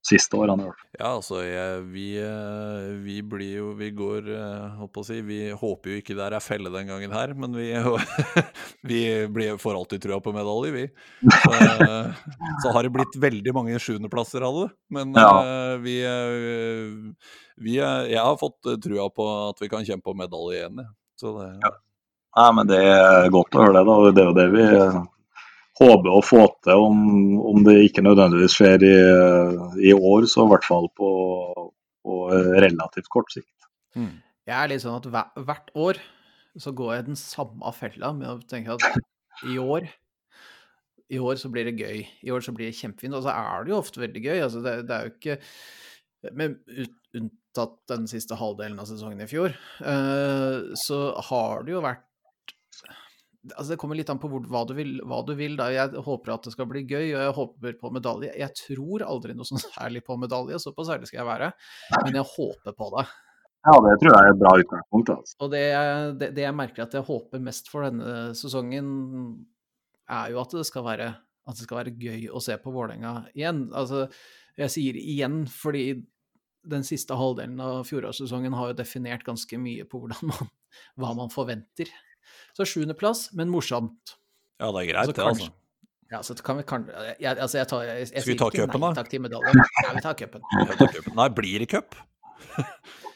siste 0.09 0.37
årene. 0.39 0.69
Ja, 0.97 1.13
altså, 1.13 1.39
jeg, 1.45 1.83
vi, 1.93 2.07
eh, 2.21 2.89
vi, 3.03 3.19
blir 3.23 3.51
jo 3.59 3.67
Vi 3.77 3.91
går 3.95 4.29
holdt 4.79 4.93
på 4.95 5.03
å 5.03 5.07
si, 5.07 5.19
Vi 5.25 5.39
håper 5.55 5.93
jo 5.93 5.99
ikke 6.01 6.17
det 6.17 6.25
er 6.27 6.37
felle 6.43 6.71
den 6.73 6.89
gangen 6.89 7.13
her, 7.15 7.33
men 7.37 7.55
vi, 7.55 7.69
vi 8.91 9.01
blir, 9.31 9.59
får 9.61 9.77
alltid 9.79 10.03
trua 10.07 10.19
på 10.23 10.33
medalje, 10.35 10.73
vi. 10.75 10.85
Så, 11.29 11.53
så, 12.63 12.73
har 12.73 12.85
det 12.85 12.93
blitt 12.95 13.19
veldig 13.21 13.53
mange 13.55 13.79
sjuendeplasser 13.81 14.45
av 14.45 14.63
det. 14.63 14.69
Men 14.95 15.13
ja. 15.17 15.29
Eh, 15.43 15.75
vi, 15.83 15.99
eh, 16.05 17.29
vi, 17.61 17.77
Jeg 17.77 18.23
har 18.23 18.39
fått 18.41 18.73
trua 18.83 19.09
på 19.13 19.29
at 19.49 19.61
vi 19.61 19.69
kan 19.71 19.85
kjempe 19.85 20.11
om 20.11 20.19
medalje 20.19 20.63
igjen. 20.63 20.83
Så 21.19 21.37
det, 21.37 21.53
ja. 21.63 21.75
Nei, 22.39 22.49
men 22.55 22.69
det 22.69 22.83
er 22.85 23.31
godt 23.33 23.55
å 23.57 23.63
høre 23.65 23.79
det. 23.79 23.87
da, 23.87 24.11
Det 24.13 24.21
er 24.21 24.29
jo 24.29 24.37
det 24.37 24.49
vi 24.53 24.67
håper 25.79 26.11
å 26.11 26.23
få 26.25 26.43
til, 26.65 26.85
om, 26.89 27.03
om 27.51 27.63
det 27.67 27.77
ikke 27.87 28.03
nødvendigvis 28.05 28.57
skjer 28.59 28.83
i, 28.83 28.95
i, 29.89 29.93
år, 29.95 30.27
så 30.29 30.45
i 30.45 30.51
hvert 30.53 30.67
fall 30.67 30.89
på, 30.99 31.11
på 32.05 32.19
relativt 32.59 33.09
kort 33.13 33.31
sikt. 33.33 33.69
Mm. 33.95 34.17
Jeg 34.49 34.57
er 34.57 34.71
litt 34.71 34.83
sånn 34.83 34.99
at 34.99 35.39
hvert 35.45 35.73
år 35.77 36.01
så 36.59 36.73
går 36.75 36.93
jeg 36.95 37.07
den 37.11 37.19
samme 37.19 37.71
fella 37.77 38.11
med 38.17 38.31
å 38.31 38.37
tenke 38.49 38.75
at 38.75 39.47
i 39.47 39.59
år 39.61 39.87
i 41.09 41.17
år 41.17 41.39
så 41.41 41.49
blir 41.49 41.65
det 41.65 41.79
gøy. 41.79 42.03
I 42.25 42.31
år 42.33 42.43
så 42.45 42.53
blir 42.53 42.69
det 42.69 42.77
kjempefint. 42.77 43.15
Og 43.17 43.25
så 43.25 43.33
er 43.33 43.65
det 43.65 43.73
jo 43.73 43.79
ofte 43.81 44.01
veldig 44.01 44.21
gøy. 44.21 44.37
Altså 44.45 44.61
det, 44.65 44.75
det 44.89 44.95
er 44.95 45.07
jo 45.07 45.13
ikke 45.15 45.37
Med 46.35 46.57
unntatt 47.15 47.77
den 47.89 48.03
siste 48.11 48.35
halvdelen 48.35 48.79
av 48.81 48.89
sesongen 48.89 49.23
i 49.23 49.27
fjor, 49.29 49.53
uh, 49.79 50.75
så 50.75 50.97
har 51.29 51.63
det 51.63 51.71
jo 51.71 51.83
vært 51.85 52.03
Altså 53.47 53.71
Det 53.71 53.79
kommer 53.79 53.95
litt 53.95 54.09
an 54.11 54.19
på 54.19 54.27
hvor, 54.31 54.43
hva, 54.51 54.65
du 54.67 54.73
vil, 54.75 54.97
hva, 55.07 55.21
du 55.23 55.31
vil, 55.39 55.55
da. 55.59 55.69
Jeg 55.71 56.03
håper 56.03 56.33
at 56.33 56.47
det 56.47 56.51
skal 56.55 56.67
bli 56.67 56.83
gøy, 56.83 57.13
og 57.13 57.21
jeg 57.23 57.35
håper 57.37 57.77
på 57.79 57.91
medalje. 57.95 58.33
Jeg 58.35 58.55
tror 58.57 59.05
aldri 59.07 59.35
noe 59.37 59.47
sånn 59.47 59.63
særlig 59.63 60.03
på 60.07 60.17
medalje, 60.19 60.59
såpass 60.59 60.91
ærlig 60.95 61.07
skal 61.07 61.21
jeg 61.21 61.29
være. 61.29 61.51
Men 62.03 62.19
jeg 62.19 62.27
håper 62.33 62.75
på 62.75 62.89
det. 62.97 63.05
Ja, 63.67 63.75
det 63.83 63.95
tror 63.99 64.13
jeg 64.13 64.19
er 64.19 64.33
et 64.33 64.39
bra 64.39 64.51
utgangspunkt. 64.59 65.13
Altså. 65.15 65.37
Og 65.43 65.49
det, 65.53 65.63
det, 66.19 66.29
det, 66.35 66.43
jeg 66.45 66.55
merker 66.55 66.85
at 66.85 66.93
jeg 66.95 67.07
håper 67.07 67.41
mest 67.43 67.71
for 67.71 67.87
denne 67.87 68.35
sesongen, 68.39 68.91
er 70.09 70.31
jo 70.33 70.39
at 70.41 70.55
det 70.55 70.67
skal 70.67 70.85
være, 70.87 71.09
det 71.49 71.65
skal 71.65 71.81
være 71.81 71.95
gøy 71.99 72.29
å 72.31 72.41
se 72.43 72.55
på 72.61 72.71
Vålerenga 72.73 73.13
igjen. 73.35 73.67
Altså, 73.75 74.07
jeg 74.59 74.73
sier 74.73 74.99
igjen 74.99 75.43
fordi 75.51 75.91
den 76.69 76.83
siste 76.87 77.15
halvdelen 77.15 77.59
av 77.63 77.83
fjorårssesongen 77.87 78.55
har 78.57 78.71
jo 78.71 78.79
definert 78.79 79.23
ganske 79.27 79.59
mye 79.61 79.85
på 79.89 80.01
man, 80.07 80.49
hva 80.99 81.13
man 81.17 81.31
forventer. 81.33 81.91
Så 82.57 82.67
sjuendeplass, 82.67 83.29
men 83.37 83.51
morsomt. 83.53 84.17
Ja, 84.59 84.73
det 84.75 84.83
er 84.83 84.91
greit, 84.91 85.15
det, 85.15 85.23
altså. 85.23 85.51
Ja, 86.09 86.23
så 86.25 86.33
kan 86.41 86.57
vi 86.57 86.65
kan, 86.65 86.87
jeg, 87.21 87.37
altså 87.37 87.59
jeg 87.59 87.69
tar, 87.69 87.83
jeg, 87.85 87.99
jeg 88.01 88.23
Skal 88.23 88.31
vi 88.31 88.37
ta 88.39 88.49
cupen, 88.49 88.81
da? 88.81 88.93
Takk 88.97 89.11
til 89.11 89.21
medalje. 89.21 89.53
Ja, 89.53 89.91
vi 89.97 90.01
tar 90.03 90.15
cupen. 90.17 90.45
Nei, 91.19 91.27
blir 91.37 91.63
det 91.63 91.69
cup? 91.69 91.97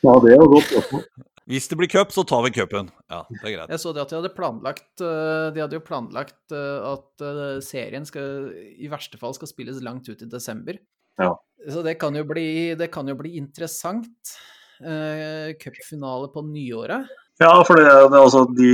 ja, 0.03 0.13
det 0.21 0.35
er 0.35 0.37
jo 0.37 0.49
godt 0.53 0.67
spørsmål. 0.69 1.07
Hvis 1.49 1.67
det 1.67 1.75
blir 1.75 1.89
cup, 1.91 2.13
så 2.15 2.23
tar 2.23 2.45
vi 2.45 2.53
cupen. 2.55 2.91
Ja, 3.11 3.23
det 3.27 3.41
er 3.41 3.55
greit. 3.57 3.71
Jeg 3.73 3.81
så 3.81 3.91
det 3.95 4.03
at 4.05 4.13
de 4.13 4.15
hadde 4.15 4.31
planlagt 4.31 5.01
eh, 5.03 5.47
De 5.51 5.59
hadde 5.59 5.75
jo 5.75 5.83
planlagt 5.83 6.55
eh, 6.55 6.85
at 6.87 7.23
eh, 7.25 7.57
serien 7.65 8.07
skal, 8.07 8.47
i 8.53 8.87
verste 8.91 9.19
fall 9.19 9.35
skal 9.35 9.51
spilles 9.51 9.81
langt 9.83 10.07
ut 10.07 10.23
i 10.23 10.29
desember. 10.31 10.79
Ja. 11.19 11.33
Så 11.67 11.83
det 11.83 11.97
kan 11.99 12.15
jo 12.15 12.23
bli, 12.29 12.47
det 12.79 12.87
kan 12.93 13.11
jo 13.11 13.17
bli 13.19 13.35
interessant. 13.39 14.35
Cupfinale 14.83 16.27
på 16.33 16.41
nyåret. 16.47 17.11
Ja, 17.43 17.53
for 17.67 17.79
det, 17.79 17.85
det 18.13 18.19
altså, 18.23 18.45
de 18.55 18.71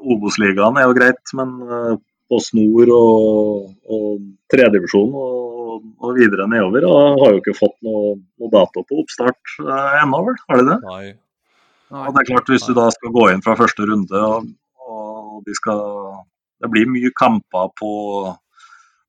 Obos-ligaen 0.00 0.78
er 0.80 0.86
jo 0.88 0.96
greit, 0.96 1.34
men 1.36 1.56
på 2.30 2.38
Snor 2.44 2.90
og, 2.94 3.70
og 3.90 4.20
tredjedivisjon 4.52 5.14
og, 5.18 5.86
og 5.98 6.18
videre 6.18 6.46
nedover 6.50 6.86
og 6.86 7.22
har 7.24 7.34
jo 7.34 7.40
ikke 7.40 7.56
fått 7.58 7.76
noe, 7.86 8.14
noe 8.38 8.52
dato 8.52 8.84
på 8.86 9.00
oppstart 9.02 9.56
eh, 9.64 9.96
ennå, 10.02 10.22
vel? 10.28 10.38
Har 10.46 10.60
de 10.60 10.66
det? 10.68 10.78
Nei. 10.86 11.08
Og 11.90 12.12
det 12.14 12.22
er 12.22 12.28
klart, 12.28 12.52
Hvis 12.52 12.68
du 12.68 12.74
da 12.76 12.86
skal 12.94 13.14
gå 13.16 13.24
inn 13.32 13.42
fra 13.42 13.56
første 13.58 13.88
runde 13.88 14.22
og, 14.22 14.46
og 14.86 15.40
de 15.46 15.56
skal 15.58 15.80
Det 16.62 16.70
blir 16.70 16.86
mye 16.92 17.10
kamper 17.18 17.72
på, 17.80 17.90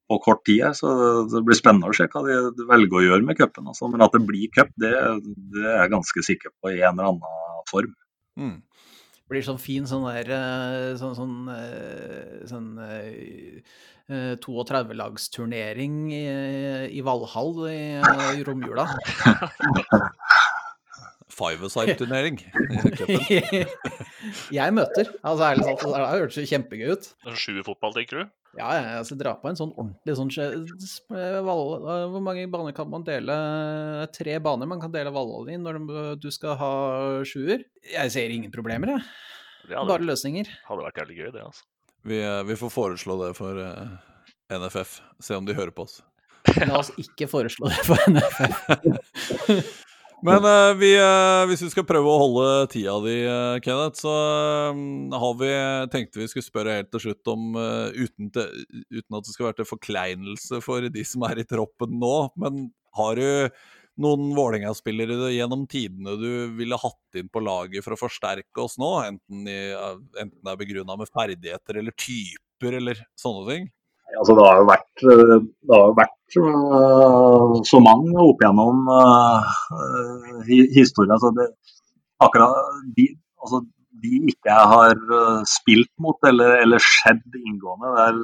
på 0.10 0.18
kort 0.26 0.42
tid 0.48 0.64
her, 0.66 0.74
så 0.74 0.90
det 1.30 1.44
blir 1.46 1.60
spennende 1.60 1.92
å 1.92 1.96
se 1.98 2.08
hva 2.10 2.24
de 2.26 2.66
velger 2.70 2.98
å 2.98 3.06
gjøre 3.06 3.28
med 3.28 3.38
cupen. 3.38 3.68
Altså. 3.68 3.90
Men 3.92 4.06
at 4.06 4.16
det 4.16 4.24
blir 4.24 4.48
cup, 4.56 4.72
det, 4.80 4.94
det, 5.52 5.66
er 5.66 5.82
jeg 5.84 5.92
ganske 5.92 6.24
sikker 6.30 6.54
på 6.56 6.72
i 6.72 6.80
en 6.80 6.96
eller 6.96 7.12
annen 7.12 7.68
form. 7.70 7.92
Mm 8.40 8.56
blir 9.32 9.44
sånn 9.46 9.62
fin 9.62 9.86
sånn 9.90 10.06
der 10.10 10.28
eh, 10.36 10.92
sånn, 11.00 11.16
sånn, 11.18 11.36
eh, 11.56 12.44
sånn, 12.52 12.68
sånn 12.76 13.64
32-lagsturnering 14.12 16.12
i, 16.12 16.26
i 16.92 17.00
Valhall 17.06 17.54
i, 17.72 18.04
i 18.36 18.44
romjula. 18.44 18.84
Five-a-side-turnering. 21.32 22.38
jeg 24.60 24.76
møter. 24.76 25.10
Altså 25.24 25.48
ærlig 25.48 25.66
talt, 25.66 25.84
det 25.88 26.02
har 26.02 26.20
hørtes 26.20 26.52
kjempegøy 26.52 26.94
ut. 26.94 27.10
Sjuerfotball, 27.32 27.96
tenker 27.96 28.22
du? 28.22 28.32
Ja, 28.60 28.68
jeg 28.76 29.08
skal 29.08 29.20
dra 29.22 29.32
på 29.40 29.48
en 29.48 29.56
sånn 29.56 29.70
ordentlig 29.80 30.16
sånn 30.20 30.32
Hvor 31.48 32.24
mange 32.24 32.44
baner 32.52 32.76
kan 32.76 32.90
man 32.92 33.06
dele? 33.08 33.36
Tre 34.12 34.36
baner 34.44 34.68
man 34.68 34.82
kan 34.84 34.92
dele 34.92 35.14
Valhall 35.16 35.54
i 35.54 35.60
når 35.62 35.80
du 36.20 36.28
skal 36.36 36.58
ha 36.60 36.72
sjuer. 37.28 37.64
Jeg 37.88 38.12
ser 38.12 38.34
ingen 38.36 38.52
problemer, 38.52 38.98
jeg. 38.98 39.08
Hadde, 39.70 39.88
Bare 39.88 40.04
løsninger. 40.08 40.50
Hadde 40.68 40.88
vært 40.88 41.00
jævlig 41.00 41.20
gøy, 41.22 41.30
det, 41.38 41.46
altså. 41.48 41.68
Vi, 42.02 42.18
eh, 42.18 42.44
vi 42.50 42.58
får 42.58 42.72
foreslå 42.74 43.18
det 43.22 43.36
for 43.38 43.62
eh, 43.62 44.58
NFF. 44.58 44.98
Se 45.22 45.38
om 45.38 45.46
de 45.48 45.56
hører 45.56 45.72
på 45.76 45.86
oss. 45.86 46.02
La 46.66 46.80
oss 46.80 46.90
ikke 47.00 47.30
foreslå 47.30 47.70
det 47.72 47.86
for 47.86 48.02
NFF. 48.10 49.86
Men 50.22 50.46
uh, 50.46 50.72
vi, 50.78 50.92
uh, 51.02 51.44
hvis 51.50 51.64
vi 51.66 51.72
skal 51.74 51.86
prøve 51.90 52.10
å 52.10 52.20
holde 52.22 52.48
tida 52.74 52.94
di, 53.02 53.16
uh, 53.26 53.58
Kenneth, 53.64 54.04
så 54.04 54.14
har 55.24 55.36
vi 55.40 55.52
tenkte 55.94 56.22
vi 56.22 56.30
skulle 56.30 56.46
spørre 56.46 56.78
helt 56.78 56.92
til 56.94 57.06
slutt 57.08 57.32
om 57.34 57.58
uten, 57.58 58.30
til, 58.34 58.64
uten, 58.94 59.18
at 59.18 59.26
det 59.26 59.34
skal 59.34 59.50
være 59.50 59.60
til 59.62 59.70
forkleinelse 59.72 60.62
for 60.66 60.86
de 60.94 61.06
som 61.08 61.26
er 61.26 61.42
i 61.42 61.48
troppen 61.50 61.98
nå, 62.02 62.16
men 62.42 62.68
har 62.98 63.18
du 63.18 63.50
noen 64.02 64.32
Vålerenga-spillere 64.38 65.34
gjennom 65.34 65.66
tidene 65.70 66.16
du 66.20 66.32
ville 66.58 66.80
hatt 66.80 67.20
inn 67.20 67.30
på 67.32 67.42
laget 67.44 67.84
for 67.86 67.96
å 67.96 68.00
forsterke 68.00 68.64
oss 68.64 68.78
nå? 68.82 68.94
Enten, 69.10 69.44
i, 69.50 69.60
enten 69.74 70.38
det 70.38 70.54
er 70.54 70.62
begrunna 70.62 70.98
med 71.02 71.12
ferdigheter 71.12 71.82
eller 71.82 71.98
typer 71.98 72.78
eller 72.78 73.06
sånne 73.20 73.46
ting? 73.50 73.72
Altså, 74.20 74.36
det 74.38 74.46
har 74.46 74.58
jo 74.60 74.70
vært, 74.70 75.04
har 75.72 75.94
vært 75.98 76.38
uh, 76.38 77.60
så 77.68 77.80
mange 77.84 78.16
opp 78.24 78.42
gjennom 78.44 78.88
uh, 78.92 80.42
historien. 80.76 81.14
Altså 81.16 81.32
det, 81.38 81.48
akkurat 82.22 82.74
de, 82.98 83.08
altså 83.42 83.62
de 84.04 84.20
ikke 84.34 84.58
har 84.74 84.96
uh, 85.12 85.42
spilt 85.48 85.92
mot 86.04 86.28
eller, 86.28 86.58
eller 86.64 86.84
skjedd 86.84 87.24
inngående, 87.40 87.94
der 88.00 88.20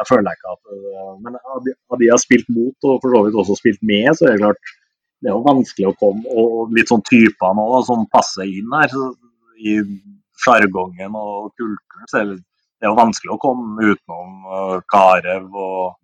jeg 0.00 0.08
føler 0.10 0.30
jeg 0.30 0.40
ikke 0.40 0.56
at 0.56 1.20
Men 1.24 1.38
av 1.38 1.60
de, 1.66 1.76
de 2.02 2.10
har 2.10 2.22
spilt 2.22 2.50
mot, 2.50 2.76
og 2.88 2.98
for 3.04 3.14
så 3.14 3.22
vidt 3.26 3.38
også 3.44 3.60
spilt 3.60 3.84
med, 3.86 4.10
så 4.18 4.28
er 4.28 4.34
det 4.34 4.44
klart 4.46 4.74
det 5.24 5.30
er 5.30 5.38
jo 5.38 5.46
vanskelig 5.46 5.86
å 5.88 5.96
komme 5.96 6.32
Og 6.36 6.74
litt 6.76 6.90
sånn 6.90 7.04
typer 7.08 7.54
nå 7.56 7.68
som 7.86 8.02
passer 8.12 8.44
inn 8.44 8.74
her. 8.76 8.92
I 9.56 9.78
sjargongen 10.42 11.14
og 11.16 11.54
kulturen. 11.56 12.08
så 12.10 12.18
er 12.20 12.26
det 12.32 12.42
det 12.84 12.90
er 12.90 12.92
jo 12.92 13.00
vanskelig 13.00 13.32
å 13.32 13.40
komme 13.40 13.80
utenom 13.80 14.32
uh, 14.44 14.80
Karev 14.92 15.46
og 15.56 15.94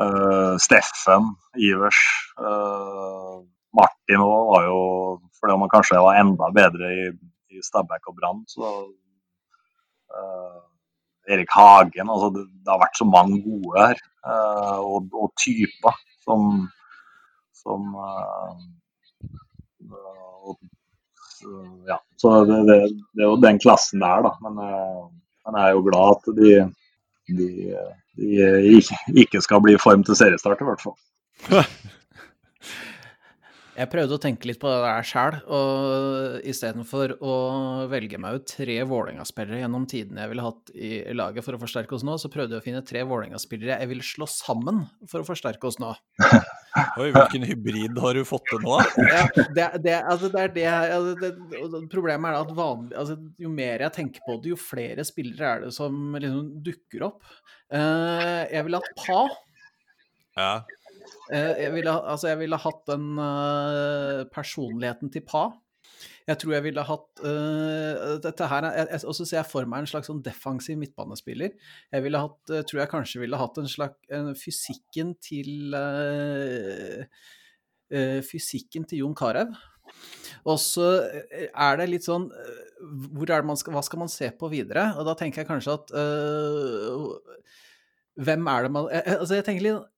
uh, 0.00 0.54
Steffen, 0.56 1.26
Ivers. 1.60 1.98
Uh, 2.40 3.44
Martin 3.76 4.24
òg 4.24 4.48
var 4.48 4.64
jo 4.64 4.78
Fordi 5.36 5.58
man 5.60 5.72
kanskje 5.72 6.00
var 6.00 6.16
enda 6.16 6.48
bedre 6.56 6.88
i, 6.96 7.04
i 7.52 7.60
Stabæk 7.64 8.08
og 8.08 8.16
Brann, 8.16 8.40
så 8.48 8.72
Erik 11.30 11.52
Hagen 11.54 12.10
altså 12.10 12.28
det, 12.34 12.42
det, 12.50 12.68
har 12.68 12.80
vært 12.82 12.98
så 12.98 13.06
mange 13.08 13.38
gode 13.44 13.86
her. 13.86 14.02
Og, 14.82 15.06
og, 15.16 15.30
typer 15.40 15.96
som, 16.26 16.66
som 17.56 17.94
og, 20.42 20.58
ja, 21.88 21.96
så 22.20 22.34
det, 22.50 22.60
det, 22.68 22.78
det, 22.90 23.22
er 23.22 23.28
jo 23.30 23.40
den 23.46 23.62
klassen 23.64 24.04
der, 24.04 24.28
da. 24.28 24.34
Men 24.44 24.60
men 25.46 25.60
jeg 25.60 25.68
er 25.68 25.76
jo 25.76 25.84
glad 25.86 26.16
at 26.16 26.24
de, 26.40 26.50
de, 27.38 27.48
de 28.20 29.22
ikke 29.24 29.40
skal 29.44 29.62
bli 29.64 29.78
form 29.82 30.04
til 30.04 30.18
seriestart, 30.18 30.60
i 30.60 30.68
hvert 30.68 30.84
fall. 30.84 30.98
Jeg 33.80 33.88
prøvde 33.88 34.16
å 34.16 34.20
tenke 34.20 34.44
litt 34.44 34.58
på 34.60 34.68
det 34.68 34.80
der 34.82 35.06
sjæl, 35.08 35.36
og 35.56 36.44
istedenfor 36.48 37.14
å 37.24 37.34
velge 37.88 38.18
meg 38.20 38.36
ut 38.36 38.50
tre 38.50 38.76
Vålerenga-spillere 38.84 39.62
gjennom 39.62 39.86
tidene 39.88 40.20
jeg 40.20 40.32
ville 40.34 40.44
hatt 40.44 40.72
i 40.76 40.90
laget 41.16 41.46
for 41.46 41.56
å 41.56 41.60
forsterke 41.62 41.96
oss 41.96 42.04
nå, 42.04 42.18
så 42.20 42.28
prøvde 42.32 42.58
jeg 42.58 42.60
å 42.60 42.66
finne 42.66 42.82
tre 42.84 43.06
Vålerenga-spillere 43.08 43.78
jeg 43.80 43.90
ville 43.94 44.04
slå 44.04 44.28
sammen 44.28 44.82
for 45.08 45.22
å 45.22 45.28
forsterke 45.28 45.70
oss 45.70 45.80
nå. 45.80 45.94
Oi, 47.00 47.08
hvilken 47.08 47.46
hybrid 47.48 47.96
har 48.04 48.20
du 48.20 48.26
fått 48.28 48.44
til 48.50 48.60
nå, 48.66 48.76
ja, 49.14 49.24
det, 49.56 49.70
det, 49.86 49.96
altså, 49.96 50.28
det, 50.28 50.42
er 50.44 50.52
det, 50.58 50.66
altså, 50.68 51.14
det, 51.22 51.84
Problemet 51.94 52.34
er 52.34 52.40
at 52.44 52.52
vanlig, 52.60 52.92
altså, 53.00 53.16
jo 53.40 53.54
mer 53.54 53.86
jeg 53.86 53.96
tenker 53.96 54.26
på 54.26 54.36
det, 54.42 54.52
jo 54.52 54.60
flere 54.60 55.08
spillere 55.08 55.54
er 55.54 55.64
det 55.64 55.72
som 55.78 56.18
liksom 56.20 56.52
dukker 56.68 57.08
opp. 57.08 57.24
Uh, 57.72 58.44
jeg 58.52 58.66
ville 58.66 58.82
hatt 58.82 59.00
Pa. 59.00 59.22
Ja. 60.36 60.52
Uh, 61.30 61.54
jeg, 61.62 61.72
ville, 61.76 61.96
altså, 62.12 62.28
jeg 62.32 62.42
ville 62.42 62.58
hatt 62.58 62.86
den 62.90 63.10
uh, 63.18 64.22
personligheten 64.34 65.12
til 65.14 65.26
Pa. 65.26 65.48
Jeg 66.28 66.38
tror 66.38 66.52
jeg 66.54 66.64
ville 66.68 66.84
hatt 66.86 67.22
uh, 67.24 68.18
dette 68.22 68.48
her, 68.52 68.66
Og 69.08 69.14
så 69.16 69.24
ser 69.24 69.40
jeg 69.40 69.50
for 69.50 69.66
meg 69.68 69.82
en 69.82 69.90
slags 69.90 70.10
sånn 70.10 70.22
defensiv 70.24 70.78
midtbanespiller. 70.80 71.56
Jeg 71.92 72.04
ville 72.04 72.22
hatt, 72.22 72.38
uh, 72.52 72.62
tror 72.66 72.82
jeg 72.82 72.92
kanskje 72.92 73.22
ville 73.24 73.40
hatt 73.40 73.58
en 73.60 73.70
slags 73.70 73.98
uh, 74.14 74.32
fysikken 74.38 75.16
til 75.22 75.74
Fysikken 77.90 78.84
til 78.86 79.00
Jon 79.00 79.16
Carew. 79.18 79.50
Og 80.46 80.60
så 80.62 80.84
er 81.50 81.80
det 81.80 81.88
litt 81.88 82.04
sånn 82.06 82.28
skal, 82.30 83.74
Hva 83.74 83.82
skal 83.82 83.98
man 84.04 84.12
se 84.12 84.28
på 84.38 84.46
videre? 84.52 84.92
Og 84.94 85.08
da 85.08 85.16
tenker 85.18 85.42
jeg 85.42 85.48
kanskje 85.48 85.74
at 85.74 85.90
Hvem 88.14 88.46
er 88.52 88.62
det 88.62 88.70
man 88.76 88.86
Altså, 88.92 89.40
jeg 89.40 89.48
tenker 89.48 89.66
litt 89.66 89.88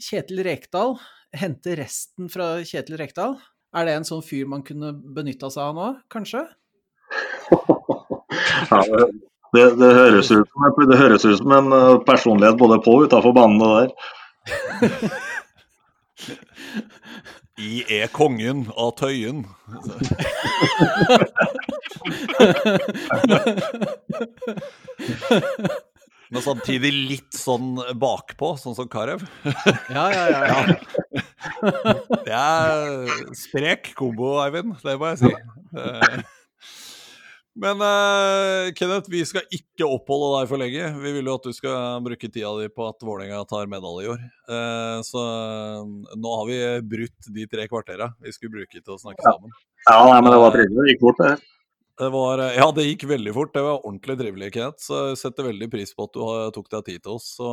Kjetil 0.00 0.42
Rekdal. 0.46 0.96
Hente 1.36 1.76
resten 1.76 2.28
fra 2.32 2.56
Kjetil 2.64 2.96
Rekdal. 3.00 3.36
Er 3.76 3.84
det 3.84 3.94
en 3.98 4.06
sånn 4.08 4.24
fyr 4.24 4.46
man 4.48 4.62
kunne 4.64 4.94
benytta 4.94 5.50
seg 5.52 5.62
av 5.66 5.74
nå, 5.76 5.88
kanskje? 6.12 6.42
ja, 8.72 8.80
Det, 9.52 9.64
det, 9.80 9.90
høres 9.96 10.28
ut 10.28 10.44
som, 10.44 10.64
det 10.90 10.98
høres 11.00 11.24
ut 11.24 11.38
som 11.40 11.52
en 11.56 11.72
eh, 11.72 12.00
personlighet 12.04 12.56
både 12.60 12.76
på 12.84 12.90
og 12.98 13.04
utafor 13.08 13.32
banen, 13.36 13.60
det 13.60 13.70
der. 13.76 13.90
I 17.58 17.84
er 17.90 18.06
kongen 18.14 18.66
av 18.76 18.92
Tøyen. 19.00 19.46
Men 26.34 26.44
samtidig 26.44 26.92
litt 26.92 27.36
sånn 27.36 27.78
bakpå, 27.96 28.54
sånn 28.60 28.76
som 28.76 28.88
Carew. 28.92 29.22
Ja, 29.88 30.08
ja, 30.12 30.24
ja. 30.32 30.40
ja. 30.50 31.94
Det 32.26 32.34
er 32.34 33.30
sprek 33.38 33.94
kombo, 33.98 34.36
Eivind. 34.44 34.76
Det 34.84 34.98
må 35.00 35.14
jeg 35.14 35.22
si. 35.22 35.32
Eh, 35.78 36.20
Men 37.58 37.80
uh, 37.82 38.70
Kenneth, 38.78 39.10
vi 39.10 39.24
skal 39.26 39.42
ikke 39.50 39.86
oppholde 39.88 40.28
deg 40.36 40.50
for 40.50 40.62
lenge. 40.62 40.90
Vi 41.02 41.12
vil 41.16 41.26
jo 41.26 41.34
at 41.40 41.48
du 41.48 41.56
skal 41.56 41.98
bruke 42.04 42.30
tida 42.30 42.52
di 42.60 42.68
på 42.70 42.86
at 42.86 43.02
Vålerenga 43.02 43.40
tar 43.50 43.70
medalje 43.70 44.06
i 44.06 44.10
år. 44.12 44.20
Uh, 44.46 44.98
så 45.06 45.24
uh, 45.24 46.12
nå 46.14 46.34
har 46.38 46.46
vi 46.46 46.58
brutt 46.92 47.30
de 47.34 47.48
tre 47.50 47.66
kvartera 47.70 48.12
vi 48.22 48.34
skulle 48.34 48.60
bruke 48.60 48.78
til 48.78 48.94
å 48.94 49.00
snakke 49.00 49.26
sammen. 49.26 49.54
Ja, 49.88 49.98
nei, 50.06 50.20
men 50.22 50.30
det 50.30 50.42
var 50.44 50.54
trivelig. 50.54 50.78
Det 50.78 50.92
gikk 50.92 51.02
fort, 51.02 51.24
det. 51.24 51.34
Det 51.98 52.08
var, 52.14 52.40
ja, 52.54 52.66
det 52.74 52.84
gikk 52.86 53.08
veldig 53.10 53.32
fort. 53.34 53.50
Det 53.54 53.62
var 53.66 53.80
ordentlig 53.82 54.18
trivelig, 54.20 54.52
Kenneth. 54.54 54.84
Så 54.86 55.00
jeg 55.10 55.18
setter 55.18 55.48
veldig 55.48 55.68
pris 55.72 55.90
på 55.96 56.06
at 56.06 56.14
du 56.14 56.20
tok 56.54 56.68
deg 56.70 56.84
tid 56.86 57.02
til 57.02 57.16
oss. 57.16 57.32
Så 57.40 57.48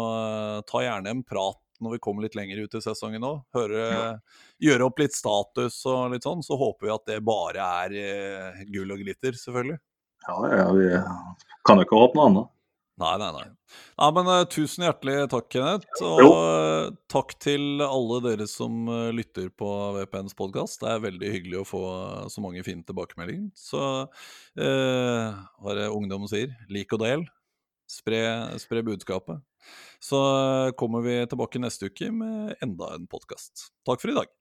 ta 0.70 0.84
gjerne 0.86 1.16
en 1.16 1.24
prat 1.26 1.62
når 1.84 1.96
vi 1.96 2.02
kommer 2.06 2.24
litt 2.24 2.38
lenger 2.38 2.62
ut 2.64 2.78
i 2.78 2.84
sesongen 2.84 3.24
nå. 3.26 3.34
Ja. 3.58 4.14
gjøre 4.62 4.86
opp 4.88 5.02
litt 5.02 5.18
status 5.18 5.82
og 5.90 6.14
litt 6.14 6.28
sånn. 6.28 6.46
Så 6.46 6.60
håper 6.62 6.88
vi 6.88 6.94
at 6.94 7.10
det 7.10 7.20
bare 7.26 7.70
er 7.86 8.66
gull 8.70 8.94
og 8.94 9.02
glitter, 9.02 9.36
selvfølgelig. 9.40 9.82
Ja, 10.28 10.38
ja, 10.54 10.70
vi 10.74 10.88
kan 11.66 11.82
jo 11.82 11.86
ikke 11.86 12.00
håpe 12.00 12.18
noe 12.18 12.30
annet. 12.30 12.55
Nei, 12.96 13.18
nei, 13.20 13.32
nei. 13.36 13.48
nei 14.00 14.12
men 14.16 14.30
uh, 14.32 14.46
Tusen 14.48 14.86
hjertelig 14.86 15.26
takk, 15.34 15.50
Kenneth. 15.52 16.04
Og 16.08 16.22
uh, 16.32 16.94
takk 17.12 17.34
til 17.44 17.84
alle 17.84 18.22
dere 18.24 18.48
som 18.48 18.86
uh, 18.88 19.10
lytter 19.12 19.50
på 19.52 19.72
VPNs 19.98 20.38
podkast. 20.40 20.80
Det 20.80 20.94
er 20.94 21.04
veldig 21.04 21.32
hyggelig 21.34 21.60
å 21.60 21.68
få 21.68 21.82
så 22.32 22.44
mange 22.46 22.64
fine 22.68 22.88
tilbakemeldinger. 22.88 23.50
Så 23.60 23.82
hva 24.56 25.76
det 25.76 25.90
ungdom 25.92 26.30
sier? 26.32 26.56
Lik 26.72 26.96
og 26.96 27.04
del. 27.04 27.28
Spre, 27.92 28.22
spre 28.64 28.86
budskapet. 28.88 29.44
Så 30.00 30.22
kommer 30.80 31.04
vi 31.04 31.20
tilbake 31.28 31.60
neste 31.60 31.92
uke 31.92 32.14
med 32.16 32.56
enda 32.64 32.96
en 32.96 33.12
podkast. 33.12 33.74
Takk 33.84 34.00
for 34.00 34.14
i 34.14 34.18
dag. 34.22 34.32